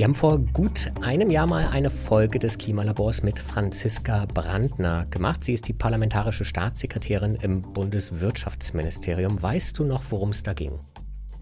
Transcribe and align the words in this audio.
Wir 0.00 0.04
haben 0.04 0.14
vor 0.14 0.38
gut 0.38 0.90
einem 1.02 1.28
Jahr 1.28 1.46
mal 1.46 1.68
eine 1.70 1.90
Folge 1.90 2.38
des 2.38 2.56
Klimalabors 2.56 3.22
mit 3.22 3.38
Franziska 3.38 4.24
Brandner 4.32 5.04
gemacht. 5.10 5.44
Sie 5.44 5.52
ist 5.52 5.68
die 5.68 5.74
parlamentarische 5.74 6.46
Staatssekretärin 6.46 7.34
im 7.34 7.60
Bundeswirtschaftsministerium. 7.60 9.42
Weißt 9.42 9.78
du 9.78 9.84
noch, 9.84 10.04
worum 10.08 10.30
es 10.30 10.42
da 10.42 10.54
ging? 10.54 10.72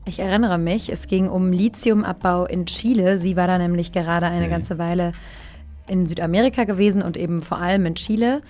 Ich 0.06 0.18
erinnere 0.18 0.58
mich, 0.58 0.90
es 0.90 1.06
ging 1.06 1.28
um 1.28 1.52
Lithiumabbau 1.52 2.46
in 2.46 2.66
Chile. 2.66 3.20
Sie 3.20 3.36
war 3.36 3.46
da 3.46 3.58
nämlich 3.58 3.92
gerade 3.92 4.26
eine 4.26 4.46
mhm. 4.46 4.50
ganze 4.50 4.76
Weile 4.76 5.12
in 5.86 6.06
Südamerika 6.06 6.64
gewesen 6.64 7.00
und 7.02 7.16
eben 7.16 7.42
vor 7.42 7.58
allem 7.58 7.86
in 7.86 7.94
Chile. 7.94 8.42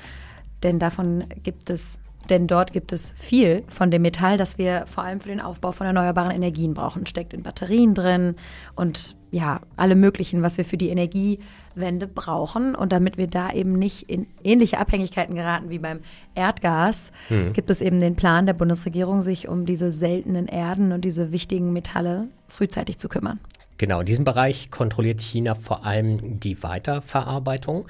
Denn 0.63 0.79
davon 0.79 1.25
gibt 1.43 1.69
es 1.69 1.99
denn 2.31 2.47
dort 2.47 2.73
gibt 2.73 2.93
es 2.93 3.13
viel 3.17 3.63
von 3.69 3.91
dem 3.91 4.03
Metall, 4.03 4.39
das 4.39 4.57
wir 4.59 4.85
vor 4.87 5.05
allem 5.05 5.21
für 5.21 5.29
den 5.29 5.41
Aufbau 5.41 5.73
von 5.73 5.87
erneuerbaren 5.87 6.31
Energien 6.31 6.73
brauchen. 6.73 7.07
Steckt 7.07 7.35
in 7.35 7.43
Batterien 7.43 7.95
drin 7.95 8.37
und 8.75 9.18
ja, 9.31 9.61
alle 9.77 9.95
möglichen, 9.95 10.43
was 10.43 10.59
wir 10.59 10.65
für 10.65 10.77
die 10.77 10.89
Energiewende 10.89 12.07
brauchen. 12.07 12.75
Und 12.75 12.93
damit 12.93 13.19
wir 13.19 13.27
da 13.27 13.53
eben 13.53 13.79
nicht 13.79 14.09
in 14.11 14.27
ähnliche 14.43 14.79
Abhängigkeiten 14.79 15.35
geraten 15.35 15.71
wie 15.71 15.79
beim 15.79 16.01
Erdgas, 16.35 17.13
hm. 17.29 17.53
gibt 17.53 17.71
es 17.71 17.81
eben 17.81 18.01
den 18.01 18.17
Plan 18.17 18.47
der 18.47 18.55
Bundesregierung, 18.55 19.23
sich 19.23 19.49
um 19.49 19.67
diese 19.67 19.91
seltenen 19.91 20.47
Erden 20.47 20.93
und 20.93 21.05
diese 21.05 21.33
wichtigen 21.33 21.73
Metalle 21.73 22.29
frühzeitig 22.49 22.99
zu 22.99 23.09
kümmern. 23.09 23.41
Genau, 23.77 24.01
in 24.01 24.07
diesem 24.07 24.25
Bereich 24.25 24.71
kontrolliert 24.71 25.21
China 25.21 25.55
vor 25.55 25.87
allem 25.87 26.41
die 26.41 26.63
Weiterverarbeitung. 26.63 27.87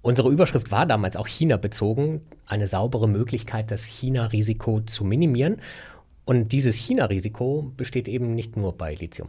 Unsere 0.00 0.30
Überschrift 0.30 0.70
war 0.70 0.86
damals 0.86 1.16
auch 1.16 1.26
China 1.26 1.56
bezogen, 1.56 2.20
eine 2.46 2.66
saubere 2.66 3.08
Möglichkeit, 3.08 3.70
das 3.70 3.84
China-Risiko 3.84 4.80
zu 4.82 5.04
minimieren. 5.04 5.56
Und 6.24 6.52
dieses 6.52 6.76
China-Risiko 6.76 7.72
besteht 7.76 8.06
eben 8.06 8.34
nicht 8.34 8.56
nur 8.56 8.76
bei 8.76 8.94
Lithium. 8.94 9.28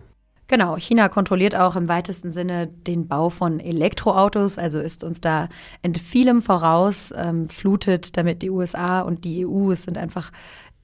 Genau, 0.56 0.78
China 0.78 1.10
kontrolliert 1.10 1.54
auch 1.54 1.76
im 1.76 1.90
weitesten 1.90 2.32
Sinne 2.32 2.68
den 2.68 3.10
Bau 3.10 3.30
von 3.30 3.60
Elektroautos, 3.60 4.58
also 4.58 4.80
ist 4.80 5.04
uns 5.04 5.20
da 5.20 5.50
in 5.82 5.94
vielem 5.96 6.42
voraus, 6.42 7.14
ähm, 7.14 7.50
flutet 7.50 8.16
damit 8.16 8.42
die 8.42 8.50
USA 8.50 9.02
und 9.02 9.26
die 9.26 9.46
EU. 9.46 9.72
Es 9.72 9.84
sind 9.84 9.98
einfach 9.98 10.32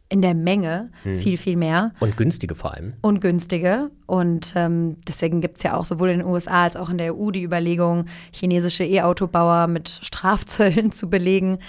in 0.09 0.21
der 0.21 0.35
Menge 0.35 0.89
hm. 1.03 1.15
viel, 1.15 1.37
viel 1.37 1.55
mehr. 1.55 1.93
Und 2.01 2.17
günstige 2.17 2.53
vor 2.53 2.73
allem. 2.73 2.95
Und 3.01 3.21
günstige. 3.21 3.91
Und 4.07 4.51
ähm, 4.57 4.97
deswegen 5.07 5.39
gibt 5.39 5.55
es 5.55 5.63
ja 5.63 5.77
auch 5.77 5.85
sowohl 5.85 6.09
in 6.09 6.19
den 6.19 6.27
USA 6.27 6.63
als 6.63 6.75
auch 6.75 6.89
in 6.89 6.97
der 6.97 7.15
EU 7.17 7.31
die 7.31 7.43
Überlegung, 7.43 8.07
chinesische 8.33 8.83
E-Autobauer 8.83 9.67
mit 9.67 9.87
Strafzöllen 9.87 10.91
zu 10.91 11.09
belegen. 11.09 11.59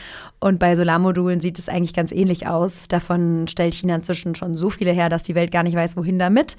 Und 0.43 0.59
bei 0.59 0.75
Solarmodulen 0.75 1.39
sieht 1.39 1.57
es 1.61 1.69
eigentlich 1.69 1.95
ganz 1.95 2.11
ähnlich 2.11 2.49
aus. 2.49 2.89
Davon 2.89 3.47
stellt 3.47 3.75
China 3.75 3.95
inzwischen 3.95 4.35
schon 4.35 4.57
so 4.57 4.71
viele 4.71 4.91
her, 4.91 5.09
dass 5.09 5.23
die 5.23 5.37
Welt 5.37 5.53
gar 5.53 5.63
nicht 5.63 5.77
weiß, 5.77 5.97
wohin 5.97 6.19
damit. 6.19 6.57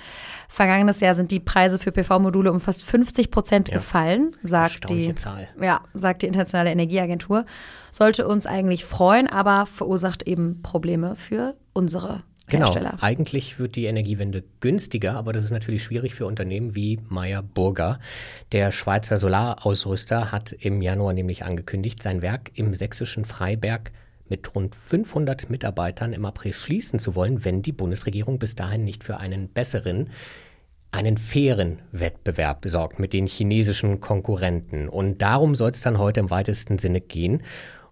Vergangenes 0.47 1.01
Jahr 1.01 1.15
sind 1.15 1.31
die 1.31 1.41
Preise 1.41 1.77
für 1.77 1.91
PV-Module 1.91 2.49
um 2.49 2.61
fast 2.61 2.85
50 2.85 3.29
Prozent 3.29 3.67
ja. 3.67 3.73
gefallen, 3.73 4.37
sagt 4.41 4.89
die, 4.89 5.13
Zahl. 5.15 5.49
Ja, 5.61 5.81
sagt 5.93 6.21
die 6.21 6.27
Internationale 6.27 6.71
Energieagentur. 6.71 7.43
Sollte 7.91 8.25
uns 8.25 8.45
eigentlich 8.45 8.85
freuen, 8.85 9.27
aber 9.27 9.65
verursacht 9.65 10.23
eben 10.23 10.61
Probleme 10.61 11.17
für 11.17 11.57
unsere 11.73 12.23
Genau, 12.47 12.65
Hersteller. 12.65 12.97
eigentlich 13.01 13.57
wird 13.57 13.75
die 13.75 13.85
Energiewende 13.85 14.43
günstiger, 14.59 15.15
aber 15.15 15.33
das 15.33 15.43
ist 15.43 15.51
natürlich 15.51 15.83
schwierig 15.83 16.13
für 16.13 16.25
Unternehmen 16.25 16.75
wie 16.75 16.99
Meyer 17.07 17.41
Burger. 17.41 17.99
Der 18.51 18.71
Schweizer 18.71 19.17
Solarausrüster 19.17 20.31
hat 20.31 20.51
im 20.51 20.81
Januar 20.81 21.13
nämlich 21.13 21.45
angekündigt, 21.45 22.03
sein 22.03 22.21
Werk 22.21 22.51
im 22.55 22.73
sächsischen 22.73 23.25
Freiberg 23.25 23.91
mit 24.27 24.55
rund 24.55 24.75
500 24.75 25.49
Mitarbeitern 25.49 26.13
im 26.13 26.25
April 26.25 26.53
schließen 26.53 26.99
zu 26.99 27.15
wollen, 27.15 27.45
wenn 27.45 27.61
die 27.61 27.71
Bundesregierung 27.71 28.39
bis 28.39 28.55
dahin 28.55 28.83
nicht 28.83 29.03
für 29.03 29.17
einen 29.17 29.47
besseren, 29.49 30.09
einen 30.91 31.17
fairen 31.17 31.79
Wettbewerb 31.91 32.65
sorgt 32.67 32.99
mit 32.99 33.13
den 33.13 33.25
chinesischen 33.25 33.99
Konkurrenten. 33.99 34.89
Und 34.89 35.21
darum 35.21 35.55
soll 35.55 35.71
es 35.71 35.81
dann 35.81 35.97
heute 35.97 36.19
im 36.19 36.29
weitesten 36.29 36.77
Sinne 36.77 37.01
gehen. 37.01 37.41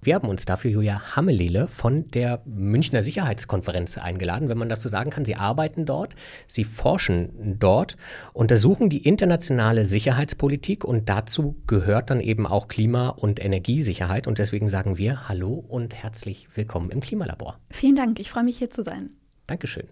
Wir 0.03 0.15
haben 0.15 0.29
uns 0.29 0.45
dafür 0.45 0.71
Julia 0.71 1.15
Hammelele 1.15 1.67
von 1.67 2.07
der 2.07 2.41
Münchner 2.45 3.03
Sicherheitskonferenz 3.03 3.99
eingeladen, 3.99 4.49
wenn 4.49 4.57
man 4.57 4.67
das 4.67 4.81
so 4.81 4.89
sagen 4.89 5.11
kann. 5.11 5.25
Sie 5.25 5.35
arbeiten 5.35 5.85
dort, 5.85 6.15
sie 6.47 6.63
forschen 6.63 7.59
dort, 7.59 7.97
untersuchen 8.33 8.89
die 8.89 9.05
internationale 9.07 9.85
Sicherheitspolitik 9.85 10.83
und 10.83 11.07
dazu 11.07 11.55
gehört 11.67 12.09
dann 12.09 12.19
eben 12.19 12.47
auch 12.47 12.67
Klima- 12.67 13.09
und 13.09 13.39
Energiesicherheit. 13.39 14.25
Und 14.25 14.39
deswegen 14.39 14.69
sagen 14.69 14.97
wir 14.97 15.29
Hallo 15.29 15.63
und 15.67 15.93
herzlich 15.93 16.47
willkommen 16.55 16.89
im 16.89 16.99
Klimalabor. 16.99 17.59
Vielen 17.69 17.95
Dank, 17.95 18.19
ich 18.19 18.31
freue 18.31 18.43
mich 18.43 18.57
hier 18.57 18.71
zu 18.71 18.81
sein. 18.81 19.11
Dankeschön. 19.45 19.87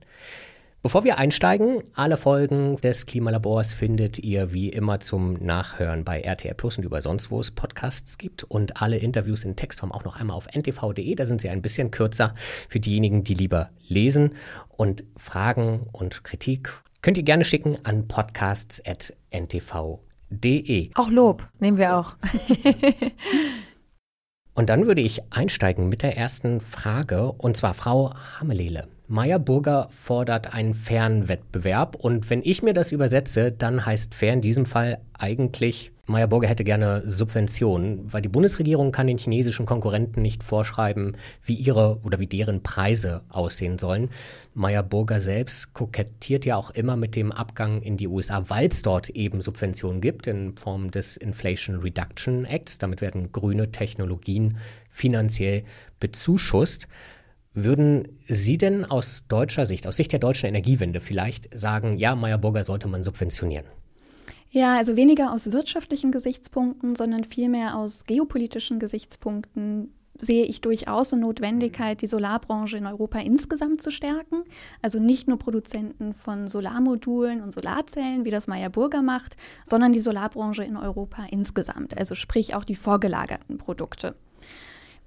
Bevor 0.82 1.04
wir 1.04 1.18
einsteigen, 1.18 1.84
alle 1.94 2.16
Folgen 2.16 2.78
des 2.78 3.06
Klimalabors 3.06 3.74
findet 3.74 4.18
ihr 4.18 4.54
wie 4.54 4.70
immer 4.70 5.02
zum 5.02 5.34
Nachhören 5.34 6.06
bei 6.06 6.22
RTL 6.22 6.54
Plus 6.54 6.78
und 6.78 6.86
über 6.86 7.02
sonst, 7.02 7.32
wo 7.32 7.42
es 7.42 7.52
Podcasts 7.52 8.18
gibt. 8.18 8.46
Und 8.46 8.82
alle 8.82 8.98
Interviews 8.98 9.44
in 9.44 9.58
Textform 9.58 9.92
auch 9.92 10.06
noch 10.06 10.16
einmal 10.16 10.38
auf 10.38 10.48
ntv.de. 10.48 11.16
Da 11.16 11.26
sind 11.26 11.42
sie 11.42 11.50
ein 11.50 11.62
bisschen 11.62 11.92
kürzer 11.92 12.34
für 12.70 12.80
diejenigen, 12.80 13.26
die 13.26 13.34
lieber 13.34 13.72
lesen. 13.90 14.36
Und 14.70 15.04
Fragen 15.18 15.88
und 15.92 16.24
Kritik 16.24 16.72
könnt 17.02 17.18
ihr 17.18 17.24
gerne 17.24 17.44
schicken 17.44 17.78
an 17.84 18.08
podcasts.ntv.de. 18.08 20.92
Auch 20.96 21.10
Lob 21.10 21.46
nehmen 21.60 21.78
wir 21.78 21.98
auch. 21.98 22.16
und 24.54 24.70
dann 24.70 24.88
würde 24.88 25.02
ich 25.02 25.24
einsteigen 25.30 25.90
mit 25.90 26.04
der 26.04 26.16
ersten 26.16 26.62
Frage. 26.62 27.34
Und 27.34 27.58
zwar 27.58 27.74
Frau 27.74 28.14
Hammelele. 28.40 28.88
Meyer 29.12 29.40
Burger 29.40 29.90
fordert 29.90 30.54
einen 30.54 30.76
fairen 30.76 31.28
Wettbewerb 31.28 31.96
und 31.96 32.30
wenn 32.30 32.44
ich 32.44 32.62
mir 32.62 32.76
das 32.76 32.92
übersetze, 32.92 33.52
dann 33.52 33.84
heißt 33.84 34.14
fair 34.14 34.34
in 34.34 34.42
diesem 34.42 34.68
Fall 34.68 35.00
eigentlich, 35.18 35.92
Meyer 36.06 36.28
Burger 36.28 36.48
hätte 36.48 36.64
gerne 36.64 37.02
Subventionen, 37.08 38.14
weil 38.14 38.22
die 38.22 38.30
Bundesregierung 38.30 38.92
kann 38.92 39.08
den 39.08 39.18
chinesischen 39.18 39.66
Konkurrenten 39.66 40.22
nicht 40.22 40.44
vorschreiben, 40.44 41.18
wie 41.44 41.56
ihre 41.56 42.00
oder 42.04 42.20
wie 42.20 42.28
deren 42.28 42.62
Preise 42.62 43.24
aussehen 43.30 43.80
sollen. 43.80 44.10
Meyer 44.54 44.84
Burger 44.84 45.20
selbst 45.20 45.74
kokettiert 45.74 46.46
ja 46.46 46.56
auch 46.56 46.70
immer 46.70 46.96
mit 46.96 47.16
dem 47.16 47.32
Abgang 47.32 47.82
in 47.82 47.98
die 47.98 48.08
USA, 48.08 48.48
weil 48.48 48.68
es 48.68 48.84
dort 48.84 49.10
eben 49.10 49.42
Subventionen 49.42 50.02
gibt 50.02 50.28
in 50.28 50.56
Form 50.56 50.92
des 50.92 51.18
Inflation 51.18 51.78
Reduction 51.78 52.46
Acts. 52.46 52.78
Damit 52.78 53.02
werden 53.02 53.32
grüne 53.32 53.72
Technologien 53.72 54.58
finanziell 54.92 55.64
bezuschusst. 56.00 56.88
Würden 57.54 58.20
Sie 58.28 58.58
denn 58.58 58.86
aus 58.86 59.24
deutscher 59.28 59.66
Sicht, 59.66 59.88
aus 59.88 59.98
Sicht 59.98 60.12
der 60.12 60.20
deutschen 60.20 60.48
Energiewende 60.48 61.00
vielleicht 61.00 61.50
sagen, 61.58 61.98
ja, 61.98 62.16
Meyer 62.16 62.38
Burger 62.38 62.64
sollte 62.64 62.88
man 62.88 63.04
subventionieren? 63.04 63.66
Ja, 64.52 64.78
also 64.78 64.96
weniger 64.96 65.32
aus 65.32 65.52
wirtschaftlichen 65.52 66.12
Gesichtspunkten, 66.12 66.96
sondern 66.96 67.24
vielmehr 67.24 67.78
aus 67.78 68.06
geopolitischen 68.06 68.80
Gesichtspunkten 68.80 69.94
sehe 70.20 70.46
ich 70.46 70.62
durchaus 70.62 71.14
eine 71.14 71.22
Notwendigkeit, 71.22 72.02
die 72.02 72.08
Solarbranche 72.08 72.78
in 72.78 72.86
Europa 72.86 73.20
insgesamt 73.20 73.82
zu 73.82 73.90
stärken. 73.90 74.44
Also 74.82 75.00
nicht 75.00 75.28
nur 75.28 75.40
Produzenten 75.40 76.14
von 76.14 76.48
Solarmodulen 76.48 77.42
und 77.42 77.54
Solarzellen, 77.54 78.26
wie 78.26 78.32
das 78.32 78.48
Meyer 78.48 78.70
Burger 78.70 79.02
macht, 79.02 79.38
sondern 79.68 79.94
die 79.94 80.00
Solarbranche 80.00 80.64
in 80.64 80.78
Europa 80.78 81.26
insgesamt. 81.32 81.98
Also 81.98 82.16
sprich 82.16 82.54
auch 82.54 82.66
die 82.66 82.76
vorgelagerten 82.76 83.58
Produkte. 83.58 84.16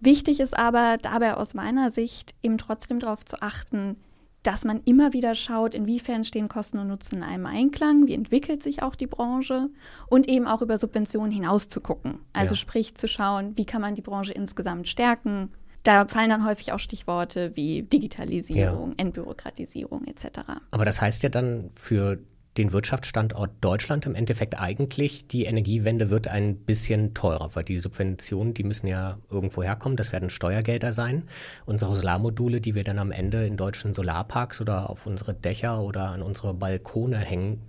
Wichtig 0.02 0.40
ist 0.40 0.58
aber 0.58 0.98
dabei 1.00 1.34
aus 1.34 1.54
meiner 1.54 1.90
Sicht 1.90 2.34
eben 2.42 2.58
trotzdem 2.58 2.98
darauf 2.98 3.24
zu 3.24 3.40
achten, 3.40 3.96
dass 4.42 4.64
man 4.64 4.80
immer 4.84 5.12
wieder 5.12 5.36
schaut, 5.36 5.74
inwiefern 5.74 6.24
stehen 6.24 6.48
Kosten 6.48 6.78
und 6.78 6.88
Nutzen 6.88 7.18
in 7.18 7.22
einem 7.22 7.46
Einklang, 7.46 8.08
wie 8.08 8.14
entwickelt 8.14 8.64
sich 8.64 8.82
auch 8.82 8.96
die 8.96 9.06
Branche 9.06 9.68
und 10.08 10.28
eben 10.28 10.48
auch 10.48 10.60
über 10.60 10.76
Subventionen 10.76 11.30
hinaus 11.30 11.68
zu 11.68 11.80
gucken. 11.80 12.18
Also 12.32 12.54
ja. 12.54 12.56
sprich 12.56 12.96
zu 12.96 13.06
schauen, 13.06 13.56
wie 13.56 13.64
kann 13.64 13.80
man 13.80 13.94
die 13.94 14.02
Branche 14.02 14.32
insgesamt 14.32 14.88
stärken. 14.88 15.50
Da 15.84 16.06
fallen 16.06 16.30
dann 16.30 16.44
häufig 16.44 16.72
auch 16.72 16.80
Stichworte 16.80 17.54
wie 17.54 17.82
Digitalisierung, 17.82 18.90
ja. 18.90 18.94
Entbürokratisierung 18.98 20.04
etc. 20.06 20.40
Aber 20.72 20.84
das 20.84 21.00
heißt 21.00 21.22
ja 21.22 21.28
dann 21.28 21.70
für 21.76 22.18
den 22.58 22.72
Wirtschaftsstandort 22.72 23.50
Deutschland 23.62 24.04
im 24.04 24.14
Endeffekt 24.14 24.58
eigentlich, 24.58 25.26
die 25.26 25.44
Energiewende 25.44 26.10
wird 26.10 26.28
ein 26.28 26.56
bisschen 26.56 27.14
teurer, 27.14 27.50
weil 27.54 27.64
die 27.64 27.78
Subventionen, 27.78 28.52
die 28.52 28.64
müssen 28.64 28.86
ja 28.86 29.18
irgendwo 29.30 29.62
herkommen. 29.62 29.96
Das 29.96 30.12
werden 30.12 30.28
Steuergelder 30.28 30.92
sein. 30.92 31.24
Unsere 31.64 31.94
Solarmodule, 31.94 32.60
die 32.60 32.74
wir 32.74 32.84
dann 32.84 32.98
am 32.98 33.10
Ende 33.10 33.46
in 33.46 33.56
deutschen 33.56 33.94
Solarparks 33.94 34.60
oder 34.60 34.90
auf 34.90 35.06
unsere 35.06 35.32
Dächer 35.32 35.80
oder 35.80 36.10
an 36.10 36.22
unsere 36.22 36.52
Balkone 36.52 37.18
hängen, 37.18 37.62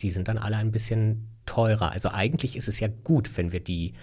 die 0.00 0.10
sind 0.10 0.28
dann 0.28 0.38
alle 0.38 0.56
ein 0.56 0.70
bisschen 0.70 1.28
teurer. 1.44 1.90
Also 1.90 2.10
eigentlich 2.10 2.56
ist 2.56 2.68
es 2.68 2.78
ja 2.78 2.88
gut, 3.02 3.36
wenn 3.36 3.50
wir 3.50 3.60
die 3.60 3.94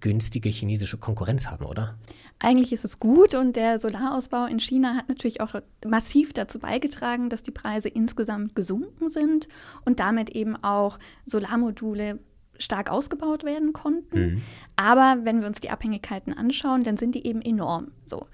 günstige 0.00 0.48
chinesische 0.48 0.98
Konkurrenz 0.98 1.48
haben, 1.48 1.64
oder? 1.64 1.98
Eigentlich 2.38 2.72
ist 2.72 2.84
es 2.84 3.00
gut 3.00 3.34
und 3.34 3.56
der 3.56 3.78
Solarausbau 3.78 4.46
in 4.46 4.60
China 4.60 4.94
hat 4.94 5.08
natürlich 5.08 5.40
auch 5.40 5.54
massiv 5.86 6.32
dazu 6.32 6.60
beigetragen, 6.60 7.30
dass 7.30 7.42
die 7.42 7.50
Preise 7.50 7.88
insgesamt 7.88 8.54
gesunken 8.54 9.08
sind 9.08 9.48
und 9.84 9.98
damit 9.98 10.30
eben 10.30 10.56
auch 10.62 10.98
Solarmodule 11.26 12.20
stark 12.58 12.90
ausgebaut 12.90 13.44
werden 13.44 13.72
konnten. 13.72 14.20
Mhm. 14.20 14.42
Aber 14.76 15.18
wenn 15.24 15.40
wir 15.40 15.48
uns 15.48 15.60
die 15.60 15.70
Abhängigkeiten 15.70 16.32
anschauen, 16.32 16.84
dann 16.84 16.96
sind 16.96 17.14
die 17.14 17.26
eben 17.26 17.42
enorm 17.42 17.92
so. 18.04 18.26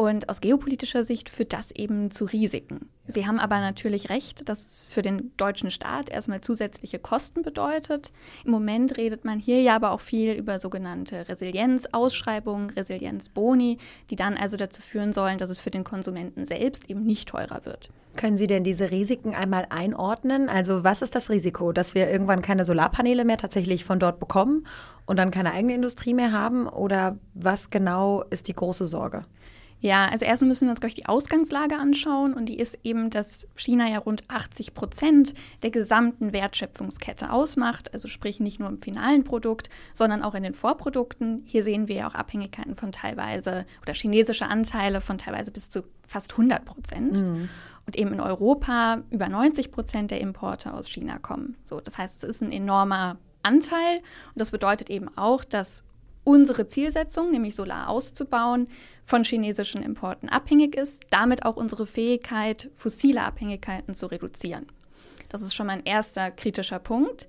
Und 0.00 0.28
aus 0.28 0.40
geopolitischer 0.40 1.02
Sicht 1.02 1.28
führt 1.28 1.52
das 1.52 1.72
eben 1.72 2.12
zu 2.12 2.24
Risiken. 2.24 2.88
Sie 3.08 3.26
haben 3.26 3.40
aber 3.40 3.58
natürlich 3.58 4.10
recht, 4.10 4.48
dass 4.48 4.60
es 4.60 4.84
für 4.84 5.02
den 5.02 5.32
deutschen 5.36 5.72
Staat 5.72 6.08
erstmal 6.08 6.40
zusätzliche 6.40 7.00
Kosten 7.00 7.42
bedeutet. 7.42 8.12
Im 8.44 8.52
Moment 8.52 8.96
redet 8.96 9.24
man 9.24 9.40
hier 9.40 9.60
ja 9.60 9.74
aber 9.74 9.90
auch 9.90 10.00
viel 10.00 10.34
über 10.34 10.60
sogenannte 10.60 11.28
Resilienzausschreibungen, 11.28 12.70
Resilienzboni, 12.70 13.78
die 14.10 14.14
dann 14.14 14.36
also 14.36 14.56
dazu 14.56 14.82
führen 14.82 15.12
sollen, 15.12 15.38
dass 15.38 15.50
es 15.50 15.58
für 15.58 15.72
den 15.72 15.82
Konsumenten 15.82 16.44
selbst 16.44 16.88
eben 16.88 17.02
nicht 17.02 17.30
teurer 17.30 17.64
wird. 17.64 17.90
Können 18.14 18.36
Sie 18.36 18.46
denn 18.46 18.62
diese 18.62 18.92
Risiken 18.92 19.34
einmal 19.34 19.66
einordnen? 19.70 20.48
Also 20.48 20.84
was 20.84 21.02
ist 21.02 21.16
das 21.16 21.28
Risiko, 21.28 21.72
dass 21.72 21.96
wir 21.96 22.08
irgendwann 22.08 22.42
keine 22.42 22.64
Solarpaneele 22.64 23.24
mehr 23.24 23.36
tatsächlich 23.36 23.84
von 23.84 23.98
dort 23.98 24.20
bekommen 24.20 24.64
und 25.06 25.18
dann 25.18 25.32
keine 25.32 25.52
eigene 25.52 25.74
Industrie 25.74 26.14
mehr 26.14 26.30
haben? 26.30 26.68
Oder 26.68 27.18
was 27.34 27.70
genau 27.70 28.22
ist 28.30 28.46
die 28.46 28.54
große 28.54 28.86
Sorge? 28.86 29.24
Ja, 29.80 30.08
also 30.08 30.24
erstmal 30.24 30.48
müssen 30.48 30.66
wir 30.66 30.70
uns, 30.70 30.80
glaube 30.80 30.90
ich, 30.90 30.96
die 30.96 31.06
Ausgangslage 31.06 31.76
anschauen 31.76 32.34
und 32.34 32.46
die 32.46 32.58
ist 32.58 32.78
eben, 32.82 33.10
dass 33.10 33.46
China 33.54 33.88
ja 33.88 33.98
rund 33.98 34.24
80 34.28 34.74
Prozent 34.74 35.34
der 35.62 35.70
gesamten 35.70 36.32
Wertschöpfungskette 36.32 37.30
ausmacht, 37.32 37.94
also 37.94 38.08
sprich 38.08 38.40
nicht 38.40 38.58
nur 38.58 38.68
im 38.68 38.80
finalen 38.80 39.22
Produkt, 39.22 39.68
sondern 39.92 40.22
auch 40.22 40.34
in 40.34 40.42
den 40.42 40.54
Vorprodukten. 40.54 41.42
Hier 41.46 41.62
sehen 41.62 41.86
wir 41.86 41.96
ja 41.96 42.08
auch 42.08 42.14
Abhängigkeiten 42.14 42.74
von 42.74 42.90
teilweise 42.90 43.66
oder 43.82 43.94
chinesische 43.94 44.46
Anteile 44.46 45.00
von 45.00 45.18
teilweise 45.18 45.52
bis 45.52 45.70
zu 45.70 45.84
fast 46.06 46.32
100 46.32 46.64
Prozent. 46.64 47.22
Mhm. 47.22 47.48
Und 47.86 47.96
eben 47.96 48.12
in 48.12 48.20
Europa 48.20 49.02
über 49.10 49.28
90 49.28 49.70
Prozent 49.70 50.10
der 50.10 50.20
Importe 50.20 50.74
aus 50.74 50.90
China 50.90 51.18
kommen. 51.18 51.56
So, 51.64 51.80
das 51.80 51.96
heißt, 51.96 52.22
es 52.22 52.28
ist 52.28 52.42
ein 52.42 52.52
enormer 52.52 53.16
Anteil 53.42 53.98
und 53.98 54.40
das 54.40 54.50
bedeutet 54.50 54.90
eben 54.90 55.08
auch, 55.16 55.42
dass 55.44 55.84
unsere 56.28 56.66
Zielsetzung, 56.66 57.30
nämlich 57.30 57.54
Solar 57.54 57.88
auszubauen, 57.88 58.68
von 59.02 59.24
chinesischen 59.24 59.82
Importen 59.82 60.28
abhängig 60.28 60.76
ist, 60.76 61.00
damit 61.08 61.46
auch 61.46 61.56
unsere 61.56 61.86
Fähigkeit, 61.86 62.70
fossile 62.74 63.22
Abhängigkeiten 63.22 63.94
zu 63.94 64.06
reduzieren. 64.06 64.66
Das 65.30 65.40
ist 65.40 65.54
schon 65.54 65.66
mal 65.66 65.78
ein 65.78 65.86
erster 65.86 66.30
kritischer 66.30 66.80
Punkt. 66.80 67.28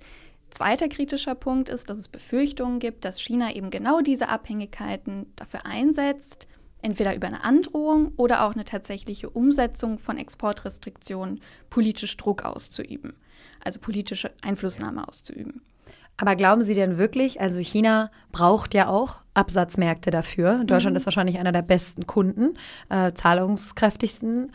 Zweiter 0.50 0.88
kritischer 0.88 1.34
Punkt 1.34 1.70
ist, 1.70 1.88
dass 1.88 1.98
es 1.98 2.08
Befürchtungen 2.08 2.78
gibt, 2.78 3.06
dass 3.06 3.18
China 3.18 3.54
eben 3.54 3.70
genau 3.70 4.02
diese 4.02 4.28
Abhängigkeiten 4.28 5.32
dafür 5.34 5.64
einsetzt, 5.64 6.46
entweder 6.82 7.14
über 7.16 7.28
eine 7.28 7.42
Androhung 7.42 8.12
oder 8.18 8.44
auch 8.44 8.52
eine 8.52 8.66
tatsächliche 8.66 9.30
Umsetzung 9.30 9.96
von 9.96 10.18
Exportrestriktionen 10.18 11.40
politisch 11.70 12.18
Druck 12.18 12.44
auszuüben, 12.44 13.14
also 13.64 13.80
politische 13.80 14.30
Einflussnahme 14.42 15.08
auszuüben. 15.08 15.62
Aber 16.20 16.36
glauben 16.36 16.60
Sie 16.60 16.74
denn 16.74 16.98
wirklich, 16.98 17.40
also 17.40 17.60
China 17.60 18.10
braucht 18.30 18.74
ja 18.74 18.88
auch 18.88 19.22
Absatzmärkte 19.32 20.10
dafür. 20.10 20.64
Deutschland 20.64 20.92
mhm. 20.92 20.98
ist 20.98 21.06
wahrscheinlich 21.06 21.38
einer 21.38 21.50
der 21.50 21.62
besten 21.62 22.06
Kunden, 22.06 22.58
äh, 22.90 23.12
zahlungskräftigsten. 23.14 24.52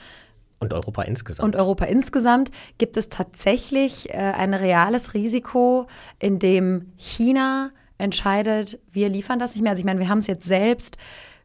Und 0.60 0.74
Europa 0.76 1.02
insgesamt. 1.02 1.44
Und 1.44 1.56
Europa 1.56 1.86
insgesamt. 1.86 2.52
Gibt 2.78 2.98
es 2.98 3.10
tatsächlich 3.10 4.12
äh, 4.12 4.14
ein 4.14 4.54
reales 4.54 5.16
Risiko, 5.16 5.88
in 6.20 6.38
dem 6.38 6.92
China 6.98 7.72
entscheidet, 7.98 8.80
wir 8.92 9.10
liefern 9.10 9.40
das 9.40 9.56
nicht 9.56 9.64
mehr? 9.64 9.72
Also 9.72 9.80
ich 9.80 9.86
meine, 9.86 10.00
wir 10.00 10.08
haben 10.08 10.20
es 10.20 10.28
jetzt 10.28 10.46
selbst 10.46 10.98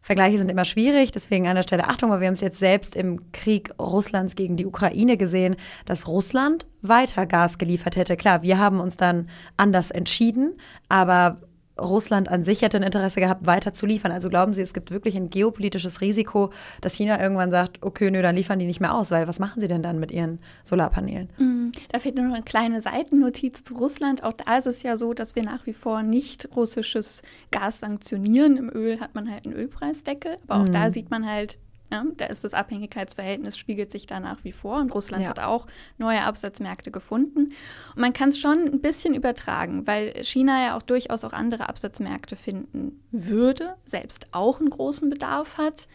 Vergleiche 0.02 0.38
sind 0.38 0.50
immer 0.50 0.64
schwierig, 0.64 1.12
deswegen 1.12 1.46
an 1.46 1.56
der 1.56 1.62
Stelle 1.62 1.88
Achtung, 1.88 2.10
weil 2.10 2.20
wir 2.20 2.26
haben 2.26 2.34
es 2.34 2.40
jetzt 2.40 2.58
selbst 2.58 2.96
im 2.96 3.30
Krieg 3.32 3.70
Russlands 3.78 4.34
gegen 4.34 4.56
die 4.56 4.66
Ukraine 4.66 5.16
gesehen, 5.16 5.56
dass 5.84 6.08
Russland 6.08 6.66
weiter 6.80 7.26
Gas 7.26 7.58
geliefert 7.58 7.96
hätte. 7.96 8.16
Klar, 8.16 8.42
wir 8.42 8.58
haben 8.58 8.80
uns 8.80 8.96
dann 8.96 9.28
anders 9.56 9.90
entschieden, 9.90 10.56
aber 10.88 11.42
Russland 11.80 12.28
an 12.28 12.44
sich 12.44 12.62
hätte 12.62 12.76
ein 12.76 12.82
Interesse 12.82 13.20
gehabt, 13.20 13.46
weiter 13.46 13.72
zu 13.72 13.86
liefern. 13.86 14.12
Also 14.12 14.28
glauben 14.28 14.52
Sie, 14.52 14.62
es 14.62 14.74
gibt 14.74 14.90
wirklich 14.90 15.16
ein 15.16 15.30
geopolitisches 15.30 16.00
Risiko, 16.00 16.50
dass 16.80 16.94
China 16.94 17.20
irgendwann 17.20 17.50
sagt, 17.50 17.82
okay, 17.82 18.10
nö, 18.10 18.22
dann 18.22 18.36
liefern 18.36 18.58
die 18.58 18.66
nicht 18.66 18.80
mehr 18.80 18.94
aus, 18.94 19.10
weil 19.10 19.26
was 19.26 19.38
machen 19.38 19.60
sie 19.60 19.68
denn 19.68 19.82
dann 19.82 19.98
mit 19.98 20.10
ihren 20.10 20.40
Solarpanelen? 20.64 21.30
Mm, 21.38 21.70
da 21.90 21.98
fehlt 21.98 22.16
nur 22.16 22.26
noch 22.26 22.34
eine 22.34 22.44
kleine 22.44 22.80
Seitennotiz 22.80 23.64
zu 23.64 23.74
Russland. 23.74 24.22
Auch 24.22 24.32
da 24.32 24.58
ist 24.58 24.66
es 24.66 24.82
ja 24.82 24.96
so, 24.96 25.14
dass 25.14 25.34
wir 25.34 25.42
nach 25.42 25.66
wie 25.66 25.72
vor 25.72 26.02
nicht 26.02 26.48
russisches 26.54 27.22
Gas 27.50 27.80
sanktionieren. 27.80 28.56
Im 28.56 28.70
Öl 28.70 29.00
hat 29.00 29.14
man 29.14 29.30
halt 29.30 29.46
einen 29.46 29.54
Ölpreisdeckel, 29.54 30.38
aber 30.46 30.62
auch 30.62 30.68
mm. 30.68 30.72
da 30.72 30.90
sieht 30.90 31.10
man 31.10 31.26
halt, 31.26 31.58
ja, 31.90 32.04
da 32.16 32.26
ist 32.26 32.44
das 32.44 32.54
Abhängigkeitsverhältnis, 32.54 33.58
spiegelt 33.58 33.90
sich 33.90 34.06
da 34.06 34.20
nach 34.20 34.44
wie 34.44 34.52
vor. 34.52 34.80
Und 34.80 34.94
Russland 34.94 35.24
ja. 35.24 35.30
hat 35.30 35.40
auch 35.40 35.66
neue 35.98 36.22
Absatzmärkte 36.22 36.90
gefunden. 36.90 37.52
Und 37.94 38.00
man 38.00 38.12
kann 38.12 38.28
es 38.28 38.38
schon 38.38 38.58
ein 38.66 38.80
bisschen 38.80 39.14
übertragen, 39.14 39.86
weil 39.86 40.22
China 40.22 40.64
ja 40.64 40.76
auch 40.76 40.82
durchaus 40.82 41.24
auch 41.24 41.32
andere 41.32 41.68
Absatzmärkte 41.68 42.36
finden 42.36 43.02
würde, 43.10 43.74
selbst 43.84 44.26
auch 44.32 44.60
einen 44.60 44.70
großen 44.70 45.10
Bedarf 45.10 45.58
hat. 45.58 45.88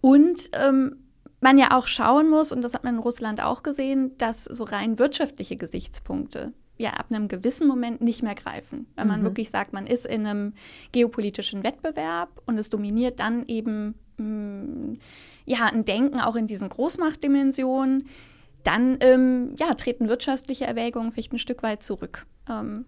Und 0.00 0.50
ähm, 0.52 0.96
man 1.40 1.58
ja 1.58 1.76
auch 1.76 1.86
schauen 1.86 2.30
muss, 2.30 2.52
und 2.52 2.62
das 2.62 2.74
hat 2.74 2.84
man 2.84 2.94
in 2.94 3.00
Russland 3.00 3.42
auch 3.42 3.62
gesehen, 3.62 4.16
dass 4.18 4.44
so 4.44 4.64
rein 4.64 4.98
wirtschaftliche 4.98 5.56
Gesichtspunkte 5.56 6.52
ja 6.76 6.90
ab 6.94 7.06
einem 7.10 7.28
gewissen 7.28 7.68
Moment 7.68 8.00
nicht 8.00 8.22
mehr 8.22 8.34
greifen. 8.34 8.86
Wenn 8.96 9.06
man 9.06 9.20
mhm. 9.20 9.24
wirklich 9.24 9.50
sagt, 9.50 9.72
man 9.72 9.86
ist 9.86 10.06
in 10.06 10.26
einem 10.26 10.54
geopolitischen 10.92 11.62
Wettbewerb 11.62 12.42
und 12.46 12.58
es 12.58 12.70
dominiert 12.70 13.20
dann 13.20 13.46
eben 13.46 13.94
mh, 14.16 14.24
mm, 14.26 14.98
ja 15.44 15.66
ein 15.66 15.84
Denken 15.84 16.20
auch 16.20 16.36
in 16.36 16.46
diesen 16.46 16.68
Großmachtdimensionen, 16.68 18.08
dann 18.62 18.98
ähm, 19.00 19.54
ja, 19.58 19.74
treten 19.74 20.08
wirtschaftliche 20.08 20.66
Erwägungen 20.66 21.12
vielleicht 21.12 21.32
ein 21.32 21.38
Stück 21.38 21.62
weit 21.62 21.82
zurück. 21.82 22.26
Ähm, 22.48 22.86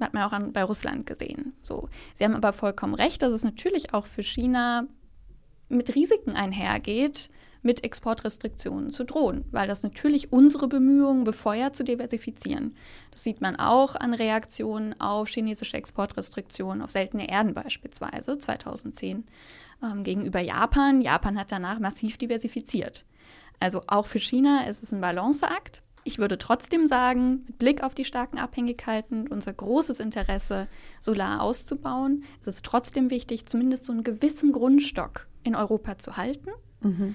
hat 0.00 0.12
man 0.12 0.24
auch 0.24 0.32
an, 0.32 0.52
bei 0.52 0.64
Russland 0.64 1.06
gesehen. 1.06 1.54
So. 1.60 1.88
Sie 2.14 2.24
haben 2.24 2.34
aber 2.34 2.52
vollkommen 2.52 2.94
recht, 2.94 3.22
dass 3.22 3.32
es 3.32 3.44
natürlich 3.44 3.94
auch 3.94 4.06
für 4.06 4.22
China 4.22 4.86
mit 5.68 5.94
Risiken 5.94 6.32
einhergeht, 6.34 7.30
mit 7.64 7.82
Exportrestriktionen 7.82 8.90
zu 8.90 9.04
drohen, 9.04 9.44
weil 9.50 9.66
das 9.66 9.82
natürlich 9.82 10.32
unsere 10.32 10.68
Bemühungen 10.68 11.24
befeuert, 11.24 11.74
zu 11.74 11.82
diversifizieren. 11.82 12.76
Das 13.10 13.22
sieht 13.22 13.40
man 13.40 13.56
auch 13.56 13.96
an 13.96 14.12
Reaktionen 14.12 15.00
auf 15.00 15.28
chinesische 15.28 15.76
Exportrestriktionen, 15.76 16.82
auf 16.82 16.90
seltene 16.90 17.28
Erden 17.28 17.54
beispielsweise 17.54 18.38
2010 18.38 19.24
ähm, 19.82 20.04
gegenüber 20.04 20.40
Japan. 20.40 21.00
Japan 21.00 21.38
hat 21.38 21.50
danach 21.50 21.80
massiv 21.80 22.18
diversifiziert. 22.18 23.04
Also 23.60 23.82
auch 23.86 24.06
für 24.06 24.20
China 24.20 24.66
ist 24.68 24.82
es 24.82 24.92
ein 24.92 25.00
Balanceakt. 25.00 25.80
Ich 26.06 26.18
würde 26.18 26.36
trotzdem 26.36 26.86
sagen, 26.86 27.44
mit 27.46 27.58
Blick 27.58 27.82
auf 27.82 27.94
die 27.94 28.04
starken 28.04 28.38
Abhängigkeiten 28.38 29.26
unser 29.26 29.54
großes 29.54 30.00
Interesse, 30.00 30.68
Solar 31.00 31.40
auszubauen, 31.40 32.24
ist 32.40 32.48
es 32.48 32.60
trotzdem 32.60 33.08
wichtig, 33.08 33.46
zumindest 33.46 33.86
so 33.86 33.92
einen 33.92 34.04
gewissen 34.04 34.52
Grundstock 34.52 35.26
in 35.44 35.54
Europa 35.54 35.96
zu 35.96 36.18
halten. 36.18 36.50
Mhm 36.82 37.14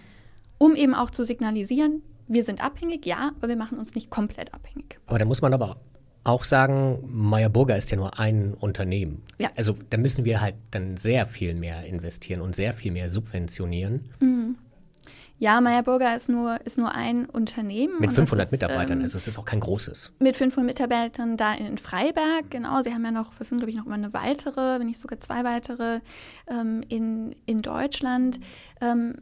um 0.59 0.75
eben 0.75 0.93
auch 0.93 1.09
zu 1.09 1.23
signalisieren, 1.23 2.03
wir 2.27 2.43
sind 2.43 2.63
abhängig, 2.63 3.07
ja, 3.07 3.31
aber 3.37 3.47
wir 3.47 3.57
machen 3.57 3.79
uns 3.79 3.95
nicht 3.95 4.11
komplett 4.11 4.53
abhängig. 4.53 4.99
Aber 5.07 5.17
da 5.17 5.25
muss 5.25 5.41
man 5.41 5.51
aber 5.53 5.77
auch 6.23 6.43
sagen, 6.43 6.99
Meyer 7.07 7.49
Burger 7.49 7.75
ist 7.75 7.89
ja 7.89 7.97
nur 7.97 8.19
ein 8.19 8.53
Unternehmen. 8.53 9.23
Ja. 9.39 9.49
Also 9.55 9.75
da 9.89 9.97
müssen 9.97 10.25
wir 10.25 10.41
halt 10.41 10.55
dann 10.69 10.95
sehr 10.95 11.25
viel 11.25 11.55
mehr 11.55 11.85
investieren 11.85 12.41
und 12.41 12.55
sehr 12.55 12.73
viel 12.73 12.91
mehr 12.91 13.09
subventionieren. 13.09 14.09
Mhm. 14.19 14.57
Ja, 15.39 15.61
Meyer 15.61 15.83
Burger 15.83 16.13
ist 16.17 16.27
nur, 16.27 16.59
ist 16.65 16.77
nur 16.77 16.93
ein 16.93 17.25
Unternehmen. 17.25 17.93
Mit 17.99 18.11
500 18.11 18.47
ist, 18.47 18.51
Mitarbeitern, 18.51 18.97
ähm, 18.97 19.03
also 19.03 19.17
es 19.17 19.25
ist 19.25 19.39
auch 19.39 19.45
kein 19.45 19.61
großes. 19.61 20.11
Mit 20.19 20.35
500 20.35 20.67
Mitarbeitern 20.67 21.37
da 21.37 21.53
in 21.53 21.77
Freiberg, 21.77 22.51
genau. 22.51 22.81
Sie 22.81 22.93
haben 22.93 23.05
ja 23.05 23.11
noch, 23.11 23.31
verfügen, 23.31 23.59
glaube 23.59 23.71
ich, 23.71 23.77
noch 23.77 23.85
über 23.85 23.95
eine 23.95 24.11
weitere, 24.11 24.79
wenn 24.79 24.87
nicht 24.87 24.99
sogar 24.99 25.21
zwei 25.21 25.45
weitere 25.45 26.01
ähm, 26.51 26.83
in, 26.89 27.33
in 27.45 27.61
Deutschland. 27.61 28.41
Ähm, 28.81 29.15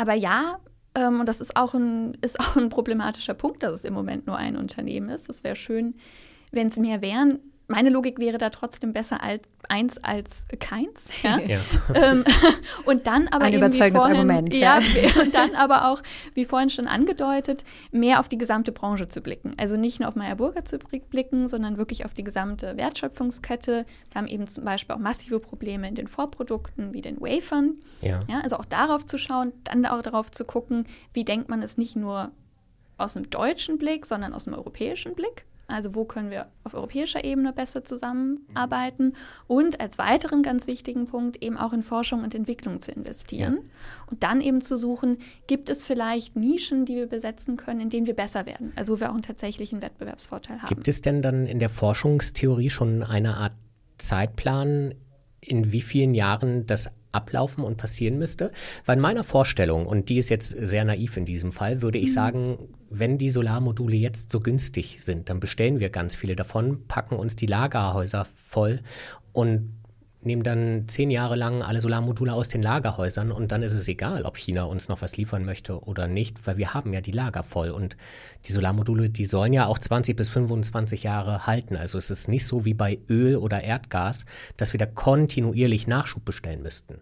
aber 0.00 0.14
ja, 0.14 0.60
ähm, 0.94 1.20
und 1.20 1.28
das 1.28 1.42
ist 1.42 1.56
auch, 1.56 1.74
ein, 1.74 2.14
ist 2.22 2.40
auch 2.40 2.56
ein 2.56 2.70
problematischer 2.70 3.34
Punkt, 3.34 3.62
dass 3.62 3.72
es 3.72 3.84
im 3.84 3.92
Moment 3.92 4.26
nur 4.26 4.36
ein 4.36 4.56
Unternehmen 4.56 5.10
ist. 5.10 5.28
Es 5.28 5.44
wäre 5.44 5.56
schön, 5.56 5.94
wenn 6.52 6.68
es 6.68 6.78
mehr 6.78 7.02
wären 7.02 7.38
meine 7.70 7.90
Logik 7.90 8.18
wäre 8.18 8.38
da 8.38 8.50
trotzdem 8.50 8.92
besser 8.92 9.22
als 9.22 9.42
eins 9.68 9.98
als 9.98 10.46
keins. 10.58 11.10
Ja? 11.22 11.38
ja. 11.38 11.60
Ähm, 11.94 12.24
und 12.86 13.06
dann 13.06 13.28
aber 13.28 13.44
ein 13.44 13.52
überzeugendes 13.52 14.00
vorhin, 14.00 14.16
Argument. 14.16 14.54
Ja, 14.54 14.78
ja, 14.78 15.20
und 15.22 15.34
dann 15.34 15.54
aber 15.54 15.90
auch, 15.90 16.02
wie 16.34 16.44
vorhin 16.44 16.70
schon 16.70 16.86
angedeutet, 16.86 17.64
mehr 17.92 18.20
auf 18.20 18.28
die 18.28 18.38
gesamte 18.38 18.72
Branche 18.72 19.08
zu 19.08 19.20
blicken. 19.20 19.54
Also 19.58 19.76
nicht 19.76 20.00
nur 20.00 20.08
auf 20.08 20.16
Meyer 20.16 20.36
Burger 20.36 20.64
zu 20.64 20.78
blicken, 20.78 21.46
sondern 21.46 21.76
wirklich 21.76 22.04
auf 22.04 22.14
die 22.14 22.24
gesamte 22.24 22.76
Wertschöpfungskette. 22.76 23.84
Wir 24.10 24.14
haben 24.14 24.26
eben 24.26 24.46
zum 24.46 24.64
Beispiel 24.64 24.96
auch 24.96 25.00
massive 25.00 25.40
Probleme 25.40 25.86
in 25.88 25.94
den 25.94 26.08
Vorprodukten 26.08 26.94
wie 26.94 27.02
den 27.02 27.20
Wafern. 27.20 27.74
Ja. 28.00 28.20
ja. 28.28 28.40
Also 28.40 28.56
auch 28.56 28.64
darauf 28.64 29.04
zu 29.04 29.18
schauen, 29.18 29.52
dann 29.64 29.84
auch 29.84 30.02
darauf 30.02 30.30
zu 30.30 30.44
gucken, 30.44 30.86
wie 31.12 31.24
denkt 31.24 31.48
man 31.48 31.62
es 31.62 31.76
nicht 31.76 31.96
nur 31.96 32.30
aus 32.96 33.16
einem 33.16 33.28
deutschen 33.28 33.78
Blick, 33.78 34.06
sondern 34.06 34.32
aus 34.32 34.46
einem 34.46 34.56
europäischen 34.56 35.14
Blick. 35.14 35.44
Also 35.70 35.94
wo 35.94 36.04
können 36.04 36.30
wir 36.30 36.46
auf 36.64 36.74
europäischer 36.74 37.24
Ebene 37.24 37.52
besser 37.52 37.84
zusammenarbeiten 37.84 39.14
und 39.46 39.80
als 39.80 39.98
weiteren 39.98 40.42
ganz 40.42 40.66
wichtigen 40.66 41.06
Punkt 41.06 41.42
eben 41.42 41.56
auch 41.56 41.72
in 41.72 41.82
Forschung 41.82 42.22
und 42.22 42.34
Entwicklung 42.34 42.80
zu 42.80 42.92
investieren 42.92 43.54
ja. 43.54 43.60
und 44.10 44.22
dann 44.22 44.40
eben 44.40 44.60
zu 44.60 44.76
suchen, 44.76 45.18
gibt 45.46 45.70
es 45.70 45.84
vielleicht 45.84 46.36
Nischen, 46.36 46.84
die 46.84 46.96
wir 46.96 47.06
besetzen 47.06 47.56
können, 47.56 47.80
in 47.80 47.90
denen 47.90 48.06
wir 48.06 48.14
besser 48.14 48.46
werden, 48.46 48.72
also 48.76 48.94
wo 48.94 49.00
wir 49.00 49.10
auch 49.10 49.14
einen 49.14 49.22
tatsächlichen 49.22 49.82
Wettbewerbsvorteil 49.82 50.62
haben. 50.62 50.68
Gibt 50.68 50.88
es 50.88 51.00
denn 51.00 51.22
dann 51.22 51.46
in 51.46 51.58
der 51.58 51.70
Forschungstheorie 51.70 52.70
schon 52.70 53.02
eine 53.02 53.36
Art 53.36 53.52
Zeitplan, 53.98 54.94
in 55.40 55.72
wie 55.72 55.82
vielen 55.82 56.14
Jahren 56.14 56.66
das 56.66 56.90
ablaufen 57.12 57.64
und 57.64 57.76
passieren 57.76 58.18
müsste? 58.18 58.52
Weil 58.84 58.96
in 58.96 59.02
meiner 59.02 59.24
Vorstellung, 59.24 59.86
und 59.86 60.08
die 60.08 60.18
ist 60.18 60.28
jetzt 60.28 60.50
sehr 60.50 60.84
naiv 60.84 61.16
in 61.16 61.24
diesem 61.24 61.52
Fall, 61.52 61.82
würde 61.82 61.98
ich 61.98 62.10
mhm. 62.10 62.14
sagen, 62.14 62.58
wenn 62.90 63.18
die 63.18 63.30
Solarmodule 63.30 63.96
jetzt 63.96 64.30
so 64.30 64.40
günstig 64.40 65.02
sind, 65.02 65.30
dann 65.30 65.40
bestellen 65.40 65.80
wir 65.80 65.90
ganz 65.90 66.16
viele 66.16 66.36
davon, 66.36 66.86
packen 66.86 67.16
uns 67.16 67.36
die 67.36 67.46
Lagerhäuser 67.46 68.26
voll 68.34 68.80
und 69.32 69.79
nehmen 70.22 70.42
dann 70.42 70.84
zehn 70.86 71.10
Jahre 71.10 71.36
lang 71.36 71.62
alle 71.62 71.80
Solarmodule 71.80 72.32
aus 72.32 72.48
den 72.48 72.62
Lagerhäusern 72.62 73.32
und 73.32 73.52
dann 73.52 73.62
ist 73.62 73.72
es 73.72 73.88
egal, 73.88 74.24
ob 74.24 74.36
China 74.36 74.64
uns 74.64 74.88
noch 74.88 75.02
was 75.02 75.16
liefern 75.16 75.44
möchte 75.44 75.82
oder 75.82 76.06
nicht, 76.06 76.46
weil 76.46 76.56
wir 76.56 76.74
haben 76.74 76.92
ja 76.92 77.00
die 77.00 77.12
Lager 77.12 77.42
voll 77.42 77.70
und 77.70 77.96
die 78.46 78.52
Solarmodule, 78.52 79.10
die 79.10 79.24
sollen 79.24 79.52
ja 79.52 79.66
auch 79.66 79.78
20 79.78 80.16
bis 80.16 80.28
25 80.28 81.02
Jahre 81.02 81.46
halten. 81.46 81.76
Also 81.76 81.98
es 81.98 82.10
ist 82.10 82.28
nicht 82.28 82.46
so 82.46 82.64
wie 82.64 82.74
bei 82.74 82.98
Öl 83.08 83.36
oder 83.36 83.62
Erdgas, 83.62 84.24
dass 84.56 84.72
wir 84.72 84.78
da 84.78 84.86
kontinuierlich 84.86 85.86
Nachschub 85.86 86.24
bestellen 86.24 86.62
müssten. 86.62 87.00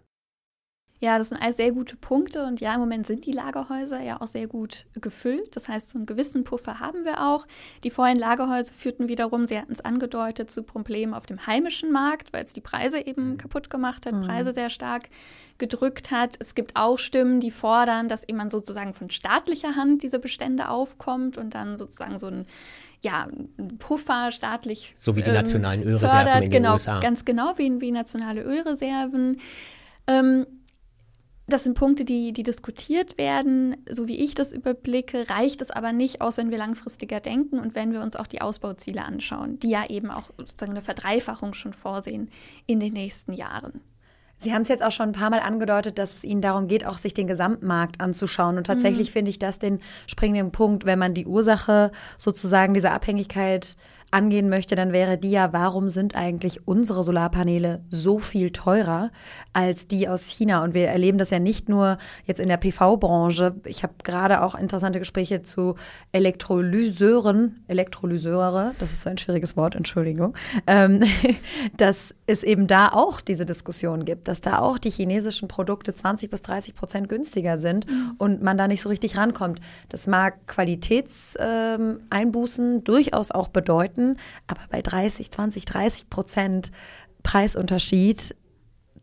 Ja, 1.01 1.17
das 1.17 1.29
sind 1.29 1.41
alles 1.41 1.55
sehr 1.55 1.71
gute 1.71 1.95
Punkte 1.95 2.45
und 2.45 2.59
ja, 2.59 2.73
im 2.73 2.81
Moment 2.81 3.07
sind 3.07 3.25
die 3.25 3.31
Lagerhäuser 3.31 4.01
ja 4.01 4.19
auch 4.19 4.27
sehr 4.27 4.47
gut 4.47 4.85
gefüllt. 4.99 5.55
Das 5.55 5.69
heißt, 5.69 5.87
so 5.87 5.97
einen 5.97 6.05
gewissen 6.05 6.43
Puffer 6.43 6.81
haben 6.81 7.05
wir 7.05 7.25
auch. 7.25 7.47
Die 7.85 7.89
vorherigen 7.89 8.19
Lagerhäuser 8.19 8.73
führten 8.73 9.07
wiederum, 9.07 9.45
Sie 9.45 9.57
hatten 9.57 9.71
es 9.71 9.79
angedeutet, 9.79 10.51
zu 10.51 10.61
Problemen 10.61 11.13
auf 11.13 11.25
dem 11.25 11.47
heimischen 11.47 11.93
Markt, 11.93 12.33
weil 12.33 12.43
es 12.43 12.51
die 12.51 12.59
Preise 12.59 12.99
eben 12.99 13.31
mhm. 13.31 13.37
kaputt 13.37 13.69
gemacht 13.69 14.05
hat, 14.05 14.13
mhm. 14.13 14.23
Preise 14.23 14.53
sehr 14.53 14.69
stark 14.69 15.09
gedrückt 15.57 16.11
hat. 16.11 16.35
Es 16.39 16.53
gibt 16.53 16.75
auch 16.75 16.99
Stimmen, 16.99 17.39
die 17.39 17.51
fordern, 17.51 18.09
dass 18.09 18.27
eben 18.27 18.49
sozusagen 18.49 18.93
von 18.93 19.09
staatlicher 19.09 19.77
Hand 19.77 20.03
diese 20.03 20.19
Bestände 20.19 20.67
aufkommt 20.67 21.37
und 21.37 21.55
dann 21.55 21.77
sozusagen 21.77 22.19
so 22.19 22.27
ein 22.27 22.45
ja, 23.01 23.27
Puffer 23.77 24.31
staatlich. 24.31 24.91
So 24.95 25.15
wie 25.15 25.21
die 25.21 25.29
ähm, 25.29 25.35
nationalen 25.35 25.81
Ölreserven 25.83 26.09
fördert. 26.09 26.35
in 26.35 26.43
den 26.43 26.51
genau, 26.51 26.73
USA. 26.73 26.99
Ganz 26.99 27.23
genau, 27.23 27.53
wie, 27.57 27.79
wie 27.79 27.91
nationale 27.91 28.41
Ölreserven. 28.41 29.39
Ähm, 30.07 30.45
das 31.49 31.63
sind 31.63 31.75
Punkte, 31.75 32.05
die, 32.05 32.33
die 32.33 32.43
diskutiert 32.43 33.17
werden. 33.17 33.77
So 33.89 34.07
wie 34.07 34.17
ich 34.17 34.35
das 34.35 34.53
überblicke, 34.53 35.29
reicht 35.29 35.61
es 35.61 35.71
aber 35.71 35.93
nicht 35.93 36.21
aus, 36.21 36.37
wenn 36.37 36.51
wir 36.51 36.57
langfristiger 36.57 37.19
denken 37.19 37.59
und 37.59 37.75
wenn 37.75 37.91
wir 37.91 38.01
uns 38.01 38.15
auch 38.15 38.27
die 38.27 38.41
Ausbauziele 38.41 39.03
anschauen, 39.03 39.59
die 39.59 39.69
ja 39.69 39.89
eben 39.89 40.11
auch 40.11 40.31
sozusagen 40.37 40.71
eine 40.71 40.81
Verdreifachung 40.81 41.53
schon 41.53 41.73
vorsehen 41.73 42.29
in 42.65 42.79
den 42.79 42.93
nächsten 42.93 43.33
Jahren. 43.33 43.81
Sie 44.41 44.53
haben 44.53 44.61
es 44.61 44.69
jetzt 44.69 44.83
auch 44.83 44.91
schon 44.91 45.09
ein 45.09 45.13
paar 45.13 45.29
Mal 45.29 45.41
angedeutet, 45.41 45.97
dass 45.97 46.13
es 46.13 46.23
Ihnen 46.23 46.41
darum 46.41 46.69
geht, 46.69 46.85
auch 46.85 46.97
sich 46.97 47.13
den 47.13 47.27
Gesamtmarkt 47.27 47.99
anzuschauen. 47.99 48.57
Und 48.57 48.67
tatsächlich 48.67 49.09
mhm. 49.09 49.13
finde 49.13 49.31
ich 49.31 49.39
das 49.39 49.59
den 49.59 49.79
springenden 50.07 50.53
Punkt, 50.53 50.85
wenn 50.85 50.97
man 50.97 51.13
die 51.13 51.25
Ursache 51.25 51.91
sozusagen 52.17 52.73
dieser 52.73 52.93
Abhängigkeit 52.93 53.75
angehen 54.11 54.49
möchte, 54.49 54.75
dann 54.75 54.93
wäre 54.93 55.17
die 55.17 55.31
ja, 55.31 55.53
warum 55.53 55.89
sind 55.89 56.15
eigentlich 56.15 56.67
unsere 56.67 57.03
Solarpaneele 57.03 57.81
so 57.89 58.19
viel 58.19 58.51
teurer 58.51 59.11
als 59.53 59.87
die 59.87 60.07
aus 60.07 60.27
China? 60.27 60.63
Und 60.63 60.73
wir 60.73 60.87
erleben 60.87 61.17
das 61.17 61.29
ja 61.29 61.39
nicht 61.39 61.69
nur 61.69 61.97
jetzt 62.25 62.39
in 62.39 62.49
der 62.49 62.57
PV-Branche. 62.57 63.55
Ich 63.65 63.83
habe 63.83 63.93
gerade 64.03 64.43
auch 64.43 64.55
interessante 64.55 64.99
Gespräche 64.99 65.41
zu 65.41 65.75
Elektrolyseuren, 66.11 67.63
Elektrolyseure, 67.67 68.73
das 68.79 68.91
ist 68.91 69.01
so 69.01 69.09
ein 69.09 69.17
schwieriges 69.17 69.57
Wort, 69.57 69.75
Entschuldigung, 69.75 70.35
ähm, 70.67 71.03
dass 71.77 72.13
es 72.27 72.43
eben 72.43 72.67
da 72.67 72.89
auch 72.89 73.21
diese 73.21 73.45
Diskussion 73.45 74.05
gibt, 74.05 74.27
dass 74.27 74.41
da 74.41 74.59
auch 74.59 74.77
die 74.77 74.91
chinesischen 74.91 75.47
Produkte 75.47 75.93
20 75.93 76.29
bis 76.29 76.41
30 76.43 76.75
Prozent 76.75 77.09
günstiger 77.09 77.57
sind 77.57 77.87
mhm. 77.87 78.13
und 78.17 78.41
man 78.41 78.57
da 78.57 78.67
nicht 78.67 78.81
so 78.81 78.89
richtig 78.89 79.17
rankommt. 79.17 79.59
Das 79.89 80.07
mag 80.07 80.47
Qualitätseinbußen 80.47 82.75
ähm, 82.75 82.83
durchaus 82.83 83.31
auch 83.31 83.49
bedeuten, 83.49 83.98
Produkten, 83.99 84.17
aber 84.47 84.61
bei 84.69 84.81
30, 84.81 85.31
20, 85.31 85.65
30 85.65 86.09
Prozent 86.09 86.71
Preisunterschied, 87.23 88.35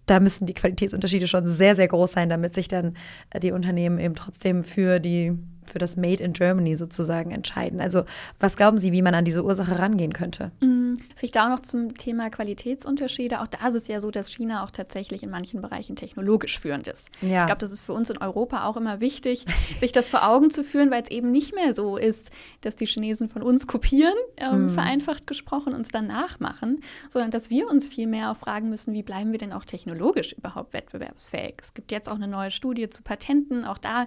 da 0.06 0.20
müssen 0.20 0.46
die 0.46 0.54
Qualitätsunterschiede 0.54 1.28
schon 1.28 1.46
sehr, 1.46 1.74
sehr 1.74 1.88
groß 1.88 2.12
sein, 2.12 2.28
damit 2.28 2.54
sich 2.54 2.68
dann 2.68 2.96
äh, 3.30 3.40
die 3.40 3.52
Unternehmen 3.52 3.98
eben 3.98 4.14
trotzdem 4.14 4.62
für 4.62 5.00
die 5.00 5.36
für 5.70 5.78
das 5.78 5.96
Made 5.96 6.23
in 6.23 6.32
Germany 6.32 6.75
sozusagen 6.76 7.30
entscheiden. 7.30 7.80
Also 7.80 8.04
was 8.40 8.56
glauben 8.56 8.78
Sie, 8.78 8.92
wie 8.92 9.02
man 9.02 9.14
an 9.14 9.25
diese 9.25 9.44
Ursache 9.44 9.78
rangehen 9.78 10.12
könnte? 10.12 10.52
Mhm. 10.61 10.76
Vielleicht 11.16 11.38
auch 11.38 11.49
noch 11.49 11.61
zum 11.61 11.94
Thema 11.94 12.30
Qualitätsunterschiede. 12.30 13.40
Auch 13.40 13.46
da 13.46 13.68
ist 13.68 13.75
es 13.75 13.88
ja 13.88 14.00
so, 14.00 14.11
dass 14.11 14.30
China 14.30 14.64
auch 14.64 14.70
tatsächlich 14.70 15.23
in 15.23 15.30
manchen 15.30 15.61
Bereichen 15.61 15.96
technologisch 15.96 16.58
führend 16.58 16.88
ist. 16.88 17.11
Ja. 17.20 17.40
Ich 17.40 17.46
glaube, 17.46 17.61
das 17.61 17.73
ist 17.73 17.80
für 17.80 17.92
uns 17.92 18.11
in 18.11 18.18
Europa 18.18 18.66
auch 18.66 18.76
immer 18.76 19.00
wichtig, 19.00 19.44
sich 19.78 19.92
das 19.92 20.08
vor 20.08 20.28
Augen 20.28 20.50
zu 20.50 20.64
führen, 20.64 20.90
weil 20.90 21.02
es 21.02 21.11
eben 21.11 21.30
nicht 21.30 21.54
mehr 21.54 21.73
so 21.73 21.96
ist, 21.96 22.30
dass 22.61 22.76
die 22.76 22.87
Chinesen 22.87 23.28
von 23.28 23.42
uns 23.42 23.66
kopieren, 23.66 24.14
ähm, 24.37 24.64
mhm. 24.64 24.70
vereinfacht 24.70 25.26
gesprochen, 25.26 25.75
uns 25.75 25.88
dann 25.88 26.06
nachmachen, 26.06 26.80
sondern 27.08 27.30
dass 27.30 27.50
wir 27.50 27.68
uns 27.68 27.88
viel 27.88 28.06
mehr 28.06 28.30
auch 28.30 28.37
fragen 28.37 28.68
müssen, 28.68 28.92
wie 28.92 29.02
bleiben 29.02 29.32
wir 29.32 29.38
denn 29.38 29.52
auch 29.52 29.64
technologisch 29.64 30.32
überhaupt 30.32 30.73
wettbewerbsfähig? 30.73 31.54
Es 31.61 31.75
gibt 31.75 31.92
jetzt 31.92 32.08
auch 32.08 32.16
eine 32.16 32.28
neue 32.28 32.50
Studie 32.50 32.88
zu 32.88 33.02
Patenten. 33.02 33.64
Auch 33.64 33.78
da 33.78 34.06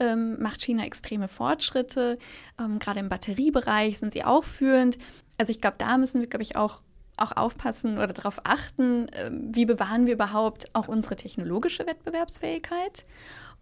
ähm, 0.00 0.40
macht 0.40 0.62
China 0.62 0.84
extreme 0.96 1.28
Fortschritte. 1.28 2.18
Ähm, 2.58 2.78
Gerade 2.78 3.00
im 3.00 3.08
Batteriebereich 3.08 3.98
sind 3.98 4.12
sie 4.12 4.24
auch 4.24 4.44
führend. 4.44 4.98
Also 5.38 5.50
ich 5.50 5.60
glaube, 5.60 5.76
da 5.78 5.98
müssen 5.98 6.20
wir, 6.20 6.28
glaube 6.28 6.42
ich, 6.42 6.56
auch 6.56 6.80
auch 7.18 7.34
aufpassen 7.34 7.96
oder 7.96 8.12
darauf 8.12 8.42
achten, 8.44 9.06
ähm, 9.12 9.48
wie 9.50 9.64
bewahren 9.64 10.06
wir 10.06 10.12
überhaupt 10.12 10.74
auch 10.74 10.86
unsere 10.86 11.16
technologische 11.16 11.86
Wettbewerbsfähigkeit. 11.86 13.06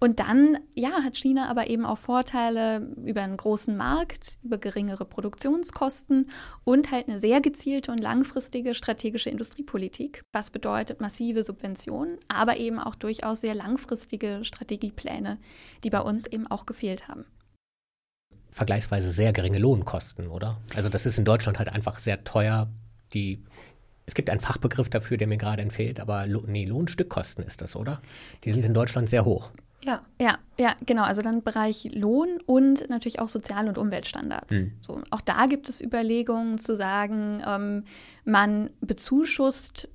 Und 0.05 0.21
dann, 0.21 0.59
ja, 0.75 1.03
hat 1.03 1.17
China 1.17 1.49
aber 1.49 1.69
eben 1.69 1.87
auch 1.87 1.97
Vorteile 1.97 2.93
über 3.07 3.23
einen 3.23 3.39
großen 3.39 3.75
Markt, 3.75 4.37
über 4.43 4.59
geringere 4.59 5.07
Produktionskosten 5.07 6.29
und 6.63 6.93
halt 6.93 7.09
eine 7.09 7.19
sehr 7.19 7.41
gezielte 7.41 7.91
und 7.91 8.01
langfristige 8.01 8.75
strategische 8.75 9.31
Industriepolitik, 9.31 10.23
was 10.31 10.51
bedeutet 10.51 11.01
massive 11.01 11.43
Subventionen, 11.43 12.19
aber 12.29 12.59
eben 12.59 12.79
auch 12.79 12.97
durchaus 12.97 13.41
sehr 13.41 13.55
langfristige 13.55 14.41
Strategiepläne, 14.45 15.39
die 15.85 15.89
bei 15.89 16.01
uns 16.01 16.27
eben 16.27 16.47
auch 16.49 16.67
gefehlt 16.67 17.09
haben 17.09 17.25
vergleichsweise 18.51 19.11
sehr 19.11 19.33
geringe 19.33 19.59
Lohnkosten, 19.59 20.29
oder? 20.29 20.61
Also 20.77 20.89
das 20.89 21.07
ist 21.07 21.19
in 21.19 21.25
Deutschland 21.25 21.59
halt 21.59 21.71
einfach 21.71 21.99
sehr 21.99 22.23
teuer. 22.23 22.69
Die, 23.13 23.43
es 24.07 24.15
gibt 24.15 24.31
einen 24.31 24.41
Fachbegriff 24.41 24.89
dafür, 24.89 25.17
der 25.17 25.27
mir 25.27 25.39
gerade 25.39 25.63
entfehlt, 25.63 25.99
aber 25.99 26.27
nee, 26.27 26.67
Lohnstückkosten 26.67 27.43
ist 27.45 27.63
das, 27.63 27.75
oder? 27.75 28.01
Die 28.45 28.53
sind 28.53 28.65
in 28.65 28.75
Deutschland 28.75 29.09
sehr 29.09 29.25
hoch. 29.25 29.51
Ja, 29.85 30.03
ja, 30.21 30.39
ja, 30.59 30.75
genau. 30.87 31.03
Also 31.03 31.21
dann 31.21 31.43
Bereich 31.43 31.91
Lohn 31.93 32.39
und 32.47 32.89
natürlich 32.89 33.21
auch 33.21 33.29
Sozial- 33.29 33.69
und 33.69 33.77
Umweltstandards. 33.77 34.53
Mhm. 34.53 34.73
So, 34.81 35.01
auch 35.11 35.21
da 35.21 35.47
gibt 35.47 35.69
es 35.69 35.81
Überlegungen 35.81 36.59
zu 36.59 36.75
sagen, 36.75 37.43
ähm, 37.47 37.85
man 38.25 38.71
bezuschusst 38.81 39.89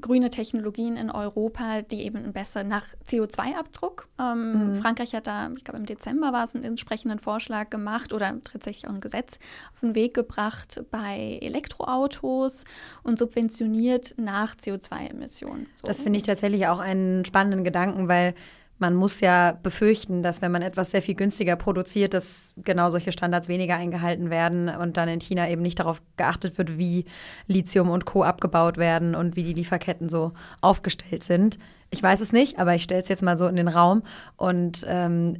grüne 0.00 0.30
Technologien 0.30 0.96
in 0.96 1.10
Europa, 1.10 1.82
die 1.82 2.02
eben 2.02 2.32
besseren 2.32 2.68
nach 2.68 2.86
CO2-Abdruck. 3.08 4.08
Ähm, 4.18 4.68
mhm. 4.68 4.74
Frankreich 4.74 5.14
hat 5.14 5.26
da, 5.26 5.50
ich 5.56 5.64
glaube 5.64 5.78
im 5.78 5.86
Dezember 5.86 6.32
war 6.32 6.44
es 6.44 6.54
einen 6.54 6.64
entsprechenden 6.64 7.18
Vorschlag 7.18 7.70
gemacht 7.70 8.12
oder 8.12 8.38
tatsächlich 8.44 8.88
auch 8.88 8.94
ein 8.94 9.00
Gesetz 9.00 9.38
auf 9.72 9.80
den 9.80 9.94
Weg 9.94 10.14
gebracht 10.14 10.82
bei 10.90 11.38
Elektroautos 11.40 12.64
und 13.02 13.18
subventioniert 13.18 14.14
nach 14.18 14.54
CO2-Emissionen. 14.54 15.66
So. 15.74 15.86
Das 15.86 16.02
finde 16.02 16.18
ich 16.18 16.24
tatsächlich 16.24 16.66
auch 16.66 16.78
einen 16.78 17.24
spannenden 17.24 17.64
Gedanken, 17.64 18.08
weil 18.08 18.34
man 18.80 18.94
muss 18.94 19.20
ja 19.20 19.58
befürchten, 19.62 20.22
dass 20.22 20.40
wenn 20.40 20.50
man 20.50 20.62
etwas 20.62 20.90
sehr 20.90 21.02
viel 21.02 21.14
günstiger 21.14 21.54
produziert, 21.56 22.14
dass 22.14 22.54
genau 22.64 22.88
solche 22.88 23.12
Standards 23.12 23.48
weniger 23.48 23.76
eingehalten 23.76 24.30
werden 24.30 24.68
und 24.68 24.96
dann 24.96 25.08
in 25.08 25.20
China 25.20 25.48
eben 25.48 25.62
nicht 25.62 25.78
darauf 25.78 26.02
geachtet 26.16 26.56
wird, 26.56 26.78
wie 26.78 27.04
Lithium 27.46 27.90
und 27.90 28.06
Co. 28.06 28.24
abgebaut 28.24 28.78
werden 28.78 29.14
und 29.14 29.36
wie 29.36 29.44
die 29.44 29.52
Lieferketten 29.52 30.08
so 30.08 30.32
aufgestellt 30.62 31.22
sind. 31.22 31.58
Ich 31.90 32.02
weiß 32.02 32.20
es 32.20 32.32
nicht, 32.32 32.58
aber 32.58 32.74
ich 32.74 32.82
stelle 32.82 33.02
es 33.02 33.08
jetzt 33.08 33.22
mal 33.22 33.36
so 33.36 33.46
in 33.46 33.56
den 33.56 33.68
Raum 33.68 34.02
und 34.36 34.86
ähm, 34.88 35.36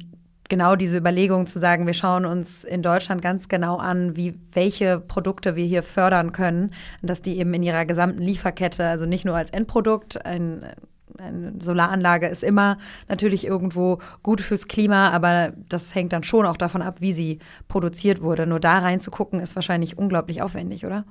genau 0.47 0.75
diese 0.75 0.97
Überlegung 0.97 1.47
zu 1.47 1.57
sagen, 1.57 1.87
wir 1.87 1.93
schauen 1.95 2.25
uns 2.25 2.63
in 2.63 2.83
Deutschland 2.83 3.23
ganz 3.23 3.47
genau 3.47 3.77
an, 3.77 4.17
wie 4.17 4.37
welche 4.51 4.99
Produkte 4.99 5.55
wir 5.55 5.65
hier 5.65 5.81
fördern 5.81 6.31
können, 6.31 6.71
dass 7.01 7.23
die 7.23 7.39
eben 7.39 7.53
in 7.55 7.63
ihrer 7.63 7.85
gesamten 7.85 8.21
Lieferkette, 8.21 8.85
also 8.85 9.07
nicht 9.07 9.25
nur 9.25 9.35
als 9.35 9.49
Endprodukt 9.49 10.23
ein 10.25 10.65
eine 11.21 11.53
Solaranlage 11.59 12.27
ist 12.27 12.43
immer 12.43 12.77
natürlich 13.07 13.45
irgendwo 13.45 13.99
gut 14.23 14.41
fürs 14.41 14.67
Klima, 14.67 15.09
aber 15.11 15.53
das 15.69 15.93
hängt 15.95 16.13
dann 16.13 16.23
schon 16.23 16.45
auch 16.45 16.57
davon 16.57 16.81
ab, 16.81 17.01
wie 17.01 17.13
sie 17.13 17.39
produziert 17.67 18.21
wurde. 18.21 18.47
Nur 18.47 18.59
da 18.59 18.79
reinzugucken, 18.79 19.39
ist 19.39 19.55
wahrscheinlich 19.55 19.97
unglaublich 19.97 20.41
aufwendig, 20.41 20.85
oder? 20.85 21.05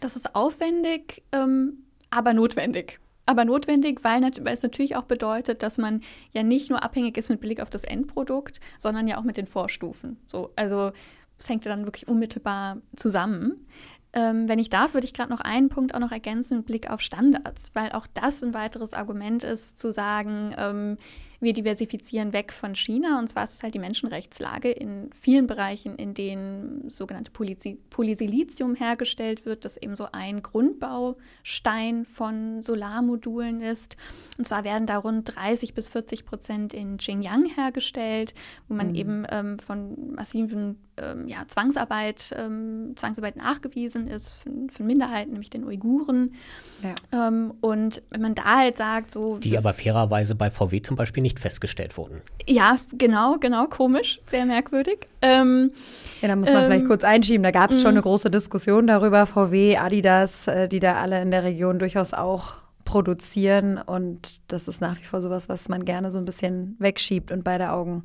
Das 0.00 0.16
ist 0.16 0.34
aufwendig, 0.34 1.22
ähm, 1.32 1.84
aber 2.10 2.32
notwendig. 2.32 3.00
Aber 3.26 3.44
notwendig, 3.44 4.04
weil, 4.04 4.22
weil, 4.22 4.54
es 4.54 4.62
natürlich 4.62 4.96
auch 4.96 5.02
bedeutet, 5.02 5.62
dass 5.62 5.76
man 5.76 6.00
ja 6.32 6.42
nicht 6.42 6.70
nur 6.70 6.82
abhängig 6.82 7.18
ist 7.18 7.28
mit 7.28 7.40
Blick 7.40 7.60
auf 7.60 7.68
das 7.68 7.84
Endprodukt, 7.84 8.58
sondern 8.78 9.06
ja 9.06 9.18
auch 9.18 9.22
mit 9.22 9.36
den 9.36 9.46
Vorstufen. 9.46 10.16
So, 10.26 10.50
also 10.56 10.92
es 11.38 11.48
hängt 11.48 11.64
ja 11.64 11.70
dann 11.70 11.84
wirklich 11.84 12.08
unmittelbar 12.08 12.78
zusammen. 12.96 13.66
Ähm, 14.14 14.48
wenn 14.48 14.58
ich 14.58 14.70
darf, 14.70 14.94
würde 14.94 15.06
ich 15.06 15.12
gerade 15.12 15.30
noch 15.30 15.40
einen 15.40 15.68
Punkt 15.68 15.94
auch 15.94 15.98
noch 15.98 16.12
ergänzen 16.12 16.58
mit 16.58 16.66
Blick 16.66 16.90
auf 16.90 17.00
Standards, 17.00 17.72
weil 17.74 17.92
auch 17.92 18.06
das 18.14 18.42
ein 18.42 18.54
weiteres 18.54 18.94
Argument 18.94 19.44
ist, 19.44 19.78
zu 19.78 19.92
sagen, 19.92 20.54
ähm, 20.56 20.96
wir 21.40 21.52
diversifizieren 21.52 22.32
weg 22.32 22.52
von 22.52 22.74
China. 22.74 23.18
Und 23.18 23.28
zwar 23.28 23.44
ist 23.44 23.54
es 23.54 23.62
halt 23.62 23.74
die 23.74 23.78
Menschenrechtslage 23.78 24.70
in 24.70 25.10
vielen 25.12 25.46
Bereichen, 25.46 25.94
in 25.94 26.14
denen 26.14 26.88
sogenannte 26.90 27.30
Polysilizium 27.30 28.74
hergestellt 28.74 29.46
wird, 29.46 29.64
das 29.64 29.76
eben 29.76 29.94
so 29.94 30.08
ein 30.10 30.42
Grundbaustein 30.42 32.04
von 32.04 32.62
Solarmodulen 32.62 33.60
ist. 33.60 33.96
Und 34.36 34.48
zwar 34.48 34.64
werden 34.64 34.86
da 34.86 34.98
rund 34.98 35.36
30 35.36 35.74
bis 35.74 35.88
40 35.88 36.24
Prozent 36.24 36.74
in 36.74 36.96
Xinjiang 36.96 37.44
hergestellt, 37.44 38.34
wo 38.66 38.74
man 38.74 38.88
mhm. 38.88 38.94
eben 38.94 39.26
ähm, 39.30 39.58
von 39.58 40.14
massiven 40.14 40.80
ähm, 41.00 41.28
ja, 41.28 41.38
Zwangsarbeit, 41.46 42.34
ähm, 42.36 42.92
Zwangsarbeit 42.96 43.36
nachgewiesen 43.36 44.06
ist 44.06 44.34
von, 44.34 44.70
von, 44.70 44.86
Minderheiten, 44.86 45.32
nämlich 45.32 45.50
den 45.50 45.64
Uiguren. 45.64 46.34
Ja. 46.82 47.28
Ähm, 47.28 47.54
und 47.60 48.02
wenn 48.10 48.20
man 48.20 48.34
da 48.34 48.58
halt 48.58 48.76
sagt, 48.76 49.10
so. 49.10 49.38
Die 49.38 49.56
aber 49.56 49.72
fairerweise 49.72 50.34
bei 50.34 50.50
VW 50.50 50.82
zum 50.82 50.96
Beispiel 50.96 51.22
nicht 51.22 51.38
festgestellt 51.38 51.96
wurden. 51.96 52.20
Ja, 52.46 52.78
genau, 52.96 53.38
genau, 53.38 53.66
komisch, 53.66 54.20
sehr 54.28 54.46
merkwürdig. 54.46 55.08
Ähm, 55.22 55.72
ja, 56.20 56.28
da 56.28 56.36
muss 56.36 56.50
man 56.50 56.64
vielleicht 56.66 56.82
ähm, 56.82 56.88
kurz 56.88 57.04
einschieben. 57.04 57.42
Da 57.42 57.50
gab 57.50 57.70
es 57.70 57.80
schon 57.80 57.92
eine 57.92 58.02
große 58.02 58.30
Diskussion 58.30 58.86
darüber, 58.86 59.26
VW, 59.26 59.76
Adidas, 59.76 60.48
äh, 60.48 60.68
die 60.68 60.80
da 60.80 60.94
alle 60.94 61.20
in 61.22 61.30
der 61.30 61.44
Region 61.44 61.78
durchaus 61.78 62.14
auch 62.14 62.56
produzieren. 62.84 63.78
Und 63.78 64.40
das 64.50 64.66
ist 64.66 64.80
nach 64.80 64.98
wie 64.98 65.04
vor 65.04 65.20
sowas, 65.20 65.48
was 65.48 65.68
man 65.68 65.84
gerne 65.84 66.10
so 66.10 66.18
ein 66.18 66.24
bisschen 66.24 66.76
wegschiebt 66.78 67.30
und 67.30 67.44
beide 67.44 67.70
Augen 67.72 68.04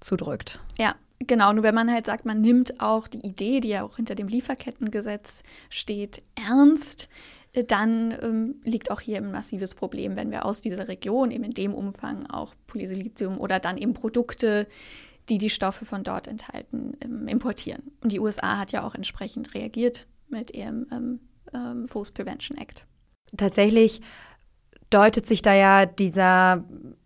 zudrückt. 0.00 0.60
Ja, 0.78 0.94
Genau, 1.26 1.52
nur 1.52 1.62
wenn 1.62 1.74
man 1.74 1.90
halt 1.90 2.06
sagt, 2.06 2.24
man 2.24 2.40
nimmt 2.40 2.80
auch 2.80 3.08
die 3.08 3.24
Idee, 3.26 3.60
die 3.60 3.68
ja 3.68 3.82
auch 3.82 3.96
hinter 3.96 4.14
dem 4.14 4.28
Lieferkettengesetz 4.28 5.42
steht, 5.68 6.22
ernst, 6.34 7.08
äh, 7.52 7.64
dann 7.64 8.16
ähm, 8.22 8.54
liegt 8.64 8.90
auch 8.90 9.00
hier 9.00 9.18
ein 9.18 9.30
massives 9.30 9.74
Problem, 9.74 10.16
wenn 10.16 10.30
wir 10.30 10.44
aus 10.44 10.60
dieser 10.60 10.88
Region 10.88 11.30
eben 11.30 11.44
in 11.44 11.52
dem 11.52 11.74
Umfang 11.74 12.26
auch 12.26 12.54
Polysilizium 12.66 13.38
oder 13.38 13.58
dann 13.58 13.78
eben 13.78 13.94
Produkte, 13.94 14.66
die 15.28 15.38
die 15.38 15.50
Stoffe 15.50 15.84
von 15.84 16.02
dort 16.02 16.26
enthalten, 16.26 16.92
ähm, 17.00 17.28
importieren. 17.28 17.92
Und 18.02 18.12
die 18.12 18.20
USA 18.20 18.58
hat 18.58 18.72
ja 18.72 18.84
auch 18.84 18.94
entsprechend 18.94 19.54
reagiert 19.54 20.06
mit 20.28 20.54
ihrem 20.54 20.86
ähm, 20.90 21.20
ähm, 21.54 21.86
Force 21.86 22.10
Prevention 22.10 22.58
Act. 22.58 22.86
Tatsächlich 23.36 24.00
deutet 24.92 25.26
sich 25.26 25.42
da 25.42 25.54
ja 25.54 25.86
dieser 25.86 26.64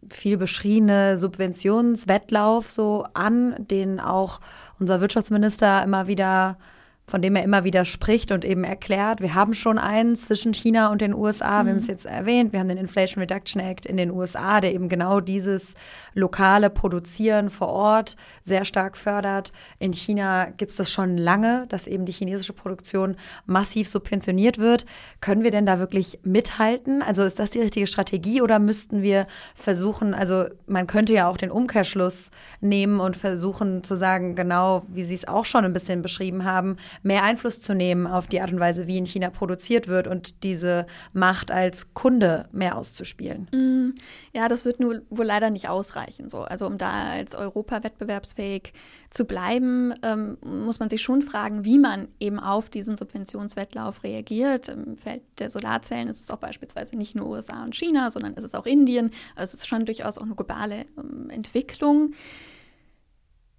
viel 0.09 0.37
beschriebene 0.37 1.17
Subventionswettlauf 1.17 2.71
so 2.71 3.05
an, 3.15 3.55
den 3.59 4.01
auch 4.01 4.41
unser 4.79 5.01
Wirtschaftsminister 5.01 5.83
immer 5.83 6.07
wieder 6.07 6.59
von 7.07 7.23
dem 7.23 7.37
er 7.37 7.45
immer 7.45 7.63
wieder 7.63 7.85
spricht 7.85 8.33
und 8.33 8.45
eben 8.45 8.65
erklärt. 8.65 9.21
Wir 9.21 9.35
haben 9.35 9.55
schon 9.55 9.79
einen 9.79 10.17
zwischen 10.17 10.53
China 10.55 10.91
und 10.91 11.01
den 11.01 11.15
USA, 11.15 11.63
mhm. 11.63 11.67
wir 11.67 11.71
haben 11.71 11.77
es 11.77 11.85
mhm. 11.85 11.91
jetzt 11.91 12.07
erwähnt, 12.07 12.53
wir 12.53 12.61
haben 12.61 12.69
den 12.69 12.79
Inflation 12.79 13.23
Reduction 13.23 13.63
Act 13.63 13.87
in 13.87 13.97
den 13.97 14.11
USA, 14.11 14.61
der 14.61 14.75
eben 14.75 14.89
genau 14.89 15.21
dieses 15.21 15.75
lokale 16.15 16.69
Produzieren 16.71 17.51
vor 17.51 17.69
Ort 17.69 18.17
sehr 18.43 18.65
stark 18.65 18.97
fördert. 18.97 19.53
In 19.79 19.93
China 19.93 20.51
gibt 20.57 20.71
es 20.71 20.77
das 20.79 20.91
schon 20.91 21.17
lange, 21.17 21.67
dass 21.69 21.87
eben 21.87 22.07
die 22.07 22.13
chinesische 22.13 22.53
Produktion 22.53 23.17
massiv 23.45 23.89
subventioniert 23.89 24.59
wird. 24.59 24.85
Können 25.21 25.45
wir 25.45 25.51
denn 25.51 25.67
da 25.67 25.79
wirklich 25.79 26.19
mithalten? 26.25 27.03
Also 27.03 27.23
ist 27.23 27.39
das 27.39 27.51
die 27.51 27.61
richtige 27.61 27.87
Strategie 27.87 28.43
oder 28.43 28.59
müssten 28.59 29.03
wir 29.03 29.27
versuchen, 29.55 30.15
also 30.15 30.47
man 30.67 30.87
könnte 30.87 31.13
ja 31.13 31.29
auch 31.29 31.37
den 31.37 31.51
Umkehrschluss 31.51 32.31
nehmen 32.61 32.99
und 32.99 33.17
versuchen 33.17 33.85
zu 33.85 33.97
sagen, 33.97 34.35
genau 34.35 34.83
wie 34.89 35.05
Sie 35.05 35.15
es 35.15 35.29
auch 35.29 35.45
schon 35.45 35.65
ein 35.65 35.73
bisschen 35.73 36.03
beschrieben 36.03 36.45
haben, 36.45 36.77
mehr 37.03 37.23
Einfluss 37.23 37.61
zu 37.61 37.75
nehmen 37.75 38.07
auf 38.07 38.27
die 38.27 38.41
Art 38.41 38.53
und 38.53 38.61
Weise, 38.61 38.87
wie 38.87 38.99
in 38.99 39.07
China 39.07 39.31
produziert 39.31 39.89
wird 39.89 40.07
und 40.07 40.43
diese 40.43 40.87
Macht 41.13 41.51
als 41.51 41.95
Kunde 41.95 42.49
mehr 42.53 42.77
auszuspielen. 42.77 43.49
Mm, 43.53 43.95
ja, 44.33 44.49
das 44.49 44.65
wird 44.65 44.81
nur 44.81 45.03
wohl 45.11 45.27
leider 45.27 45.51
nicht 45.51 45.69
ausreichen. 45.69 46.29
So. 46.29 46.43
Also 46.43 46.67
um 46.67 46.79
da 46.79 47.11
als 47.11 47.35
Europa 47.35 47.83
wettbewerbsfähig 47.83 48.73
zu 49.11 49.25
bleiben, 49.25 49.95
ähm, 50.03 50.39
muss 50.43 50.79
man 50.79 50.89
sich 50.89 51.03
schon 51.03 51.23
fragen, 51.23 51.65
wie 51.65 51.79
man 51.79 52.09
eben 52.21 52.39
auf 52.39 52.71
diesen 52.71 52.97
Subventionswettlauf 52.97 54.03
reagiert. 54.03 54.69
Im 54.69 54.97
Feld 54.99 55.23
der 55.39 55.51
Solarzellen 55.51 56.09
ist 56.09 56.21
es 56.21 56.31
auch 56.31 56.39
beispielsweise 56.39 56.97
nicht 56.97 57.15
nur 57.15 57.29
USA 57.29 57.65
und 57.65 57.75
China, 57.75 58.11
sondern 58.11 58.35
ist 58.35 58.45
es 58.45 58.55
auch 58.55 58.67
Indien. 58.67 59.11
Also 59.35 59.55
es 59.55 59.55
ist 59.55 59.67
schon 59.67 59.85
durchaus 59.85 60.19
auch 60.19 60.25
eine 60.25 60.35
globale 60.35 60.87
ähm, 60.99 61.31
Entwicklung. 61.31 62.13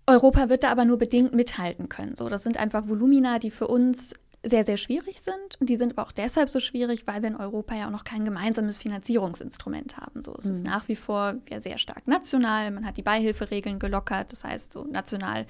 Europa 0.07 0.49
wird 0.49 0.63
da 0.63 0.71
aber 0.71 0.85
nur 0.85 0.97
bedingt 0.97 1.35
mithalten 1.35 1.89
können. 1.89 2.15
So, 2.15 2.29
das 2.29 2.43
sind 2.43 2.57
einfach 2.57 2.87
Volumina, 2.87 3.39
die 3.39 3.51
für 3.51 3.67
uns 3.67 4.13
sehr, 4.43 4.65
sehr 4.65 4.77
schwierig 4.77 5.21
sind. 5.21 5.59
Und 5.59 5.69
die 5.69 5.75
sind 5.75 5.91
aber 5.97 6.07
auch 6.07 6.11
deshalb 6.11 6.49
so 6.49 6.59
schwierig, 6.59 7.05
weil 7.05 7.21
wir 7.21 7.29
in 7.29 7.35
Europa 7.35 7.75
ja 7.75 7.87
auch 7.87 7.91
noch 7.91 8.05
kein 8.05 8.23
gemeinsames 8.23 8.77
Finanzierungsinstrument 8.77 9.97
haben. 9.97 10.21
So, 10.21 10.33
es 10.35 10.45
mhm. 10.45 10.51
ist 10.51 10.65
nach 10.65 10.87
wie 10.87 10.95
vor 10.95 11.35
ja, 11.51 11.59
sehr 11.59 11.77
stark 11.77 12.07
national. 12.07 12.71
Man 12.71 12.85
hat 12.85 12.97
die 12.97 13.01
Beihilferegeln 13.01 13.79
gelockert. 13.79 14.31
Das 14.31 14.43
heißt, 14.43 14.71
so 14.71 14.85
national 14.85 15.45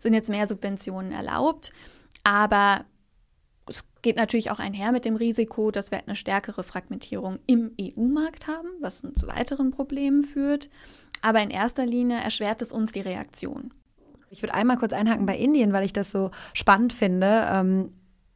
sind 0.00 0.12
jetzt 0.14 0.28
mehr 0.28 0.46
Subventionen 0.46 1.12
erlaubt. 1.12 1.72
Aber 2.24 2.84
es 3.66 3.86
geht 4.02 4.16
natürlich 4.16 4.50
auch 4.50 4.58
einher 4.58 4.92
mit 4.92 5.06
dem 5.06 5.16
Risiko, 5.16 5.70
dass 5.70 5.90
wir 5.90 6.02
eine 6.02 6.14
stärkere 6.14 6.64
Fragmentierung 6.64 7.38
im 7.46 7.72
EU-Markt 7.80 8.48
haben, 8.48 8.68
was 8.80 8.98
zu 8.98 9.26
weiteren 9.26 9.70
Problemen 9.70 10.22
führt. 10.22 10.68
Aber 11.22 11.40
in 11.40 11.50
erster 11.50 11.86
Linie 11.86 12.18
erschwert 12.18 12.60
es 12.60 12.72
uns 12.72 12.92
die 12.92 13.00
Reaktion. 13.00 13.72
Ich 14.34 14.42
würde 14.42 14.54
einmal 14.54 14.78
kurz 14.78 14.92
einhaken 14.92 15.26
bei 15.26 15.36
Indien, 15.36 15.72
weil 15.72 15.84
ich 15.84 15.92
das 15.92 16.10
so 16.10 16.32
spannend 16.54 16.92
finde. 16.92 17.46
Ähm, 17.48 17.92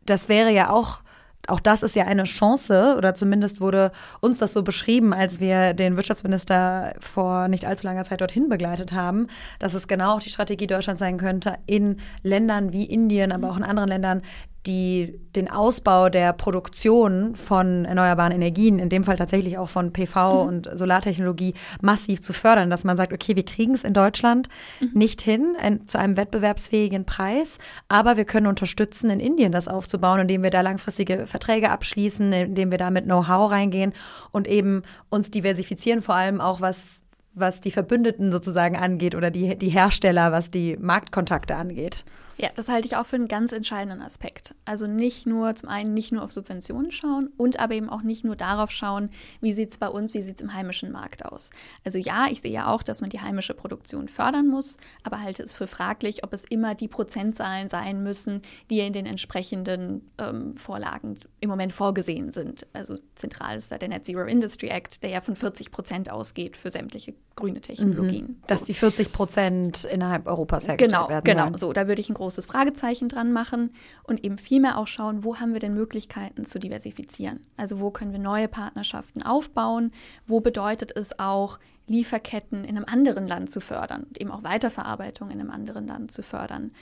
das 0.07 0.29
wäre 0.29 0.53
ja 0.53 0.71
auch 0.71 1.01
auch 1.49 1.61
das 1.61 1.83
ist 1.83 1.97
ja 1.97 2.05
eine 2.05 2.25
Chance, 2.25 2.95
oder 2.99 3.15
zumindest 3.15 3.63
wurde 3.63 3.91
uns 4.21 4.37
das 4.37 4.53
so 4.53 4.63
beschrieben, 4.63 5.15
als 5.15 5.41
wir 5.41 5.73
den 5.73 5.97
Wirtschaftsminister 5.97 6.93
vor 7.01 7.49
nicht 7.49 7.65
allzu 7.65 7.87
langer 7.87 8.05
Zeit 8.05 8.21
dorthin 8.21 8.51
begleitet 8.51 8.93
haben, 8.93 9.29
dass 9.59 9.73
es 9.73 9.89
genau 9.89 10.17
auch 10.17 10.21
die 10.21 10.29
Strategie 10.29 10.67
Deutschlands 10.67 11.01
sein 11.01 11.17
könnte, 11.17 11.55
in 11.65 12.01
Ländern 12.23 12.73
wie 12.73 12.85
Indien, 12.85 13.33
aber 13.33 13.49
auch 13.49 13.57
in 13.57 13.65
anderen 13.65 13.89
Ländern 13.89 14.23
die, 14.67 15.19
den 15.35 15.51
Ausbau 15.51 16.09
der 16.09 16.33
Produktion 16.33 17.35
von 17.35 17.85
erneuerbaren 17.85 18.33
Energien, 18.33 18.79
in 18.79 18.89
dem 18.89 19.05
Fall 19.05 19.17
tatsächlich 19.17 19.57
auch 19.57 19.69
von 19.69 19.93
PV 19.93 20.43
mhm. 20.43 20.49
und 20.49 20.79
Solartechnologie, 20.79 21.55
massiv 21.81 22.21
zu 22.21 22.33
fördern, 22.33 22.69
dass 22.69 22.85
man 22.85 22.97
sagt, 22.97 23.13
okay, 23.13 23.37
wir 23.37 23.45
kriegen 23.45 23.75
es 23.75 23.85
in 23.85 23.95
Deutschland 23.95 24.49
mhm. 24.81 24.91
nicht 24.95 25.23
hin 25.23 25.57
ein, 25.59 25.87
zu 25.87 25.99
einem 25.99 26.17
wettbewerbsfähigen 26.17 27.05
Preis, 27.05 27.59
aber 27.89 28.17
wir 28.17 28.25
können 28.25 28.47
unterstützen, 28.47 29.11
in 29.11 29.21
Indien 29.21 29.53
das 29.53 29.69
aufzubauen, 29.69 30.21
indem 30.21 30.43
wir 30.43 30.51
da 30.51 30.61
langfristige 30.61 31.27
Verträge 31.27 31.71
abschließen, 31.71 32.33
indem 32.33 32.71
wir 32.71 32.79
da 32.79 32.91
mit 32.91 33.05
Know-how 33.05 33.51
reingehen 33.51 33.93
und 34.33 34.49
eben 34.49 34.83
uns 35.09 35.31
diversifizieren, 35.31 36.03
vor 36.03 36.17
allem 36.17 36.41
auch 36.41 36.61
was 36.61 37.03
was 37.41 37.61
die 37.61 37.71
Verbündeten 37.71 38.33
sozusagen 38.33 38.77
angeht 38.77 39.15
oder 39.15 39.31
die, 39.31 39.57
die 39.57 39.69
Hersteller, 39.69 40.33
was 40.33 40.51
die 40.51 40.77
Marktkontakte 40.77 41.55
angeht. 41.55 42.05
Ja, 42.41 42.51
das 42.55 42.69
halte 42.69 42.87
ich 42.87 42.97
auch 42.97 43.07
für 43.07 43.17
einen 43.17 43.27
ganz 43.27 43.53
entscheidenden 43.53 44.01
Aspekt. 44.01 44.55
Also 44.65 44.87
nicht 44.87 45.27
nur, 45.27 45.55
zum 45.57 45.69
einen 45.69 45.93
nicht 45.93 46.13
nur 46.13 46.23
auf 46.23 46.31
Subventionen 46.31 46.93
schauen 46.93 47.31
und 47.37 47.59
aber 47.59 47.75
eben 47.75 47.89
auch 47.89 48.03
nicht 48.03 48.25
nur 48.25 48.37
darauf 48.37 48.71
schauen, 48.71 49.11
wie 49.41 49.53
sieht 49.53 49.73
es 49.73 49.79
bei 49.79 49.89
uns, 49.89 50.15
wie 50.15 50.23
sieht 50.23 50.37
es 50.37 50.43
im 50.43 50.55
heimischen 50.55 50.93
Markt 50.93 51.25
aus. 51.25 51.51
Also 51.85 51.99
ja, 51.99 52.27
ich 52.31 52.41
sehe 52.41 52.53
ja 52.53 52.69
auch, 52.69 52.85
dass 52.85 53.01
man 53.01 53.11
die 53.11 53.21
heimische 53.21 53.55
Produktion 53.55 54.07
fördern 54.07 54.47
muss, 54.47 54.77
aber 55.03 55.21
halte 55.21 55.43
es 55.43 55.57
für 55.57 55.67
fraglich, 55.67 56.23
ob 56.23 56.33
es 56.33 56.45
immer 56.45 56.77
die 56.77 56.89
Prozentzahlen 56.89 57.69
sein 57.69 58.03
müssen, 58.05 58.43
die 58.71 58.79
in 58.79 58.93
den 58.93 59.07
entsprechenden 59.07 60.09
ähm, 60.19 60.57
Vorlagen 60.57 61.19
im 61.41 61.51
Moment 61.51 61.73
vorgesehen 61.73 62.31
sind. 62.31 62.67
Also 62.73 62.99
zentral 63.17 63.57
ist 63.57 63.73
da 63.73 63.79
der 63.79 63.89
Net 63.89 64.05
Zero 64.05 64.23
Industry 64.23 64.69
Act, 64.69 65.03
der 65.03 65.11
ja 65.11 65.21
von 65.21 65.35
40 65.35 65.73
Prozent 65.73 66.11
ausgeht 66.11 66.57
für 66.57 66.71
sämtliche 66.71 67.15
grüne 67.39 67.61
Technologien. 67.61 68.27
Mhm. 68.27 68.43
Dass 68.47 68.61
so. 68.61 68.67
die 68.67 68.75
40 68.75 69.13
Prozent 69.13 69.85
innerhalb 69.85 70.27
Europas 70.27 70.67
hergestellt 70.67 70.91
genau, 70.91 71.09
werden. 71.09 71.25
Genau, 71.25 71.47
genau. 71.47 71.59
So, 71.59 71.73
da 71.73 71.87
würde 71.87 72.01
ich 72.01 72.09
ein 72.09 72.15
großes 72.29 72.45
Fragezeichen 72.45 73.09
dran 73.09 73.33
machen 73.33 73.71
und 74.03 74.23
eben 74.23 74.37
vielmehr 74.37 74.77
auch 74.77 74.87
schauen, 74.87 75.25
wo 75.25 75.37
haben 75.37 75.55
wir 75.55 75.61
denn 75.61 75.73
Möglichkeiten 75.73 76.45
zu 76.45 76.59
diversifizieren? 76.59 77.41
Also 77.57 77.81
wo 77.81 77.91
können 77.91 78.13
wir 78.13 78.19
neue 78.19 78.49
Partnerschaften 78.49 79.23
aufbauen? 79.23 79.93
Wo 80.27 80.41
bedeutet 80.41 80.95
es 80.95 81.19
auch, 81.19 81.59
Lieferketten 81.87 82.65
in 82.65 82.77
einem 82.77 82.85
anderen 82.85 83.27
Land 83.27 83.49
zu 83.49 83.63
fördern 83.63 84.03
und 84.03 84.21
eben 84.21 84.31
auch 84.31 84.43
Weiterverarbeitung 84.43 85.31
in 85.31 85.41
einem 85.41 85.51
anderen 85.51 85.87
Land 85.87 86.13
zu 86.13 86.23
fördern? 86.23 86.73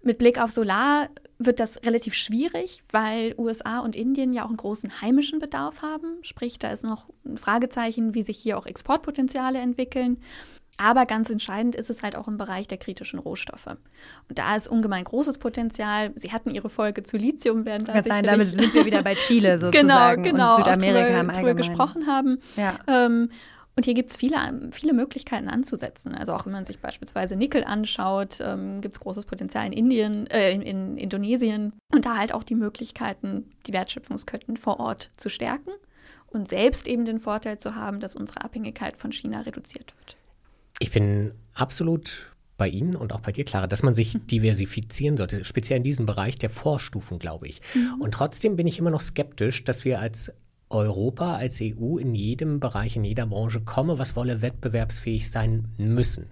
Mit 0.00 0.18
Blick 0.18 0.40
auf 0.40 0.52
Solar 0.52 1.08
wird 1.38 1.58
das 1.58 1.82
relativ 1.82 2.14
schwierig, 2.14 2.84
weil 2.92 3.34
USA 3.36 3.80
und 3.80 3.96
Indien 3.96 4.32
ja 4.32 4.44
auch 4.44 4.48
einen 4.48 4.56
großen 4.56 5.02
heimischen 5.02 5.40
Bedarf 5.40 5.82
haben. 5.82 6.18
Sprich, 6.22 6.60
da 6.60 6.70
ist 6.70 6.84
noch 6.84 7.08
ein 7.26 7.36
Fragezeichen, 7.36 8.14
wie 8.14 8.22
sich 8.22 8.38
hier 8.38 8.58
auch 8.58 8.66
Exportpotenziale 8.66 9.58
entwickeln. 9.58 10.18
Aber 10.78 11.06
ganz 11.06 11.28
entscheidend 11.28 11.74
ist 11.74 11.90
es 11.90 12.02
halt 12.02 12.16
auch 12.16 12.28
im 12.28 12.38
Bereich 12.38 12.68
der 12.68 12.78
kritischen 12.78 13.18
Rohstoffe. 13.18 13.66
Und 13.66 14.38
da 14.38 14.56
ist 14.56 14.68
ungemein 14.68 15.04
großes 15.04 15.38
Potenzial. 15.38 16.12
Sie 16.14 16.32
hatten 16.32 16.50
ihre 16.50 16.70
Folge 16.70 17.02
zu 17.02 17.16
Lithium, 17.16 17.64
werden 17.64 17.84
da 17.84 18.02
sein, 18.02 18.24
damit 18.24 18.48
sind 18.48 18.72
wir 18.72 18.84
wieder 18.84 19.02
bei 19.02 19.16
Chile 19.16 19.58
sozusagen 19.58 20.22
genau, 20.22 20.30
genau, 20.30 20.56
und 20.56 20.64
Südamerika 20.64 21.06
drüber, 21.06 21.20
im 21.20 21.30
Allgemeinen. 21.30 21.56
gesprochen 21.56 22.06
haben. 22.06 22.38
Ja. 22.56 22.78
Ähm, 22.86 23.30
und 23.78 23.84
hier 23.84 23.94
gibt 23.94 24.10
es 24.10 24.16
viele, 24.16 24.36
viele 24.72 24.92
Möglichkeiten 24.92 25.48
anzusetzen. 25.48 26.14
Also 26.14 26.32
auch 26.32 26.46
wenn 26.46 26.52
man 26.52 26.64
sich 26.64 26.80
beispielsweise 26.80 27.36
Nickel 27.36 27.62
anschaut, 27.62 28.38
ähm, 28.40 28.80
gibt 28.80 28.94
es 28.94 29.00
großes 29.00 29.26
Potenzial 29.26 29.66
in 29.66 29.72
Indien, 29.72 30.26
äh, 30.28 30.52
in, 30.52 30.62
in 30.62 30.96
Indonesien 30.96 31.72
und 31.92 32.04
da 32.04 32.16
halt 32.16 32.32
auch 32.34 32.42
die 32.42 32.56
Möglichkeiten, 32.56 33.50
die 33.66 33.72
Wertschöpfungsketten 33.72 34.56
vor 34.56 34.80
Ort 34.80 35.10
zu 35.16 35.28
stärken 35.28 35.70
und 36.26 36.48
selbst 36.48 36.86
eben 36.88 37.04
den 37.04 37.20
Vorteil 37.20 37.58
zu 37.58 37.76
haben, 37.76 38.00
dass 38.00 38.16
unsere 38.16 38.42
Abhängigkeit 38.42 38.96
von 38.96 39.12
China 39.12 39.42
reduziert 39.42 39.94
wird. 39.96 40.16
Ich 40.78 40.90
bin 40.90 41.32
absolut 41.54 42.32
bei 42.56 42.68
Ihnen 42.68 42.96
und 42.96 43.12
auch 43.12 43.20
bei 43.20 43.32
dir, 43.32 43.44
Clara, 43.44 43.66
dass 43.66 43.82
man 43.82 43.94
sich 43.94 44.14
mhm. 44.14 44.26
diversifizieren 44.26 45.16
sollte, 45.16 45.44
speziell 45.44 45.78
in 45.78 45.84
diesem 45.84 46.06
Bereich 46.06 46.36
der 46.38 46.50
Vorstufen, 46.50 47.18
glaube 47.18 47.46
ich. 47.46 47.60
Mhm. 47.74 48.00
Und 48.00 48.12
trotzdem 48.12 48.56
bin 48.56 48.66
ich 48.66 48.78
immer 48.78 48.90
noch 48.90 49.00
skeptisch, 49.00 49.64
dass 49.64 49.84
wir 49.84 50.00
als 50.00 50.32
Europa, 50.70 51.36
als 51.36 51.60
EU 51.62 51.98
in 51.98 52.14
jedem 52.14 52.60
Bereich, 52.60 52.96
in 52.96 53.04
jeder 53.04 53.26
Branche 53.26 53.60
komme, 53.60 53.98
was 53.98 54.16
wolle, 54.16 54.42
wettbewerbsfähig 54.42 55.30
sein 55.30 55.68
müssen. 55.76 56.26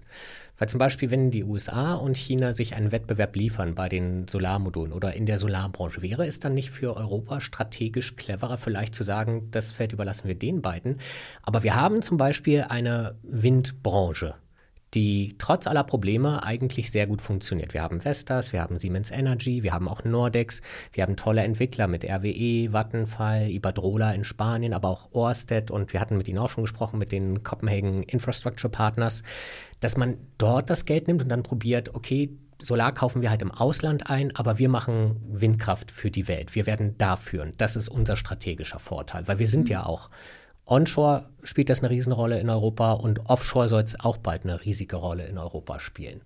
Weil 0.57 0.69
zum 0.69 0.79
Beispiel, 0.79 1.11
wenn 1.11 1.29
die 1.29 1.43
USA 1.43 1.93
und 1.93 2.17
China 2.17 2.51
sich 2.51 2.75
einen 2.75 2.91
Wettbewerb 2.91 3.35
liefern 3.35 3.75
bei 3.75 3.89
den 3.89 4.27
Solarmodulen 4.27 4.91
oder 4.91 5.13
in 5.13 5.27
der 5.27 5.37
Solarbranche, 5.37 6.01
wäre 6.01 6.25
es 6.25 6.39
dann 6.39 6.55
nicht 6.55 6.71
für 6.71 6.97
Europa 6.97 7.41
strategisch 7.41 8.15
cleverer, 8.15 8.57
vielleicht 8.57 8.95
zu 8.95 9.03
sagen, 9.03 9.49
das 9.51 9.71
Feld 9.71 9.93
überlassen 9.93 10.27
wir 10.27 10.35
den 10.35 10.61
beiden. 10.61 10.99
Aber 11.43 11.61
wir 11.61 11.75
haben 11.75 12.01
zum 12.01 12.17
Beispiel 12.17 12.65
eine 12.67 13.15
Windbranche 13.21 14.35
die 14.93 15.35
trotz 15.37 15.67
aller 15.67 15.83
Probleme 15.83 16.43
eigentlich 16.43 16.91
sehr 16.91 17.07
gut 17.07 17.21
funktioniert. 17.21 17.73
Wir 17.73 17.81
haben 17.81 17.99
Vestas, 17.99 18.53
wir 18.53 18.61
haben 18.61 18.79
Siemens 18.79 19.11
Energy, 19.11 19.63
wir 19.63 19.73
haben 19.73 19.87
auch 19.87 20.03
Nordex, 20.03 20.61
wir 20.93 21.03
haben 21.03 21.17
tolle 21.17 21.41
Entwickler 21.41 21.87
mit 21.87 22.05
RWE, 22.05 22.71
Vattenfall, 22.71 23.49
Iberdrola 23.49 24.11
in 24.13 24.23
Spanien, 24.23 24.73
aber 24.73 24.89
auch 24.89 25.09
Orsted 25.11 25.71
und 25.71 25.93
wir 25.93 25.99
hatten 25.99 26.17
mit 26.17 26.27
ihnen 26.27 26.39
auch 26.39 26.49
schon 26.49 26.63
gesprochen, 26.63 26.99
mit 26.99 27.11
den 27.11 27.43
Copenhagen 27.43 28.03
Infrastructure 28.03 28.71
Partners, 28.71 29.23
dass 29.79 29.97
man 29.97 30.17
dort 30.37 30.69
das 30.69 30.85
Geld 30.85 31.07
nimmt 31.07 31.21
und 31.21 31.29
dann 31.29 31.43
probiert, 31.43 31.93
okay, 31.93 32.29
Solar 32.59 32.91
kaufen 32.91 33.21
wir 33.21 33.29
halt 33.29 33.43
im 33.43 33.51
Ausland 33.51 34.09
ein, 34.09 34.35
aber 34.35 34.57
wir 34.57 34.67
machen 34.67 35.17
Windkraft 35.29 35.91
für 35.91 36.09
die 36.09 36.27
Welt. 36.27 36.55
Wir 36.55 36.65
werden 36.65 36.95
da 36.97 37.15
führen. 37.15 37.53
Das 37.57 37.75
ist 37.75 37.87
unser 37.87 38.15
strategischer 38.15 38.79
Vorteil, 38.79 39.27
weil 39.27 39.37
wir 39.37 39.47
sind 39.47 39.67
mhm. 39.67 39.73
ja 39.73 39.85
auch 39.85 40.09
Onshore 40.67 41.29
spielt 41.43 41.69
das 41.69 41.79
eine 41.79 41.89
Riesenrolle 41.89 42.39
in 42.39 42.49
Europa 42.49 42.93
und 42.93 43.29
Offshore 43.29 43.69
soll 43.69 43.83
es 43.83 43.99
auch 43.99 44.17
bald 44.17 44.43
eine 44.43 44.63
riesige 44.63 44.97
Rolle 44.97 45.25
in 45.25 45.37
Europa 45.37 45.79
spielen. 45.79 46.21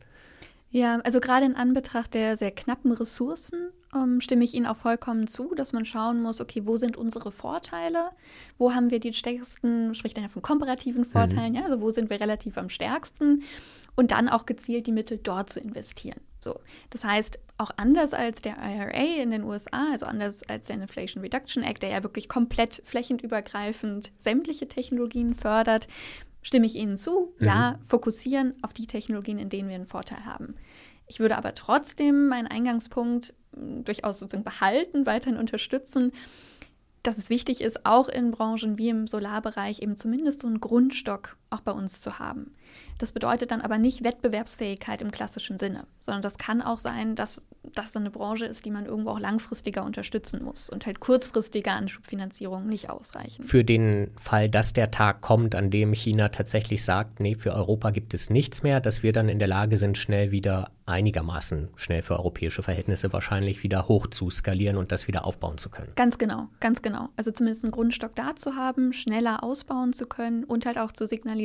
Ja, 0.71 0.99
also 1.03 1.19
gerade 1.19 1.45
in 1.45 1.55
Anbetracht 1.55 2.13
der 2.13 2.37
sehr 2.37 2.51
knappen 2.51 2.91
Ressourcen 2.91 3.71
ähm, 3.93 4.21
stimme 4.21 4.43
ich 4.43 4.53
Ihnen 4.53 4.65
auch 4.65 4.77
vollkommen 4.77 5.27
zu, 5.27 5.53
dass 5.53 5.73
man 5.73 5.85
schauen 5.85 6.21
muss, 6.21 6.39
okay, 6.39 6.65
wo 6.65 6.77
sind 6.77 6.97
unsere 6.97 7.31
Vorteile? 7.31 8.09
Wo 8.57 8.73
haben 8.73 8.89
wir 8.89 8.99
die 8.99 9.13
stärksten, 9.13 9.93
spricht 9.93 10.15
dann 10.15 10.23
ja 10.23 10.29
von 10.29 10.41
komparativen 10.41 11.05
Vorteilen, 11.05 11.51
mhm. 11.51 11.59
ja, 11.59 11.63
also 11.65 11.81
wo 11.81 11.91
sind 11.91 12.09
wir 12.09 12.19
relativ 12.19 12.57
am 12.57 12.69
stärksten? 12.69 13.43
Und 13.95 14.11
dann 14.11 14.29
auch 14.29 14.45
gezielt 14.45 14.87
die 14.87 14.93
Mittel 14.93 15.19
dort 15.21 15.49
zu 15.49 15.59
investieren. 15.59 16.21
So, 16.43 16.59
das 16.89 17.03
heißt, 17.03 17.39
auch 17.57 17.71
anders 17.77 18.13
als 18.13 18.41
der 18.41 18.57
IRA 18.57 19.21
in 19.21 19.31
den 19.31 19.43
USA, 19.43 19.91
also 19.91 20.07
anders 20.07 20.43
als 20.43 20.67
der 20.67 20.77
Inflation 20.77 21.23
Reduction 21.23 21.63
Act, 21.63 21.83
der 21.83 21.89
ja 21.91 22.03
wirklich 22.03 22.27
komplett 22.27 22.81
flächenübergreifend 22.83 24.11
sämtliche 24.17 24.67
Technologien 24.67 25.35
fördert, 25.35 25.87
stimme 26.41 26.65
ich 26.65 26.75
Ihnen 26.75 26.97
zu. 26.97 27.33
Mhm. 27.37 27.45
Ja, 27.45 27.79
fokussieren 27.85 28.55
auf 28.63 28.73
die 28.73 28.87
Technologien, 28.87 29.37
in 29.37 29.49
denen 29.49 29.69
wir 29.69 29.75
einen 29.75 29.85
Vorteil 29.85 30.25
haben. 30.25 30.55
Ich 31.05 31.19
würde 31.19 31.37
aber 31.37 31.53
trotzdem 31.53 32.27
meinen 32.27 32.47
Eingangspunkt 32.47 33.35
hm, 33.53 33.83
durchaus 33.83 34.19
sozusagen 34.19 34.43
behalten, 34.43 35.05
weiterhin 35.05 35.37
unterstützen 35.37 36.11
dass 37.03 37.17
es 37.17 37.29
wichtig 37.29 37.61
ist, 37.61 37.85
auch 37.85 38.09
in 38.09 38.31
Branchen 38.31 38.77
wie 38.77 38.89
im 38.89 39.07
Solarbereich 39.07 39.81
eben 39.81 39.97
zumindest 39.97 40.41
so 40.41 40.47
einen 40.47 40.61
Grundstock 40.61 41.37
auch 41.51 41.61
bei 41.61 41.71
uns 41.71 42.01
zu 42.01 42.19
haben. 42.19 42.55
Das 42.97 43.11
bedeutet 43.11 43.51
dann 43.51 43.61
aber 43.61 43.77
nicht 43.77 44.03
Wettbewerbsfähigkeit 44.03 45.01
im 45.01 45.11
klassischen 45.11 45.59
Sinne, 45.59 45.85
sondern 45.99 46.21
das 46.21 46.37
kann 46.37 46.61
auch 46.61 46.79
sein, 46.79 47.15
dass 47.15 47.45
das 47.75 47.91
dann 47.91 48.03
eine 48.03 48.11
Branche 48.11 48.45
ist, 48.45 48.65
die 48.65 48.71
man 48.71 48.85
irgendwo 48.85 49.11
auch 49.11 49.19
langfristiger 49.19 49.83
unterstützen 49.83 50.43
muss 50.43 50.69
und 50.69 50.85
halt 50.85 50.99
kurzfristige 50.99 51.71
Anschubfinanzierung 51.71 52.67
nicht 52.67 52.89
ausreichen. 52.89 53.43
Für 53.43 53.63
den 53.63 54.11
Fall, 54.17 54.49
dass 54.49 54.73
der 54.73 54.91
Tag 54.91 55.21
kommt, 55.21 55.53
an 55.55 55.69
dem 55.69 55.93
China 55.93 56.29
tatsächlich 56.29 56.83
sagt, 56.83 57.19
nee, 57.19 57.35
für 57.35 57.53
Europa 57.53 57.91
gibt 57.91 58.13
es 58.13 58.29
nichts 58.29 58.63
mehr, 58.63 58.79
dass 58.79 59.03
wir 59.03 59.11
dann 59.11 59.29
in 59.29 59.39
der 59.39 59.47
Lage 59.47 59.77
sind, 59.77 59.97
schnell 59.97 60.31
wieder 60.31 60.71
einigermaßen 60.85 61.69
schnell 61.75 62.01
für 62.01 62.17
europäische 62.17 62.63
Verhältnisse 62.63 63.13
wahrscheinlich 63.13 63.63
wieder 63.63 63.87
hoch 63.87 64.07
zu 64.07 64.29
skalieren 64.29 64.77
und 64.77 64.91
das 64.91 65.07
wieder 65.07 65.25
aufbauen 65.25 65.57
zu 65.57 65.69
können. 65.69 65.93
Ganz 65.95 66.17
genau, 66.17 66.49
ganz 66.59 66.81
genau. 66.81 67.09
Also 67.15 67.31
zumindest 67.31 67.63
einen 67.63 67.71
Grundstock 67.71 68.15
da 68.15 68.35
zu 68.35 68.55
haben, 68.55 68.91
schneller 68.91 69.43
ausbauen 69.43 69.93
zu 69.93 70.05
können 70.05 70.43
und 70.43 70.65
halt 70.65 70.77
auch 70.77 70.91
zu 70.91 71.07
signalisieren, 71.07 71.40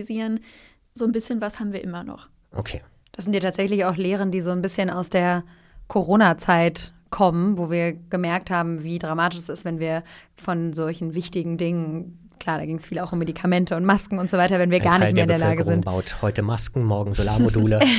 so 0.94 1.04
ein 1.04 1.12
bisschen 1.12 1.40
was 1.40 1.60
haben 1.60 1.72
wir 1.72 1.82
immer 1.82 2.04
noch. 2.04 2.28
Okay. 2.52 2.82
Das 3.12 3.24
sind 3.24 3.34
ja 3.34 3.40
tatsächlich 3.40 3.84
auch 3.84 3.96
Lehren, 3.96 4.30
die 4.30 4.40
so 4.40 4.50
ein 4.50 4.62
bisschen 4.62 4.90
aus 4.90 5.08
der 5.10 5.44
Corona-Zeit 5.88 6.92
kommen, 7.10 7.56
wo 7.56 7.70
wir 7.70 7.94
gemerkt 8.10 8.50
haben, 8.50 8.82
wie 8.82 8.98
dramatisch 8.98 9.38
es 9.38 9.48
ist, 9.48 9.64
wenn 9.64 9.78
wir 9.78 10.02
von 10.36 10.72
solchen 10.72 11.14
wichtigen 11.14 11.56
Dingen 11.56 12.26
Klar, 12.38 12.58
da 12.58 12.66
ging 12.66 12.76
es 12.76 12.86
viel 12.86 12.98
auch 12.98 13.12
um 13.12 13.18
Medikamente 13.18 13.76
und 13.76 13.84
Masken 13.84 14.18
und 14.18 14.28
so 14.28 14.36
weiter, 14.36 14.58
wenn 14.58 14.70
wir 14.70 14.78
Ein 14.78 14.84
gar 14.84 14.98
Teil 14.98 15.00
nicht 15.00 15.14
mehr 15.14 15.22
in 15.24 15.28
der 15.28 15.38
Lage 15.38 15.64
sind. 15.64 15.84
baut 15.84 16.20
heute 16.20 16.42
Masken, 16.42 16.84
morgen 16.84 17.14
Solarmodule. 17.14 17.80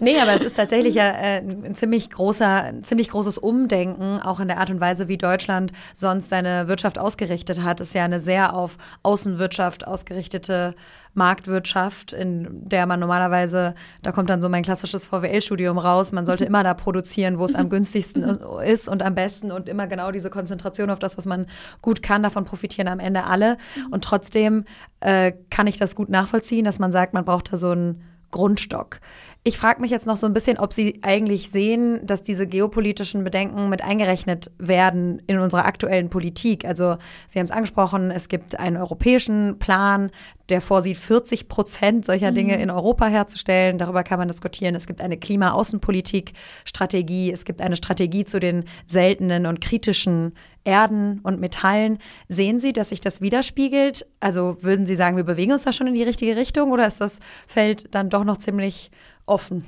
nee, 0.00 0.18
aber 0.20 0.34
es 0.34 0.42
ist 0.42 0.56
tatsächlich 0.56 0.94
ja 0.94 1.08
äh, 1.08 1.38
ein 1.38 1.74
ziemlich 1.74 2.10
großer, 2.10 2.64
ein 2.64 2.84
ziemlich 2.84 3.10
großes 3.10 3.38
Umdenken, 3.38 4.20
auch 4.20 4.40
in 4.40 4.48
der 4.48 4.58
Art 4.58 4.70
und 4.70 4.80
Weise, 4.80 5.08
wie 5.08 5.18
Deutschland 5.18 5.72
sonst 5.94 6.28
seine 6.28 6.68
Wirtschaft 6.68 6.98
ausgerichtet 6.98 7.62
hat. 7.62 7.80
Es 7.80 7.88
ist 7.88 7.94
ja 7.94 8.04
eine 8.04 8.20
sehr 8.20 8.54
auf 8.54 8.76
Außenwirtschaft 9.02 9.86
ausgerichtete 9.86 10.74
Marktwirtschaft, 11.14 12.12
in 12.12 12.48
der 12.68 12.86
man 12.86 13.00
normalerweise, 13.00 13.74
da 14.02 14.12
kommt 14.12 14.30
dann 14.30 14.42
so 14.42 14.48
mein 14.48 14.64
klassisches 14.64 15.06
VWL-Studium 15.06 15.78
raus, 15.78 16.12
man 16.12 16.26
sollte 16.26 16.44
immer 16.44 16.64
da 16.64 16.74
produzieren, 16.74 17.38
wo 17.38 17.44
es 17.44 17.54
am 17.54 17.68
günstigsten 17.68 18.22
ist 18.64 18.88
und 18.88 19.02
am 19.02 19.14
besten 19.14 19.52
und 19.52 19.68
immer 19.68 19.86
genau 19.86 20.10
diese 20.10 20.30
Konzentration 20.30 20.90
auf 20.90 20.98
das, 20.98 21.16
was 21.16 21.26
man 21.26 21.46
gut 21.82 22.02
kann, 22.02 22.22
davon 22.22 22.44
profitieren 22.44 22.88
am 22.88 22.98
Ende 22.98 23.24
alle. 23.24 23.56
Und 23.90 24.04
trotzdem 24.04 24.64
äh, 25.00 25.32
kann 25.50 25.66
ich 25.66 25.78
das 25.78 25.94
gut 25.94 26.08
nachvollziehen, 26.08 26.64
dass 26.64 26.78
man 26.78 26.92
sagt, 26.92 27.14
man 27.14 27.24
braucht 27.24 27.52
da 27.52 27.56
so 27.56 27.70
einen 27.70 28.02
Grundstock. 28.30 28.98
Ich 29.46 29.58
frage 29.58 29.82
mich 29.82 29.90
jetzt 29.90 30.06
noch 30.06 30.16
so 30.16 30.26
ein 30.26 30.32
bisschen, 30.32 30.56
ob 30.56 30.72
Sie 30.72 31.00
eigentlich 31.02 31.50
sehen, 31.50 32.00
dass 32.06 32.22
diese 32.22 32.46
geopolitischen 32.46 33.24
Bedenken 33.24 33.68
mit 33.68 33.84
eingerechnet 33.84 34.50
werden 34.56 35.20
in 35.26 35.38
unserer 35.38 35.66
aktuellen 35.66 36.08
Politik. 36.08 36.64
Also 36.64 36.96
Sie 37.28 37.38
haben 37.38 37.44
es 37.44 37.52
angesprochen, 37.52 38.10
es 38.10 38.30
gibt 38.30 38.58
einen 38.58 38.78
europäischen 38.78 39.58
Plan, 39.58 40.10
der 40.48 40.62
vorsieht, 40.62 40.96
40 40.96 41.48
Prozent 41.48 42.06
solcher 42.06 42.30
mhm. 42.30 42.36
Dinge 42.36 42.58
in 42.58 42.70
Europa 42.70 43.06
herzustellen. 43.06 43.76
Darüber 43.76 44.02
kann 44.02 44.18
man 44.18 44.28
diskutieren. 44.28 44.74
Es 44.74 44.86
gibt 44.86 45.02
eine 45.02 45.18
Klima-Außenpolitik-Strategie. 45.18 47.30
Es 47.30 47.44
gibt 47.44 47.60
eine 47.60 47.76
Strategie 47.76 48.24
zu 48.24 48.40
den 48.40 48.64
seltenen 48.86 49.44
und 49.44 49.60
kritischen 49.60 50.32
Erden 50.64 51.20
und 51.20 51.40
Metallen. 51.40 51.98
Sehen 52.30 52.60
Sie, 52.60 52.72
dass 52.72 52.88
sich 52.88 53.00
das 53.00 53.20
widerspiegelt? 53.20 54.06
Also 54.20 54.56
würden 54.62 54.86
Sie 54.86 54.96
sagen, 54.96 55.18
wir 55.18 55.24
bewegen 55.24 55.52
uns 55.52 55.64
da 55.64 55.74
schon 55.74 55.88
in 55.88 55.94
die 55.94 56.02
richtige 56.02 56.36
Richtung 56.36 56.72
oder 56.72 56.86
ist 56.86 57.02
das 57.02 57.18
Feld 57.46 57.94
dann 57.94 58.08
doch 58.08 58.24
noch 58.24 58.38
ziemlich 58.38 58.90
offen. 59.26 59.64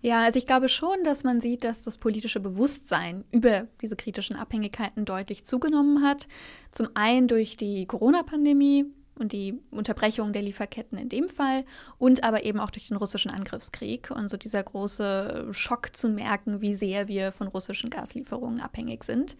Ja, 0.00 0.24
also 0.24 0.36
ich 0.38 0.46
glaube 0.46 0.68
schon, 0.68 1.04
dass 1.04 1.22
man 1.22 1.40
sieht, 1.40 1.62
dass 1.62 1.84
das 1.84 1.96
politische 1.96 2.40
Bewusstsein 2.40 3.24
über 3.30 3.68
diese 3.80 3.94
kritischen 3.94 4.34
Abhängigkeiten 4.34 5.04
deutlich 5.04 5.44
zugenommen 5.44 6.02
hat. 6.02 6.26
Zum 6.72 6.88
einen 6.94 7.28
durch 7.28 7.56
die 7.56 7.86
Corona-Pandemie 7.86 8.86
und 9.16 9.30
die 9.32 9.60
Unterbrechung 9.70 10.32
der 10.32 10.42
Lieferketten 10.42 10.98
in 10.98 11.08
dem 11.08 11.28
Fall 11.28 11.64
und 11.98 12.24
aber 12.24 12.44
eben 12.44 12.58
auch 12.58 12.70
durch 12.70 12.88
den 12.88 12.96
russischen 12.96 13.30
Angriffskrieg 13.30 14.10
und 14.10 14.28
so 14.28 14.36
dieser 14.36 14.62
große 14.62 15.48
Schock 15.52 15.94
zu 15.94 16.08
merken, 16.08 16.60
wie 16.60 16.74
sehr 16.74 17.06
wir 17.06 17.30
von 17.30 17.46
russischen 17.46 17.88
Gaslieferungen 17.88 18.60
abhängig 18.60 19.04
sind. 19.04 19.36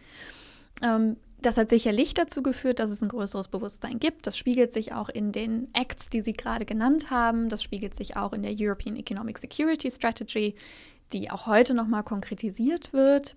Ähm, 0.81 1.17
das 1.43 1.57
hat 1.57 1.71
sicherlich 1.71 2.15
dazu 2.15 2.43
geführt, 2.43 2.79
dass 2.79 2.91
es 2.91 3.03
ein 3.03 3.09
größeres 3.09 3.49
Bewusstsein 3.49 3.99
gibt. 3.99 4.27
Das 4.27 4.37
spiegelt 4.37 4.73
sich 4.73 4.93
auch 4.93 5.09
in 5.09 5.33
den 5.33 5.69
Acts, 5.75 6.09
die 6.09 6.21
Sie 6.21 6.33
gerade 6.33 6.65
genannt 6.65 7.11
haben. 7.11 7.49
Das 7.49 7.63
spiegelt 7.63 7.95
sich 7.95 8.17
auch 8.17 8.33
in 8.33 8.43
der 8.43 8.55
European 8.59 8.97
Economic 8.97 9.39
Security 9.39 9.91
Strategy, 9.91 10.55
die 11.13 11.31
auch 11.31 11.47
heute 11.47 11.75
nochmal 11.75 12.03
konkretisiert 12.03 12.93
wird. 12.93 13.37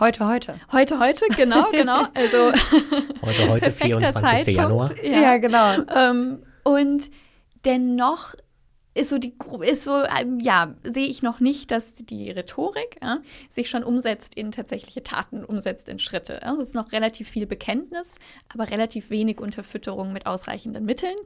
Heute, 0.00 0.26
heute. 0.26 0.54
Heute, 0.72 0.98
heute, 0.98 1.26
genau, 1.36 1.64
genau. 1.72 2.06
Also 2.14 2.52
heute, 3.22 3.48
heute, 3.48 3.70
24. 3.70 4.14
Zeitpunkt. 4.14 4.48
Januar. 4.48 5.04
Ja, 5.04 5.20
ja 5.20 5.36
genau. 5.36 5.74
Ähm, 5.94 6.42
und 6.64 7.10
dennoch 7.64 8.34
ist 8.94 9.08
so 9.08 9.18
die 9.18 9.34
ist 9.62 9.84
so 9.84 10.04
ähm, 10.04 10.38
ja 10.38 10.74
sehe 10.82 11.06
ich 11.06 11.22
noch 11.22 11.40
nicht, 11.40 11.70
dass 11.70 11.94
die 11.94 12.30
Rhetorik 12.30 12.98
ja, 13.02 13.20
sich 13.48 13.70
schon 13.70 13.84
umsetzt 13.84 14.34
in 14.34 14.52
tatsächliche 14.52 15.02
Taten, 15.02 15.44
umsetzt 15.44 15.88
in 15.88 15.98
Schritte. 15.98 16.42
Also 16.42 16.62
es 16.62 16.68
ist 16.68 16.74
noch 16.74 16.92
relativ 16.92 17.28
viel 17.28 17.46
Bekenntnis, 17.46 18.16
aber 18.52 18.70
relativ 18.70 19.10
wenig 19.10 19.40
Unterfütterung 19.40 20.12
mit 20.12 20.26
ausreichenden 20.26 20.84
Mitteln. 20.84 21.16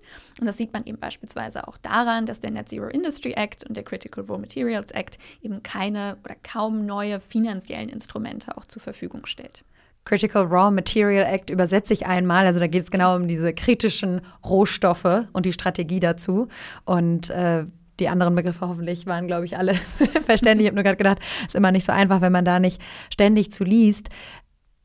Und 0.40 0.46
das 0.46 0.56
sieht 0.56 0.72
man 0.72 0.84
eben 0.84 0.98
beispielsweise 0.98 1.66
auch 1.66 1.76
daran, 1.76 2.26
dass 2.26 2.40
der 2.40 2.50
Net 2.50 2.68
Zero 2.68 2.86
Industry 2.86 3.32
Act 3.32 3.64
und 3.66 3.76
der 3.76 3.84
Critical 3.84 4.24
Raw 4.24 4.38
Materials 4.38 4.92
Act 4.92 5.18
eben 5.42 5.62
keine 5.62 6.18
oder 6.24 6.36
kaum 6.42 6.86
neue 6.86 7.20
finanziellen 7.20 7.88
Instrumente 7.88 8.56
auch 8.56 8.66
zur 8.66 8.82
Verfügung 8.82 9.26
stellt. 9.26 9.64
Critical 10.06 10.44
Raw 10.44 10.70
Material 10.70 11.26
Act 11.26 11.50
übersetze 11.50 11.92
ich 11.92 12.06
einmal. 12.06 12.46
Also 12.46 12.60
da 12.60 12.68
geht 12.68 12.82
es 12.82 12.90
genau 12.90 13.16
um 13.16 13.26
diese 13.26 13.52
kritischen 13.52 14.22
Rohstoffe 14.44 15.26
und 15.32 15.44
die 15.44 15.52
Strategie 15.52 16.00
dazu. 16.00 16.48
Und 16.84 17.28
äh, 17.28 17.66
die 17.98 18.08
anderen 18.08 18.34
Begriffe 18.34 18.68
hoffentlich 18.68 19.06
waren, 19.06 19.26
glaube 19.26 19.46
ich, 19.46 19.58
alle 19.58 19.74
verständlich. 20.26 20.64
Ich 20.64 20.68
habe 20.68 20.76
nur 20.76 20.84
gerade 20.84 20.96
gedacht, 20.96 21.18
es 21.40 21.48
ist 21.48 21.54
immer 21.56 21.72
nicht 21.72 21.84
so 21.84 21.92
einfach, 21.92 22.20
wenn 22.20 22.32
man 22.32 22.44
da 22.44 22.60
nicht 22.60 22.80
ständig 23.10 23.52
zu 23.52 23.64
liest. 23.64 24.08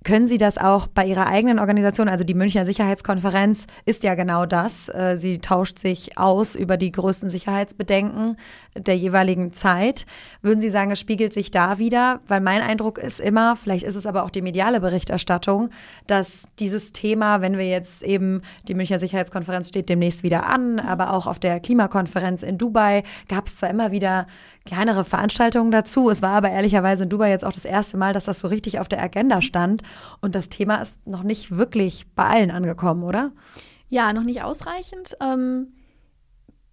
Können 0.03 0.27
Sie 0.27 0.39
das 0.39 0.57
auch 0.57 0.87
bei 0.87 1.05
Ihrer 1.05 1.27
eigenen 1.27 1.59
Organisation, 1.59 2.09
also 2.09 2.23
die 2.23 2.33
Münchner 2.33 2.65
Sicherheitskonferenz 2.65 3.67
ist 3.85 4.03
ja 4.03 4.15
genau 4.15 4.47
das. 4.47 4.89
Äh, 4.89 5.17
sie 5.17 5.39
tauscht 5.39 5.77
sich 5.77 6.17
aus 6.17 6.55
über 6.55 6.77
die 6.77 6.91
größten 6.91 7.29
Sicherheitsbedenken 7.29 8.37
der 8.75 8.97
jeweiligen 8.97 9.53
Zeit. 9.53 10.05
Würden 10.41 10.59
Sie 10.59 10.69
sagen, 10.69 10.91
es 10.91 10.99
spiegelt 10.99 11.33
sich 11.33 11.51
da 11.51 11.77
wieder? 11.77 12.21
Weil 12.27 12.41
mein 12.41 12.61
Eindruck 12.61 12.97
ist 12.97 13.19
immer, 13.19 13.55
vielleicht 13.55 13.85
ist 13.85 13.95
es 13.95 14.07
aber 14.07 14.23
auch 14.23 14.31
die 14.31 14.41
mediale 14.41 14.81
Berichterstattung, 14.81 15.69
dass 16.07 16.45
dieses 16.57 16.93
Thema, 16.93 17.41
wenn 17.41 17.57
wir 17.57 17.67
jetzt 17.67 18.01
eben, 18.01 18.41
die 18.67 18.73
Münchner 18.73 18.97
Sicherheitskonferenz 18.97 19.69
steht 19.69 19.89
demnächst 19.89 20.23
wieder 20.23 20.47
an, 20.47 20.79
aber 20.79 21.13
auch 21.13 21.27
auf 21.27 21.37
der 21.37 21.59
Klimakonferenz 21.59 22.41
in 22.41 22.57
Dubai 22.57 23.03
gab 23.27 23.47
es 23.47 23.57
zwar 23.57 23.69
immer 23.69 23.91
wieder 23.91 24.25
kleinere 24.65 25.03
Veranstaltungen 25.03 25.71
dazu. 25.71 26.09
Es 26.09 26.21
war 26.21 26.31
aber 26.31 26.49
ehrlicherweise 26.49 27.03
in 27.03 27.09
Dubai 27.09 27.29
jetzt 27.29 27.45
auch 27.45 27.51
das 27.51 27.65
erste 27.65 27.97
Mal, 27.97 28.13
dass 28.13 28.25
das 28.25 28.39
so 28.39 28.47
richtig 28.47 28.79
auf 28.79 28.87
der 28.87 29.01
Agenda 29.01 29.41
stand. 29.41 29.81
Und 30.21 30.35
das 30.35 30.49
Thema 30.49 30.81
ist 30.81 31.05
noch 31.07 31.23
nicht 31.23 31.57
wirklich 31.57 32.05
bei 32.15 32.25
allen 32.25 32.51
angekommen, 32.51 33.03
oder? 33.03 33.31
Ja, 33.89 34.13
noch 34.13 34.23
nicht 34.23 34.43
ausreichend. 34.43 35.15
Ähm 35.21 35.73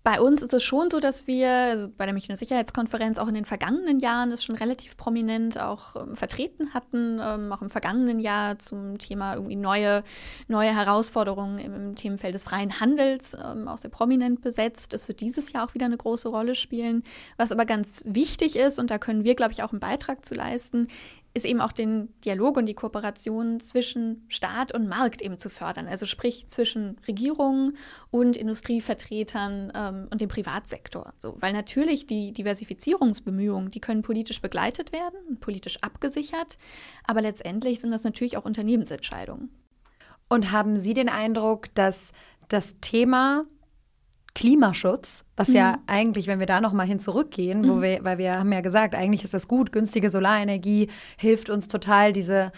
bei 0.08 0.22
uns 0.22 0.40
ist 0.40 0.54
es 0.54 0.62
schon 0.64 0.88
so, 0.88 1.00
dass 1.00 1.26
wir, 1.26 1.50
also 1.50 1.88
bei 1.94 2.06
der 2.06 2.14
Münchner 2.14 2.38
Sicherheitskonferenz 2.38 3.18
auch 3.18 3.28
in 3.28 3.34
den 3.34 3.44
vergangenen 3.44 3.98
Jahren 3.98 4.30
das 4.30 4.42
schon 4.42 4.54
relativ 4.54 4.96
prominent 4.96 5.60
auch 5.60 5.96
ähm, 5.96 6.16
vertreten 6.16 6.72
hatten, 6.72 7.20
ähm, 7.22 7.52
auch 7.52 7.60
im 7.60 7.68
vergangenen 7.68 8.18
Jahr 8.18 8.58
zum 8.58 8.96
Thema 8.96 9.34
irgendwie 9.34 9.56
neue, 9.56 10.02
neue 10.46 10.74
Herausforderungen 10.74 11.58
im, 11.58 11.74
im 11.74 11.94
Themenfeld 11.94 12.34
des 12.34 12.44
freien 12.44 12.80
Handels 12.80 13.34
ähm, 13.34 13.68
auch 13.68 13.76
sehr 13.76 13.90
prominent 13.90 14.40
besetzt. 14.40 14.94
Das 14.94 15.08
wird 15.08 15.20
dieses 15.20 15.52
Jahr 15.52 15.68
auch 15.68 15.74
wieder 15.74 15.84
eine 15.84 15.98
große 15.98 16.30
Rolle 16.30 16.54
spielen. 16.54 17.04
Was 17.36 17.52
aber 17.52 17.66
ganz 17.66 18.02
wichtig 18.06 18.56
ist, 18.56 18.78
und 18.78 18.90
da 18.90 18.96
können 18.96 19.24
wir, 19.24 19.34
glaube 19.34 19.52
ich, 19.52 19.62
auch 19.62 19.72
einen 19.72 19.80
Beitrag 19.80 20.24
zu 20.24 20.34
leisten, 20.34 20.88
ist 21.34 21.44
eben 21.44 21.60
auch 21.60 21.72
den 21.72 22.08
Dialog 22.24 22.56
und 22.56 22.66
die 22.66 22.74
Kooperation 22.74 23.60
zwischen 23.60 24.24
Staat 24.28 24.74
und 24.74 24.88
Markt 24.88 25.22
eben 25.22 25.38
zu 25.38 25.50
fördern. 25.50 25.86
Also 25.86 26.06
sprich 26.06 26.48
zwischen 26.48 26.98
Regierungen 27.06 27.76
und 28.10 28.36
Industrievertretern 28.36 29.72
ähm, 29.74 30.08
und 30.10 30.20
dem 30.20 30.28
Privatsektor. 30.28 31.12
So, 31.18 31.34
weil 31.38 31.52
natürlich 31.52 32.06
die 32.06 32.32
Diversifizierungsbemühungen, 32.32 33.70
die 33.70 33.80
können 33.80 34.02
politisch 34.02 34.40
begleitet 34.40 34.92
werden, 34.92 35.38
politisch 35.40 35.78
abgesichert, 35.82 36.58
aber 37.04 37.20
letztendlich 37.20 37.80
sind 37.80 37.90
das 37.90 38.04
natürlich 38.04 38.36
auch 38.36 38.44
Unternehmensentscheidungen. 38.44 39.50
Und 40.28 40.52
haben 40.52 40.76
Sie 40.76 40.94
den 40.94 41.08
Eindruck, 41.08 41.74
dass 41.74 42.12
das 42.48 42.74
Thema 42.80 43.44
Klimaschutz, 44.38 45.24
was 45.36 45.48
mhm. 45.48 45.56
ja 45.56 45.78
eigentlich, 45.88 46.28
wenn 46.28 46.38
wir 46.38 46.46
da 46.46 46.60
noch 46.60 46.72
mal 46.72 46.86
hin 46.86 47.00
zurückgehen, 47.00 47.62
mhm. 47.62 47.68
wo 47.68 47.82
wir, 47.82 48.04
weil 48.04 48.18
wir 48.18 48.38
haben 48.38 48.52
ja 48.52 48.60
gesagt, 48.60 48.94
eigentlich 48.94 49.24
ist 49.24 49.34
das 49.34 49.48
gut, 49.48 49.72
günstige 49.72 50.10
Solarenergie 50.10 50.90
hilft 51.16 51.50
uns 51.50 51.66
total, 51.66 52.12
diese 52.12 52.52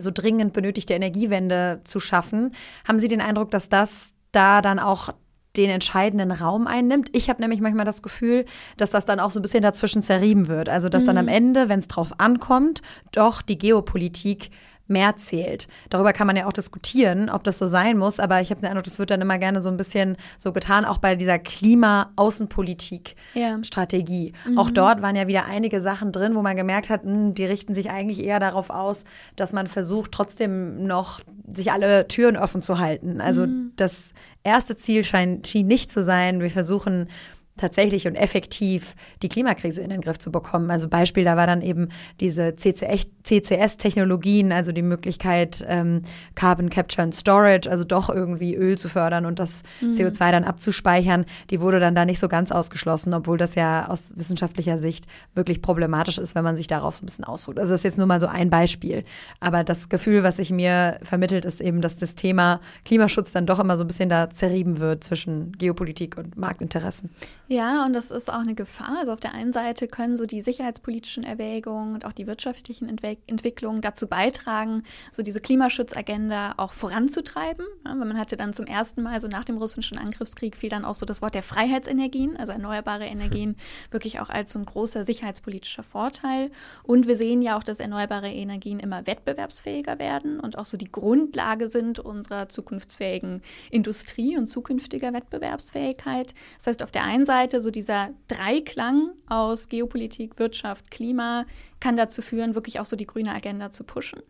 so 0.00 0.10
dringend 0.12 0.52
benötigte 0.52 0.92
Energiewende 0.92 1.80
zu 1.84 2.00
schaffen. 2.00 2.52
Haben 2.86 2.98
Sie 2.98 3.08
den 3.08 3.22
Eindruck, 3.22 3.50
dass 3.50 3.70
das 3.70 4.12
da 4.32 4.60
dann 4.60 4.78
auch 4.78 5.14
den 5.56 5.70
entscheidenden 5.70 6.32
Raum 6.32 6.66
einnimmt. 6.66 7.08
Ich 7.12 7.30
habe 7.30 7.40
nämlich 7.40 7.62
manchmal 7.62 7.86
das 7.86 8.02
Gefühl, 8.02 8.44
dass 8.76 8.90
das 8.90 9.06
dann 9.06 9.18
auch 9.18 9.30
so 9.30 9.38
ein 9.38 9.42
bisschen 9.42 9.62
dazwischen 9.62 10.02
zerrieben 10.02 10.48
wird. 10.48 10.68
Also 10.68 10.90
dass 10.90 11.04
mhm. 11.04 11.06
dann 11.06 11.18
am 11.18 11.24
mhm. 11.26 11.32
Ende, 11.32 11.68
wenn 11.70 11.78
es 11.78 11.88
drauf 11.88 12.12
ankommt, 12.18 12.82
doch 13.12 13.40
die 13.40 13.56
Geopolitik 13.56 14.50
mehr 14.86 15.16
zählt. 15.16 15.66
Darüber 15.90 16.12
kann 16.12 16.26
man 16.26 16.36
ja 16.36 16.46
auch 16.46 16.52
diskutieren, 16.52 17.30
ob 17.30 17.44
das 17.44 17.58
so 17.58 17.66
sein 17.66 17.98
muss, 17.98 18.18
aber 18.20 18.40
ich 18.40 18.50
habe 18.50 18.60
den 18.60 18.68
Eindruck, 18.68 18.84
das 18.84 18.98
wird 18.98 19.10
dann 19.10 19.20
immer 19.20 19.38
gerne 19.38 19.62
so 19.62 19.70
ein 19.70 19.76
bisschen 19.76 20.16
so 20.38 20.52
getan, 20.52 20.84
auch 20.84 20.98
bei 20.98 21.16
dieser 21.16 21.38
Klima-Außenpolitik-Strategie. 21.38 24.32
Ja. 24.44 24.50
Mhm. 24.50 24.58
Auch 24.58 24.70
dort 24.70 25.02
waren 25.02 25.16
ja 25.16 25.26
wieder 25.26 25.46
einige 25.46 25.80
Sachen 25.80 26.12
drin, 26.12 26.34
wo 26.34 26.42
man 26.42 26.56
gemerkt 26.56 26.90
hat, 26.90 27.04
mh, 27.04 27.12
hm, 27.12 27.34
die 27.34 27.44
richten 27.44 27.74
sich 27.74 27.90
eigentlich 27.90 28.24
eher 28.24 28.40
darauf 28.40 28.70
aus, 28.70 29.04
dass 29.36 29.52
man 29.52 29.66
versucht, 29.66 30.12
trotzdem 30.12 30.84
noch 30.84 31.20
sich 31.52 31.72
alle 31.72 32.08
Türen 32.08 32.36
offen 32.36 32.62
zu 32.62 32.78
halten. 32.78 33.20
Also 33.20 33.46
mhm. 33.46 33.72
das 33.76 34.12
erste 34.44 34.76
Ziel 34.76 35.04
scheint, 35.04 35.46
schien 35.46 35.66
nicht 35.66 35.90
zu 35.90 36.02
sein, 36.02 36.40
wir 36.40 36.50
versuchen 36.50 37.08
tatsächlich 37.56 38.06
und 38.06 38.14
effektiv 38.14 38.94
die 39.22 39.28
Klimakrise 39.28 39.82
in 39.82 39.90
den 39.90 40.00
Griff 40.00 40.18
zu 40.18 40.32
bekommen. 40.32 40.70
Also 40.70 40.88
Beispiel, 40.88 41.24
da 41.24 41.36
war 41.36 41.46
dann 41.46 41.60
eben 41.60 41.90
diese 42.20 42.56
CCS-Technologien, 42.56 44.52
also 44.52 44.72
die 44.72 44.82
Möglichkeit, 44.82 45.62
ähm, 45.68 46.02
Carbon 46.34 46.70
Capture 46.70 47.02
and 47.04 47.14
Storage, 47.14 47.70
also 47.70 47.84
doch 47.84 48.08
irgendwie 48.08 48.54
Öl 48.54 48.78
zu 48.78 48.88
fördern 48.88 49.26
und 49.26 49.38
das 49.38 49.62
mhm. 49.80 49.90
CO2 49.90 50.32
dann 50.32 50.44
abzuspeichern, 50.44 51.26
die 51.50 51.60
wurde 51.60 51.78
dann 51.78 51.94
da 51.94 52.06
nicht 52.06 52.18
so 52.18 52.28
ganz 52.28 52.50
ausgeschlossen, 52.50 53.12
obwohl 53.14 53.36
das 53.36 53.54
ja 53.54 53.86
aus 53.88 54.16
wissenschaftlicher 54.16 54.78
Sicht 54.78 55.06
wirklich 55.34 55.60
problematisch 55.60 56.18
ist, 56.18 56.34
wenn 56.34 56.44
man 56.44 56.56
sich 56.56 56.66
darauf 56.66 56.96
so 56.96 57.04
ein 57.04 57.06
bisschen 57.06 57.24
ausruht. 57.24 57.58
Also 57.58 57.72
das 57.72 57.80
ist 57.80 57.84
jetzt 57.84 57.98
nur 57.98 58.06
mal 58.06 58.20
so 58.20 58.28
ein 58.28 58.48
Beispiel. 58.50 59.04
Aber 59.40 59.62
das 59.62 59.90
Gefühl, 59.90 60.22
was 60.22 60.36
sich 60.36 60.50
mir 60.50 60.98
vermittelt, 61.02 61.44
ist 61.44 61.60
eben, 61.60 61.82
dass 61.82 61.96
das 61.96 62.14
Thema 62.14 62.60
Klimaschutz 62.84 63.32
dann 63.32 63.44
doch 63.46 63.60
immer 63.60 63.76
so 63.76 63.84
ein 63.84 63.88
bisschen 63.88 64.08
da 64.08 64.30
zerrieben 64.30 64.78
wird 64.78 65.04
zwischen 65.04 65.52
Geopolitik 65.52 66.16
und 66.16 66.36
Marktinteressen. 66.36 67.10
Ja, 67.48 67.84
und 67.84 67.92
das 67.92 68.10
ist 68.10 68.30
auch 68.30 68.38
eine 68.38 68.54
Gefahr. 68.54 68.98
Also 69.00 69.12
auf 69.12 69.20
der 69.20 69.34
einen 69.34 69.52
Seite 69.52 69.88
können 69.88 70.16
so 70.16 70.26
die 70.26 70.40
sicherheitspolitischen 70.40 71.24
Erwägungen 71.24 71.94
und 71.94 72.06
auch 72.06 72.12
die 72.12 72.26
wirtschaftlichen 72.26 72.88
Entwe 72.88 73.18
Entwicklungen 73.26 73.80
dazu 73.80 74.06
beitragen, 74.06 74.84
so 75.10 75.22
diese 75.22 75.40
Klimaschutzagenda 75.40 76.54
auch 76.56 76.72
voranzutreiben. 76.72 77.66
Ja, 77.84 77.90
weil 77.90 78.06
man 78.06 78.18
hatte 78.18 78.36
dann 78.36 78.54
zum 78.54 78.66
ersten 78.66 79.02
Mal 79.02 79.20
so 79.20 79.28
nach 79.28 79.44
dem 79.44 79.58
russischen 79.58 79.98
Angriffskrieg 79.98 80.56
fiel 80.56 80.70
dann 80.70 80.84
auch 80.84 80.94
so 80.94 81.04
das 81.04 81.20
Wort 81.20 81.34
der 81.34 81.42
Freiheitsenergien, 81.42 82.36
also 82.36 82.52
erneuerbare 82.52 83.04
Energien, 83.04 83.56
wirklich 83.90 84.20
auch 84.20 84.30
als 84.30 84.52
so 84.52 84.60
ein 84.60 84.64
großer 84.64 85.04
sicherheitspolitischer 85.04 85.82
Vorteil. 85.82 86.50
Und 86.84 87.06
wir 87.06 87.16
sehen 87.16 87.42
ja 87.42 87.58
auch, 87.58 87.64
dass 87.64 87.80
erneuerbare 87.80 88.30
Energien 88.30 88.78
immer 88.78 89.06
wettbewerbsfähiger 89.06 89.98
werden 89.98 90.38
und 90.40 90.56
auch 90.58 90.64
so 90.64 90.76
die 90.76 90.90
Grundlage 90.90 91.68
sind 91.68 91.98
unserer 91.98 92.48
zukunftsfähigen 92.48 93.42
Industrie 93.70 94.38
und 94.38 94.46
zukünftiger 94.46 95.12
Wettbewerbsfähigkeit. 95.12 96.34
Das 96.56 96.68
heißt, 96.68 96.82
auf 96.82 96.92
der 96.92 97.02
einen 97.02 97.26
Seite 97.26 97.31
Seite, 97.32 97.62
so 97.62 97.70
dieser 97.70 98.10
Dreiklang 98.28 99.12
aus 99.26 99.70
Geopolitik, 99.70 100.38
Wirtschaft, 100.38 100.90
Klima, 100.90 101.46
kann 101.80 101.96
dazu 101.96 102.20
führen, 102.20 102.54
wirklich 102.54 102.78
auch 102.78 102.84
so 102.84 102.94
die 102.94 103.06
grüne 103.06 103.34
Agenda 103.34 103.70
zu 103.70 103.84
pushen. 103.84 104.20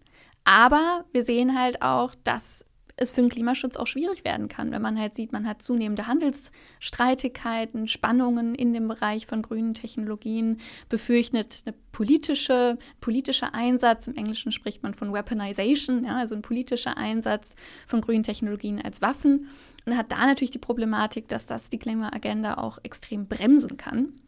Aber 0.45 1.05
wir 1.11 1.25
sehen 1.25 1.59
halt 1.59 1.83
auch, 1.83 2.15
dass 2.23 2.65
es 3.03 3.13
für 3.13 3.21
den 3.21 3.31
Klimaschutz 3.31 3.77
auch 3.77 3.87
schwierig 3.87 4.25
werden 4.25 4.49
kann, 4.49 4.71
wenn 4.71 4.83
man 4.83 4.99
halt 4.99 5.15
sieht, 5.15 5.33
man 5.33 5.47
hat 5.47 5.63
zunehmende 5.63 6.07
Handelsstreitigkeiten, 6.07 7.89
Spannungen 7.89 8.55
in 8.55 8.73
dem 8.73 8.89
Bereich 8.89 9.27
von 9.27 9.43
grünen 9.43 9.75
Technologien, 9.75 10.59
befürchtet 10.89 11.63
eine 11.67 11.75
politische, 11.93 12.79
politischer 13.01 13.55
Einsatz, 13.55 14.07
im 14.07 14.15
Englischen 14.15 14.53
spricht 14.53 14.83
man 14.83 14.95
von 14.95 15.13
Weaponization, 15.13 16.05
ja, 16.05 16.17
also 16.17 16.35
ein 16.35 16.43
politischer 16.43 16.97
Einsatz 16.97 17.55
von 17.87 18.01
grünen 18.01 18.23
Technologien 18.23 18.81
als 18.81 19.03
Waffen 19.03 19.49
und 19.85 19.97
hat 19.97 20.13
da 20.13 20.27
natürlich 20.27 20.51
die 20.51 20.59
Problematik, 20.59 21.29
dass 21.29 21.47
das 21.47 21.69
die 21.69 21.79
Klimaagenda 21.79 22.55
auch 22.55 22.79
extrem 22.83 23.27
bremsen 23.27 23.77
kann. 23.77 24.22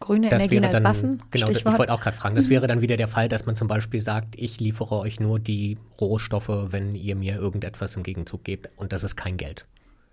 Grüne 0.00 0.28
das 0.28 0.44
Energien 0.44 0.62
dann, 0.62 0.74
als 0.74 0.84
Waffen? 0.84 1.22
Genau, 1.30 1.46
Stichwort. 1.46 1.74
ich 1.74 1.78
wollte 1.78 1.92
auch 1.92 2.00
gerade 2.00 2.16
fragen. 2.16 2.34
Das 2.34 2.48
wäre 2.48 2.66
dann 2.66 2.80
wieder 2.80 2.96
der 2.96 3.08
Fall, 3.08 3.28
dass 3.28 3.46
man 3.46 3.54
zum 3.54 3.68
Beispiel 3.68 4.00
sagt, 4.00 4.34
ich 4.36 4.58
liefere 4.58 4.96
euch 4.96 5.20
nur 5.20 5.38
die 5.38 5.78
Rohstoffe, 6.00 6.48
wenn 6.48 6.94
ihr 6.94 7.16
mir 7.16 7.36
irgendetwas 7.36 7.96
im 7.96 8.02
Gegenzug 8.02 8.44
gebt 8.44 8.70
und 8.76 8.92
das 8.92 9.04
ist 9.04 9.16
kein 9.16 9.36
Geld. 9.36 9.66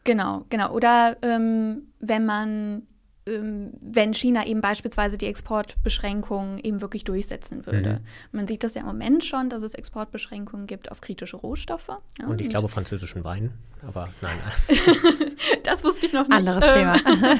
Genau, 0.04 0.46
genau. 0.50 0.72
Oder 0.72 1.18
ähm, 1.22 1.84
wenn 2.00 2.26
man 2.26 2.84
wenn 3.28 4.14
China 4.14 4.46
eben 4.46 4.62
beispielsweise 4.62 5.18
die 5.18 5.26
Exportbeschränkungen 5.26 6.60
eben 6.60 6.82
wirklich 6.82 7.04
durchsetzen 7.04 7.66
würde. 7.66 8.00
Mhm. 8.02 8.38
Man 8.38 8.48
sieht 8.48 8.64
das 8.64 8.76
ja 8.76 8.82
im 8.82 8.88
Moment 8.88 9.26
schon, 9.26 9.50
dass 9.50 9.64
es 9.64 9.74
Exportbeschränkungen 9.74 10.68
gibt 10.68 10.92
auf 10.92 11.02
kritische 11.02 11.38
Rohstoffe. 11.38 11.90
Ja, 12.20 12.28
und 12.28 12.40
ich 12.40 12.48
und 12.48 12.52
glaube 12.52 12.70
französischen 12.70 13.24
Wein, 13.24 13.54
aber 13.86 14.10
nein. 14.22 14.38
das 15.64 15.84
wusste 15.84 16.06
ich 16.06 16.14
noch 16.14 16.28
nicht. 16.28 16.38
Anderes 16.38 16.74
Thema. 16.74 16.96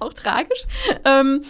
auch 0.00 0.12
tragisch. 0.12 0.66
Ähm, 1.04 1.42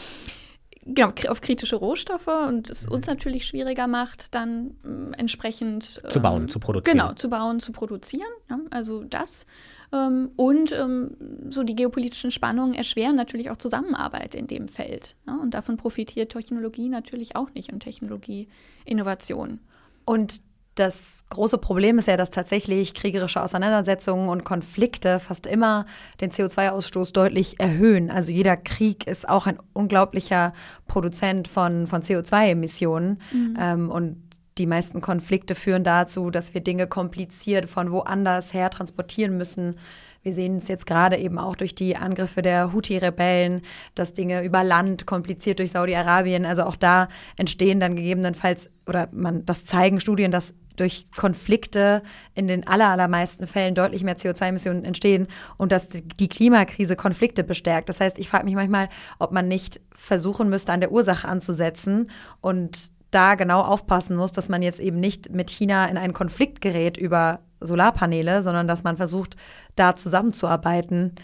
genau, 0.88 1.12
auf 1.28 1.40
kritische 1.40 1.76
Rohstoffe 1.76 2.26
und 2.26 2.70
es 2.70 2.88
uns 2.88 3.06
natürlich 3.06 3.46
schwieriger 3.46 3.86
macht, 3.86 4.34
dann 4.34 4.76
äh, 4.84 5.18
entsprechend 5.18 6.00
zu 6.08 6.20
bauen, 6.20 6.42
ähm, 6.42 6.48
zu 6.48 6.58
produzieren. 6.58 6.98
Genau, 6.98 7.12
zu 7.14 7.28
bauen, 7.28 7.60
zu 7.60 7.72
produzieren. 7.72 8.28
Ja, 8.50 8.58
also 8.70 9.04
das. 9.04 9.46
Ähm, 9.92 10.30
und 10.36 10.72
ähm, 10.72 11.16
so 11.48 11.62
die 11.62 11.76
geopolitischen 11.76 12.30
Spannungen 12.30 12.74
erschweren 12.74 13.16
natürlich 13.16 13.50
auch 13.50 13.56
Zusammenarbeit 13.56 14.34
in 14.34 14.46
dem 14.46 14.68
Feld. 14.68 15.16
Ja, 15.26 15.36
und 15.36 15.54
davon 15.54 15.76
profitiert 15.76 16.32
Technologie 16.32 16.88
natürlich 16.88 17.36
auch 17.36 17.52
nicht 17.54 17.72
und 17.72 17.80
Technologieinnovation. 17.80 19.60
Und 20.04 20.40
das 20.78 21.24
große 21.30 21.58
Problem 21.58 21.98
ist 21.98 22.06
ja, 22.06 22.16
dass 22.16 22.30
tatsächlich 22.30 22.94
kriegerische 22.94 23.42
Auseinandersetzungen 23.42 24.28
und 24.28 24.44
Konflikte 24.44 25.20
fast 25.20 25.46
immer 25.46 25.84
den 26.20 26.30
CO2-Ausstoß 26.30 27.12
deutlich 27.12 27.60
erhöhen. 27.60 28.10
Also 28.10 28.32
jeder 28.32 28.56
Krieg 28.56 29.06
ist 29.06 29.28
auch 29.28 29.46
ein 29.46 29.58
unglaublicher 29.72 30.52
Produzent 30.86 31.48
von, 31.48 31.86
von 31.86 32.02
CO2-Emissionen. 32.02 33.20
Mhm. 33.32 33.56
Ähm, 33.58 33.90
und 33.90 34.22
die 34.58 34.66
meisten 34.66 35.00
Konflikte 35.00 35.54
führen 35.54 35.84
dazu, 35.84 36.30
dass 36.30 36.54
wir 36.54 36.60
Dinge 36.60 36.86
kompliziert 36.86 37.68
von 37.68 37.90
woanders 37.92 38.52
her 38.52 38.70
transportieren 38.70 39.36
müssen. 39.36 39.76
Wir 40.22 40.34
sehen 40.34 40.56
es 40.56 40.68
jetzt 40.68 40.86
gerade 40.86 41.16
eben 41.16 41.38
auch 41.38 41.56
durch 41.56 41.74
die 41.74 41.96
Angriffe 41.96 42.42
der 42.42 42.72
Houthi-Rebellen, 42.72 43.62
dass 43.94 44.14
Dinge 44.14 44.44
über 44.44 44.64
Land 44.64 45.06
kompliziert 45.06 45.58
durch 45.58 45.70
Saudi-Arabien, 45.70 46.44
also 46.44 46.64
auch 46.64 46.76
da 46.76 47.08
entstehen 47.36 47.80
dann 47.80 47.96
gegebenenfalls 47.96 48.70
oder 48.86 49.08
man 49.12 49.46
das 49.46 49.64
zeigen 49.64 50.00
Studien, 50.00 50.30
dass 50.30 50.54
durch 50.76 51.08
Konflikte 51.16 52.02
in 52.34 52.46
den 52.46 52.66
allermeisten 52.66 53.46
Fällen 53.46 53.74
deutlich 53.74 54.04
mehr 54.04 54.16
CO2-Emissionen 54.16 54.84
entstehen 54.84 55.26
und 55.56 55.72
dass 55.72 55.88
die 55.88 56.28
Klimakrise 56.28 56.96
Konflikte 56.96 57.44
bestärkt. 57.44 57.88
Das 57.88 58.00
heißt, 58.00 58.18
ich 58.18 58.28
frage 58.28 58.44
mich 58.44 58.54
manchmal, 58.54 58.88
ob 59.18 59.32
man 59.32 59.48
nicht 59.48 59.80
versuchen 59.94 60.48
müsste, 60.48 60.72
an 60.72 60.80
der 60.80 60.92
Ursache 60.92 61.26
anzusetzen 61.26 62.08
und 62.40 62.92
da 63.10 63.34
genau 63.34 63.62
aufpassen 63.62 64.16
muss, 64.16 64.32
dass 64.32 64.48
man 64.48 64.62
jetzt 64.62 64.80
eben 64.80 65.00
nicht 65.00 65.32
mit 65.32 65.50
China 65.50 65.86
in 65.86 65.96
einen 65.96 66.12
Konflikt 66.12 66.60
gerät 66.60 66.96
über 66.96 67.40
Solarpaneele, 67.60 68.42
sondern 68.42 68.68
dass 68.68 68.84
man 68.84 68.96
versucht, 68.96 69.36
da 69.76 69.96
zusammenzuarbeiten. 69.96 71.14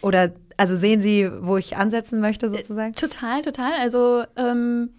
Oder 0.00 0.32
also 0.56 0.76
sehen 0.76 1.00
Sie, 1.00 1.30
wo 1.40 1.56
ich 1.56 1.76
ansetzen 1.76 2.20
möchte, 2.20 2.48
sozusagen? 2.50 2.94
Total, 2.94 3.42
total. 3.42 3.72
Also 3.80 4.24
ähm, 4.36 4.90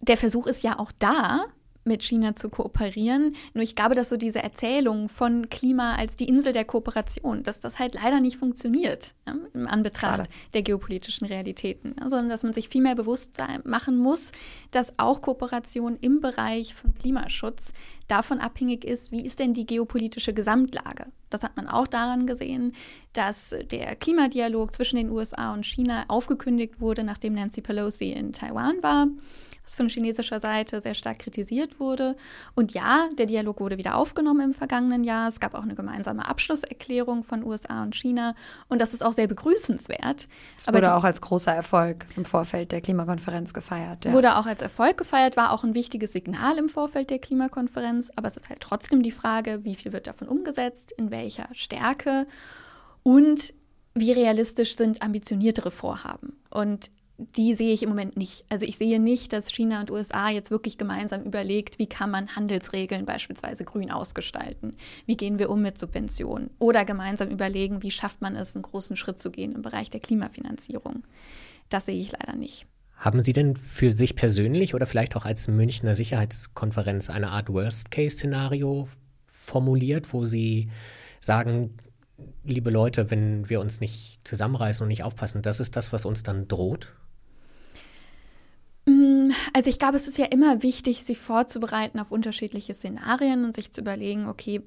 der 0.00 0.16
Versuch 0.16 0.46
ist 0.46 0.62
ja 0.62 0.78
auch 0.78 0.92
da, 0.98 1.46
mit 1.88 2.04
China 2.04 2.36
zu 2.36 2.48
kooperieren. 2.48 3.34
Nur 3.54 3.64
ich 3.64 3.74
glaube, 3.74 3.94
dass 3.96 4.10
so 4.10 4.16
diese 4.16 4.42
Erzählung 4.42 5.08
von 5.08 5.50
Klima 5.50 5.96
als 5.96 6.16
die 6.16 6.28
Insel 6.28 6.52
der 6.52 6.64
Kooperation, 6.64 7.42
dass 7.42 7.60
das 7.60 7.78
halt 7.78 7.94
leider 7.94 8.20
nicht 8.20 8.36
funktioniert 8.36 9.14
ja, 9.26 9.34
im 9.54 9.66
Anbetracht 9.66 10.18
Schade. 10.18 10.30
der 10.54 10.62
geopolitischen 10.62 11.26
Realitäten, 11.26 11.96
ja, 11.98 12.08
sondern 12.08 12.28
dass 12.28 12.44
man 12.44 12.52
sich 12.52 12.68
viel 12.68 12.82
mehr 12.82 12.94
bewusst 12.94 13.42
machen 13.64 13.96
muss, 13.98 14.30
dass 14.70 14.92
auch 14.98 15.20
Kooperation 15.20 15.98
im 16.00 16.20
Bereich 16.20 16.74
von 16.74 16.94
Klimaschutz 16.94 17.72
davon 18.06 18.38
abhängig 18.38 18.84
ist, 18.84 19.10
wie 19.10 19.24
ist 19.24 19.40
denn 19.40 19.54
die 19.54 19.66
geopolitische 19.66 20.32
Gesamtlage. 20.32 21.06
Das 21.30 21.42
hat 21.42 21.56
man 21.56 21.68
auch 21.68 21.86
daran 21.86 22.26
gesehen, 22.26 22.72
dass 23.12 23.54
der 23.70 23.96
Klimadialog 23.96 24.74
zwischen 24.74 24.96
den 24.96 25.10
USA 25.10 25.52
und 25.52 25.66
China 25.66 26.04
aufgekündigt 26.08 26.80
wurde, 26.80 27.04
nachdem 27.04 27.34
Nancy 27.34 27.60
Pelosi 27.60 28.12
in 28.12 28.32
Taiwan 28.32 28.82
war 28.82 29.08
was 29.68 29.74
von 29.74 29.88
chinesischer 29.90 30.40
Seite 30.40 30.80
sehr 30.80 30.94
stark 30.94 31.18
kritisiert 31.18 31.78
wurde. 31.78 32.16
Und 32.54 32.72
ja, 32.72 33.08
der 33.18 33.26
Dialog 33.26 33.60
wurde 33.60 33.76
wieder 33.76 33.96
aufgenommen 33.96 34.40
im 34.40 34.54
vergangenen 34.54 35.04
Jahr. 35.04 35.28
Es 35.28 35.40
gab 35.40 35.54
auch 35.54 35.62
eine 35.62 35.74
gemeinsame 35.74 36.26
Abschlusserklärung 36.26 37.22
von 37.22 37.44
USA 37.44 37.82
und 37.82 37.94
China. 37.94 38.34
Und 38.68 38.80
das 38.80 38.94
ist 38.94 39.04
auch 39.04 39.12
sehr 39.12 39.26
begrüßenswert. 39.26 40.26
Es 40.58 40.68
wurde 40.68 40.94
auch 40.94 41.04
als 41.04 41.20
großer 41.20 41.52
Erfolg 41.52 42.06
im 42.16 42.24
Vorfeld 42.24 42.72
der 42.72 42.80
Klimakonferenz 42.80 43.52
gefeiert. 43.52 44.06
Ja. 44.06 44.14
Wurde 44.14 44.36
auch 44.36 44.46
als 44.46 44.62
Erfolg 44.62 44.96
gefeiert, 44.96 45.36
war 45.36 45.52
auch 45.52 45.64
ein 45.64 45.74
wichtiges 45.74 46.12
Signal 46.12 46.56
im 46.56 46.70
Vorfeld 46.70 47.10
der 47.10 47.18
Klimakonferenz. 47.18 48.10
Aber 48.16 48.28
es 48.28 48.38
ist 48.38 48.48
halt 48.48 48.60
trotzdem 48.60 49.02
die 49.02 49.10
Frage, 49.10 49.64
wie 49.64 49.74
viel 49.74 49.92
wird 49.92 50.06
davon 50.06 50.28
umgesetzt, 50.28 50.92
in 50.96 51.10
welcher 51.10 51.48
Stärke 51.52 52.26
und 53.02 53.52
wie 53.94 54.12
realistisch 54.12 54.76
sind 54.76 55.02
ambitioniertere 55.02 55.70
Vorhaben. 55.70 56.38
Und 56.50 56.90
die 57.18 57.54
sehe 57.54 57.74
ich 57.74 57.82
im 57.82 57.88
Moment 57.88 58.16
nicht. 58.16 58.44
Also 58.48 58.64
ich 58.64 58.78
sehe 58.78 59.00
nicht, 59.00 59.32
dass 59.32 59.50
China 59.50 59.80
und 59.80 59.90
USA 59.90 60.30
jetzt 60.30 60.52
wirklich 60.52 60.78
gemeinsam 60.78 61.24
überlegt, 61.24 61.80
wie 61.80 61.88
kann 61.88 62.12
man 62.12 62.36
Handelsregeln 62.36 63.04
beispielsweise 63.04 63.64
grün 63.64 63.90
ausgestalten? 63.90 64.76
Wie 65.04 65.16
gehen 65.16 65.40
wir 65.40 65.50
um 65.50 65.60
mit 65.60 65.78
Subventionen? 65.78 66.50
Oder 66.60 66.84
gemeinsam 66.84 67.28
überlegen, 67.28 67.82
wie 67.82 67.90
schafft 67.90 68.20
man 68.22 68.36
es, 68.36 68.54
einen 68.54 68.62
großen 68.62 68.96
Schritt 68.96 69.18
zu 69.18 69.32
gehen 69.32 69.52
im 69.52 69.62
Bereich 69.62 69.90
der 69.90 69.98
Klimafinanzierung? 69.98 71.02
Das 71.68 71.86
sehe 71.86 72.00
ich 72.00 72.12
leider 72.12 72.36
nicht. 72.36 72.66
Haben 72.96 73.20
Sie 73.20 73.32
denn 73.32 73.56
für 73.56 73.90
sich 73.90 74.14
persönlich 74.14 74.74
oder 74.74 74.86
vielleicht 74.86 75.16
auch 75.16 75.24
als 75.24 75.48
Münchner 75.48 75.96
Sicherheitskonferenz 75.96 77.10
eine 77.10 77.30
Art 77.30 77.48
Worst-Case-Szenario 77.48 78.88
formuliert, 79.26 80.12
wo 80.12 80.24
Sie 80.24 80.70
sagen, 81.20 81.76
liebe 82.44 82.70
Leute, 82.70 83.10
wenn 83.10 83.48
wir 83.48 83.60
uns 83.60 83.80
nicht 83.80 84.20
zusammenreißen 84.26 84.84
und 84.84 84.88
nicht 84.88 85.02
aufpassen, 85.02 85.42
das 85.42 85.58
ist 85.58 85.74
das, 85.76 85.92
was 85.92 86.04
uns 86.04 86.22
dann 86.22 86.46
droht? 86.46 86.92
Also 89.58 89.70
ich 89.70 89.80
glaube, 89.80 89.96
es 89.96 90.06
ist 90.06 90.18
ja 90.18 90.26
immer 90.26 90.62
wichtig, 90.62 91.02
sich 91.02 91.18
vorzubereiten 91.18 91.98
auf 91.98 92.12
unterschiedliche 92.12 92.74
Szenarien 92.74 93.44
und 93.44 93.56
sich 93.56 93.72
zu 93.72 93.80
überlegen, 93.80 94.28
okay, 94.28 94.62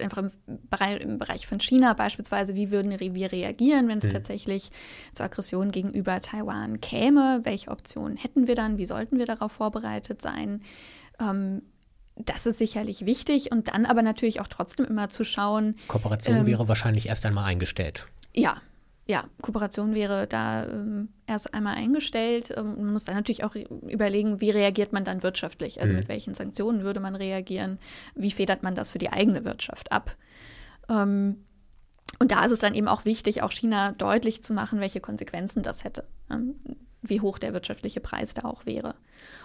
einfach 0.00 0.22
im 0.22 0.30
Bereich, 0.70 1.02
im 1.02 1.18
Bereich 1.18 1.46
von 1.46 1.60
China 1.60 1.92
beispielsweise, 1.92 2.54
wie 2.54 2.70
würden 2.70 2.98
wir 2.98 3.30
reagieren, 3.30 3.88
wenn 3.88 3.98
es 3.98 4.04
mhm. 4.04 4.12
tatsächlich 4.12 4.70
zur 5.12 5.26
Aggression 5.26 5.70
gegenüber 5.70 6.22
Taiwan 6.22 6.80
käme? 6.80 7.40
Welche 7.42 7.70
Optionen 7.70 8.16
hätten 8.16 8.46
wir 8.46 8.54
dann? 8.54 8.78
Wie 8.78 8.86
sollten 8.86 9.18
wir 9.18 9.26
darauf 9.26 9.52
vorbereitet 9.52 10.22
sein? 10.22 10.62
Ähm, 11.20 11.60
das 12.14 12.46
ist 12.46 12.56
sicherlich 12.56 13.04
wichtig 13.04 13.52
und 13.52 13.68
dann 13.68 13.84
aber 13.84 14.00
natürlich 14.00 14.40
auch 14.40 14.48
trotzdem 14.48 14.86
immer 14.86 15.10
zu 15.10 15.24
schauen. 15.24 15.76
Kooperation 15.88 16.36
ähm, 16.36 16.46
wäre 16.46 16.68
wahrscheinlich 16.68 17.08
erst 17.08 17.26
einmal 17.26 17.44
eingestellt. 17.44 18.06
Ja, 18.34 18.62
ja, 19.06 19.24
Kooperation 19.40 19.94
wäre 19.94 20.26
da 20.26 20.66
ähm, 20.66 21.08
erst 21.26 21.54
einmal 21.54 21.76
eingestellt. 21.76 22.52
Ähm, 22.56 22.74
man 22.76 22.92
muss 22.92 23.04
dann 23.04 23.14
natürlich 23.14 23.44
auch 23.44 23.54
überlegen, 23.54 24.40
wie 24.40 24.50
reagiert 24.50 24.92
man 24.92 25.04
dann 25.04 25.22
wirtschaftlich? 25.22 25.80
Also 25.80 25.94
mhm. 25.94 26.00
mit 26.00 26.08
welchen 26.08 26.34
Sanktionen 26.34 26.82
würde 26.82 26.98
man 26.98 27.14
reagieren? 27.14 27.78
Wie 28.16 28.32
federt 28.32 28.64
man 28.64 28.74
das 28.74 28.90
für 28.90 28.98
die 28.98 29.10
eigene 29.10 29.44
Wirtschaft 29.44 29.92
ab? 29.92 30.16
Ähm, 30.88 31.44
und 32.18 32.32
da 32.32 32.44
ist 32.44 32.52
es 32.52 32.58
dann 32.58 32.74
eben 32.74 32.88
auch 32.88 33.04
wichtig, 33.04 33.42
auch 33.42 33.52
China 33.52 33.92
deutlich 33.92 34.42
zu 34.42 34.52
machen, 34.52 34.80
welche 34.80 35.00
Konsequenzen 35.00 35.62
das 35.62 35.84
hätte. 35.84 36.04
Wie 37.02 37.20
hoch 37.20 37.38
der 37.38 37.52
wirtschaftliche 37.52 38.00
Preis 38.00 38.34
da 38.34 38.44
auch 38.44 38.66
wäre. 38.66 38.94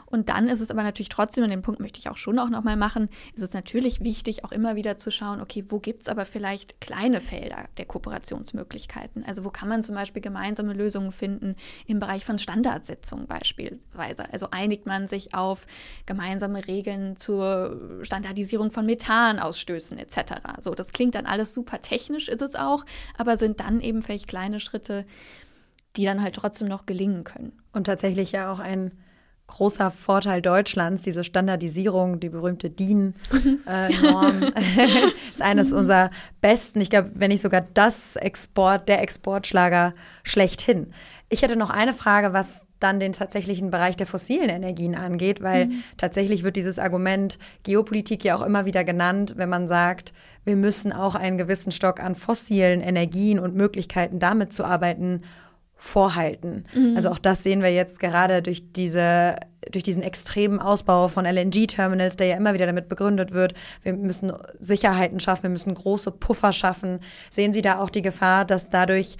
Und 0.07 0.29
dann 0.29 0.47
ist 0.47 0.59
es 0.59 0.69
aber 0.69 0.83
natürlich 0.83 1.09
trotzdem, 1.09 1.43
und 1.43 1.49
den 1.49 1.61
Punkt 1.61 1.79
möchte 1.79 1.99
ich 1.99 2.09
auch 2.09 2.17
schon 2.17 2.37
auch 2.37 2.49
nochmal 2.49 2.75
machen, 2.75 3.09
ist 3.33 3.43
es 3.43 3.53
natürlich 3.53 4.01
wichtig, 4.01 4.43
auch 4.43 4.51
immer 4.51 4.75
wieder 4.75 4.97
zu 4.97 5.09
schauen, 5.11 5.41
okay, 5.41 5.63
wo 5.69 5.79
gibt 5.79 6.01
es 6.01 6.07
aber 6.09 6.25
vielleicht 6.25 6.81
kleine 6.81 7.21
Felder 7.21 7.65
der 7.77 7.85
Kooperationsmöglichkeiten? 7.85 9.23
Also 9.23 9.45
wo 9.45 9.49
kann 9.49 9.69
man 9.69 9.83
zum 9.83 9.95
Beispiel 9.95 10.21
gemeinsame 10.21 10.73
Lösungen 10.73 11.11
finden 11.11 11.55
im 11.87 11.99
Bereich 11.99 12.25
von 12.25 12.37
Standardsetzung 12.37 13.27
beispielsweise? 13.27 14.31
Also 14.33 14.47
einigt 14.51 14.85
man 14.85 15.07
sich 15.07 15.33
auf 15.33 15.65
gemeinsame 16.05 16.67
Regeln 16.67 17.15
zur 17.15 17.99
Standardisierung 18.01 18.71
von 18.71 18.85
Methanausstößen 18.85 19.97
etc. 19.97 20.33
So, 20.59 20.73
das 20.73 20.91
klingt 20.91 21.15
dann 21.15 21.25
alles 21.25 21.53
super 21.53 21.81
technisch, 21.81 22.27
ist 22.27 22.41
es 22.41 22.55
auch, 22.55 22.85
aber 23.17 23.37
sind 23.37 23.61
dann 23.61 23.79
eben 23.79 24.01
vielleicht 24.01 24.27
kleine 24.27 24.59
Schritte, 24.59 25.05
die 25.95 26.05
dann 26.05 26.21
halt 26.21 26.35
trotzdem 26.35 26.67
noch 26.67 26.85
gelingen 26.85 27.23
können. 27.23 27.53
Und 27.73 27.85
tatsächlich 27.85 28.31
ja 28.31 28.51
auch 28.51 28.59
ein 28.59 28.91
großer 29.51 29.91
Vorteil 29.91 30.41
Deutschlands, 30.41 31.01
diese 31.03 31.23
Standardisierung, 31.23 32.19
die 32.19 32.29
berühmte 32.29 32.69
DIN-Norm, 32.69 34.43
äh, 34.55 35.07
ist 35.33 35.41
eines 35.41 35.73
unserer 35.73 36.09
besten, 36.39 36.79
ich 36.79 36.89
glaube, 36.89 37.11
wenn 37.15 37.29
nicht 37.29 37.41
sogar 37.41 37.61
das 37.73 38.15
Export, 38.15 38.87
der 38.87 39.01
Exportschlager 39.01 39.93
schlechthin. 40.23 40.93
Ich 41.27 41.41
hätte 41.41 41.57
noch 41.57 41.69
eine 41.69 41.93
Frage, 41.93 42.33
was 42.33 42.65
dann 42.79 42.99
den 42.99 43.13
tatsächlichen 43.13 43.71
Bereich 43.71 43.95
der 43.95 44.07
fossilen 44.07 44.49
Energien 44.49 44.95
angeht, 44.95 45.41
weil 45.41 45.67
mhm. 45.67 45.83
tatsächlich 45.97 46.43
wird 46.43 46.55
dieses 46.55 46.79
Argument 46.79 47.37
Geopolitik 47.63 48.23
ja 48.23 48.35
auch 48.35 48.41
immer 48.41 48.65
wieder 48.65 48.83
genannt, 48.83 49.33
wenn 49.37 49.49
man 49.49 49.67
sagt, 49.67 50.13
wir 50.43 50.55
müssen 50.55 50.91
auch 50.91 51.15
einen 51.15 51.37
gewissen 51.37 51.71
Stock 51.71 51.99
an 51.99 52.15
fossilen 52.15 52.81
Energien 52.81 53.37
und 53.37 53.55
Möglichkeiten 53.55 54.17
damit 54.17 54.51
zu 54.53 54.63
arbeiten, 54.63 55.21
vorhalten. 55.83 56.65
Mhm. 56.75 56.95
Also 56.95 57.09
auch 57.09 57.17
das 57.17 57.41
sehen 57.41 57.63
wir 57.63 57.73
jetzt 57.73 57.99
gerade 57.99 58.43
durch 58.43 58.71
diese 58.71 59.35
durch 59.71 59.83
diesen 59.83 60.01
extremen 60.01 60.59
Ausbau 60.59 61.07
von 61.07 61.25
LNG-Terminals, 61.25 62.15
der 62.15 62.27
ja 62.27 62.37
immer 62.37 62.55
wieder 62.55 62.65
damit 62.65 62.89
begründet 62.89 63.31
wird, 63.31 63.53
wir 63.83 63.93
müssen 63.93 64.33
Sicherheiten 64.59 65.19
schaffen, 65.19 65.43
wir 65.43 65.49
müssen 65.51 65.73
große 65.73 66.09
Puffer 66.11 66.51
schaffen. 66.51 66.99
Sehen 67.29 67.53
Sie 67.53 67.61
da 67.61 67.79
auch 67.79 67.91
die 67.91 68.01
Gefahr, 68.01 68.43
dass 68.43 68.69
dadurch 68.69 69.17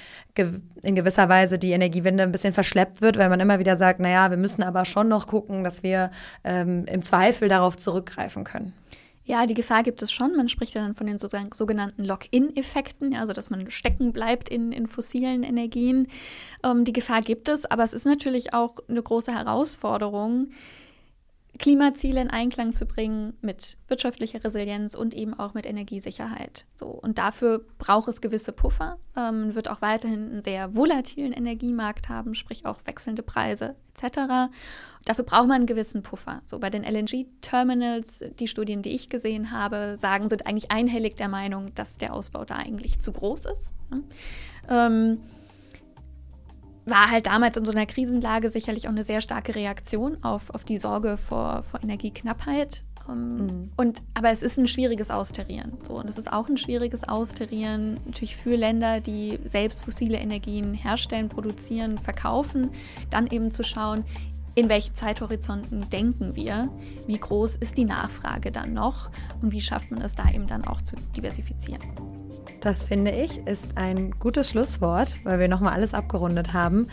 in 0.82 0.96
gewisser 0.96 1.30
Weise 1.30 1.60
die 1.60 1.72
Energiewende 1.72 2.24
ein 2.24 2.32
bisschen 2.32 2.54
verschleppt 2.54 3.02
wird, 3.02 3.18
weil 3.18 3.30
man 3.30 3.40
immer 3.40 3.60
wieder 3.60 3.76
sagt, 3.76 4.00
naja, 4.00 4.32
wir 4.32 4.38
müssen 4.38 4.64
aber 4.64 4.86
schon 4.86 5.08
noch 5.08 5.28
gucken, 5.28 5.64
dass 5.64 5.84
wir 5.84 6.10
ähm, 6.44 6.86
im 6.86 7.04
Zweifel 7.04 7.48
darauf 7.48 7.78
zurückgreifen 7.78 8.44
können? 8.44 8.74
Ja, 9.24 9.46
die 9.46 9.54
Gefahr 9.54 9.84
gibt 9.84 10.02
es 10.02 10.12
schon. 10.12 10.36
Man 10.36 10.50
spricht 10.50 10.74
ja 10.74 10.82
dann 10.82 10.96
von 10.96 11.08
den 11.08 11.18
sogenannten 11.18 12.04
Lock-in-Effekten, 12.04 13.16
also 13.16 13.34
dass 13.34 13.50
man 13.50 13.70
stecken 13.70 14.14
bleibt 14.14 14.50
in, 14.50 14.72
in 14.72 14.88
fossilen 14.88 15.44
Energien. 15.44 16.08
Ähm, 16.64 16.86
die 16.86 16.94
Gefahr 16.94 17.22
gibt 17.22 17.48
es, 17.48 17.66
aber 17.66 17.84
es 17.84 17.94
ist 17.94 18.06
natürlich 18.06 18.54
auch 18.54 18.76
eine 18.90 19.02
große 19.02 19.32
Herausforderung, 19.32 20.50
Klimaziele 21.60 22.22
in 22.22 22.30
Einklang 22.30 22.74
zu 22.74 22.86
bringen 22.86 23.38
mit 23.42 23.78
wirtschaftlicher 23.88 24.44
Resilienz 24.44 24.96
und 24.96 25.14
eben 25.14 25.34
auch 25.36 25.54
mit 25.54 25.68
Energiesicherheit. 25.68 26.66
So, 26.76 26.88
und 26.88 27.20
dafür 27.20 27.64
braucht 27.78 28.08
es 28.08 28.22
gewisse 28.22 28.52
Puffer. 28.52 28.98
Man 29.14 29.50
ähm, 29.50 29.56
wird 29.56 29.70
auch 29.70 29.82
weiterhin 29.82 30.32
einen 30.32 30.42
sehr 30.42 30.76
volatilen 30.76 31.34
Energiemarkt 31.34 32.10
haben, 32.10 32.34
sprich 32.34 32.66
auch 32.66 32.80
wechselnde 32.86 33.22
Preise 33.22 33.76
etc. 33.94 34.50
Dafür 35.06 35.24
braucht 35.24 35.48
man 35.48 35.58
einen 35.58 35.66
gewissen 35.66 36.04
Puffer. 36.04 36.42
So 36.46 36.60
bei 36.60 36.70
den 36.70 36.84
LNG-Terminals, 36.84 38.24
die 38.40 38.48
Studien, 38.48 38.82
die 38.82 38.92
ich 38.92 39.10
gesehen 39.10 39.52
habe, 39.52 39.96
sagen, 39.98 40.30
sind 40.30 40.46
eigentlich 40.46 40.72
einhellig 40.72 41.16
der 41.16 41.28
Meinung, 41.28 41.74
dass 41.74 41.98
der 41.98 42.14
Ausbau 42.14 42.46
da 42.46 42.56
eigentlich 42.56 43.00
zu 43.00 43.12
groß 43.12 43.46
ist. 43.46 43.74
Ähm, 44.70 45.20
war 46.86 47.10
halt 47.10 47.28
damals 47.28 47.58
in 47.58 47.66
so 47.66 47.72
einer 47.72 47.86
Krisenlage 47.86 48.50
sicherlich 48.50 48.88
auch 48.88 48.92
eine 48.92 49.04
sehr 49.04 49.22
starke 49.22 49.56
Reaktion 49.56 50.24
auf, 50.24 50.50
auf 50.52 50.64
die 50.64 50.78
Sorge 50.78 51.18
vor, 51.18 51.64
vor 51.64 51.82
Energieknappheit. 51.82 52.84
Ähm, 53.10 53.28
mhm. 53.28 53.72
Und, 53.78 54.02
aber 54.14 54.30
es 54.30 54.44
ist 54.44 54.58
ein 54.58 54.68
schwieriges 54.68 55.12
Austarieren. 55.12 55.74
So, 55.84 55.94
und 55.94 56.10
es 56.10 56.18
ist 56.18 56.32
auch 56.32 56.48
ein 56.48 56.58
schwieriges 56.58 57.08
Austarieren 57.08 58.00
natürlich 58.06 58.36
für 58.36 58.56
Länder, 58.56 59.00
die 59.00 59.40
selbst 59.44 59.84
fossile 59.84 60.18
Energien 60.18 60.74
herstellen, 60.74 61.30
produzieren, 61.30 61.98
verkaufen, 61.98 62.72
dann 63.10 63.28
eben 63.28 63.52
zu 63.52 63.64
schauen, 63.64 64.04
in 64.56 64.70
welchen 64.70 64.96
Zeithorizonten 64.96 65.90
denken 65.90 66.36
wir, 66.36 66.70
wie 67.08 67.18
groß 67.18 67.58
ist 67.58 67.78
die 67.78 67.86
Nachfrage 67.86 68.52
dann 68.52 68.74
noch 68.74 69.10
und 69.42 69.52
wie 69.52 69.62
schafft 69.62 69.92
man 69.92 70.02
es 70.02 70.16
da 70.16 70.30
eben 70.30 70.48
dann 70.48 70.66
auch 70.66 70.82
zu 70.82 70.96
diversifizieren. 71.16 71.82
Das 72.60 72.84
finde 72.84 73.12
ich 73.12 73.38
ist 73.48 73.78
ein 73.78 74.12
gutes 74.20 74.50
Schlusswort, 74.50 75.18
weil 75.24 75.40
wir 75.40 75.48
nochmal 75.48 75.74
alles 75.74 75.94
abgerundet 75.94 76.54
haben. 76.54 76.88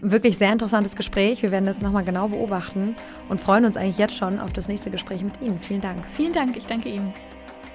Wirklich 0.00 0.38
sehr 0.38 0.52
interessantes 0.52 0.96
Gespräch. 0.96 1.42
Wir 1.42 1.52
werden 1.52 1.66
das 1.66 1.80
nochmal 1.80 2.04
genau 2.04 2.28
beobachten 2.28 2.96
und 3.28 3.40
freuen 3.40 3.64
uns 3.64 3.76
eigentlich 3.76 3.98
jetzt 3.98 4.16
schon 4.16 4.40
auf 4.40 4.52
das 4.52 4.68
nächste 4.68 4.90
Gespräch 4.90 5.22
mit 5.22 5.40
Ihnen. 5.40 5.60
Vielen 5.60 5.80
Dank. 5.80 6.04
Vielen 6.16 6.32
Dank, 6.32 6.56
ich 6.56 6.66
danke 6.66 6.88
Ihnen. 6.88 7.12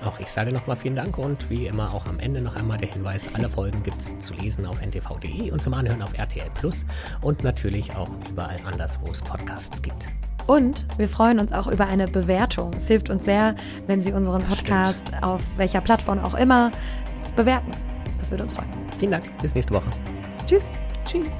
Auch 0.04 0.20
ich 0.20 0.30
sage 0.30 0.54
nochmal 0.54 0.78
vielen 0.78 0.96
Dank 0.96 1.18
und 1.18 1.50
wie 1.50 1.68
immer 1.68 1.94
auch 1.94 2.06
am 2.06 2.20
Ende 2.20 2.42
noch 2.42 2.56
einmal 2.56 2.78
der 2.78 2.90
Hinweis, 2.90 3.30
alle 3.34 3.50
Folgen 3.50 3.82
gibt 3.84 3.98
es 3.98 4.18
zu 4.20 4.34
lesen 4.36 4.66
auf 4.66 4.82
ntv.de 4.82 5.52
und 5.52 5.62
zum 5.62 5.74
Anhören 5.74 6.02
auf 6.02 6.18
RTL 6.18 6.50
Plus 6.54 6.86
und 7.22 7.44
natürlich 7.44 7.96
auch 7.96 8.10
überall 8.30 8.60
anders, 8.66 9.00
wo 9.02 9.12
es 9.12 9.22
Podcasts 9.22 9.82
gibt. 9.82 10.06
Und 10.46 10.86
wir 10.98 11.10
freuen 11.10 11.40
uns 11.40 11.52
auch 11.52 11.68
über 11.68 11.88
eine 11.88 12.08
Bewertung. 12.08 12.74
Es 12.74 12.88
hilft 12.88 13.10
uns 13.10 13.26
sehr, 13.26 13.56
wenn 13.88 14.02
Sie 14.02 14.14
unseren 14.14 14.42
Podcast 14.44 15.12
auf 15.22 15.42
welcher 15.58 15.82
Plattform 15.82 16.20
auch 16.20 16.36
immer 16.36 16.72
bewerten. 17.36 17.72
Das 18.20 18.32
würde 18.32 18.44
uns 18.44 18.54
freuen. 18.54 18.70
Vielen 18.98 19.12
Dank. 19.12 19.26
Bis 19.42 19.54
nächste 19.54 19.74
Woche. 19.74 19.90
Tschüss. 20.48 20.70
Tschüss. 21.06 21.40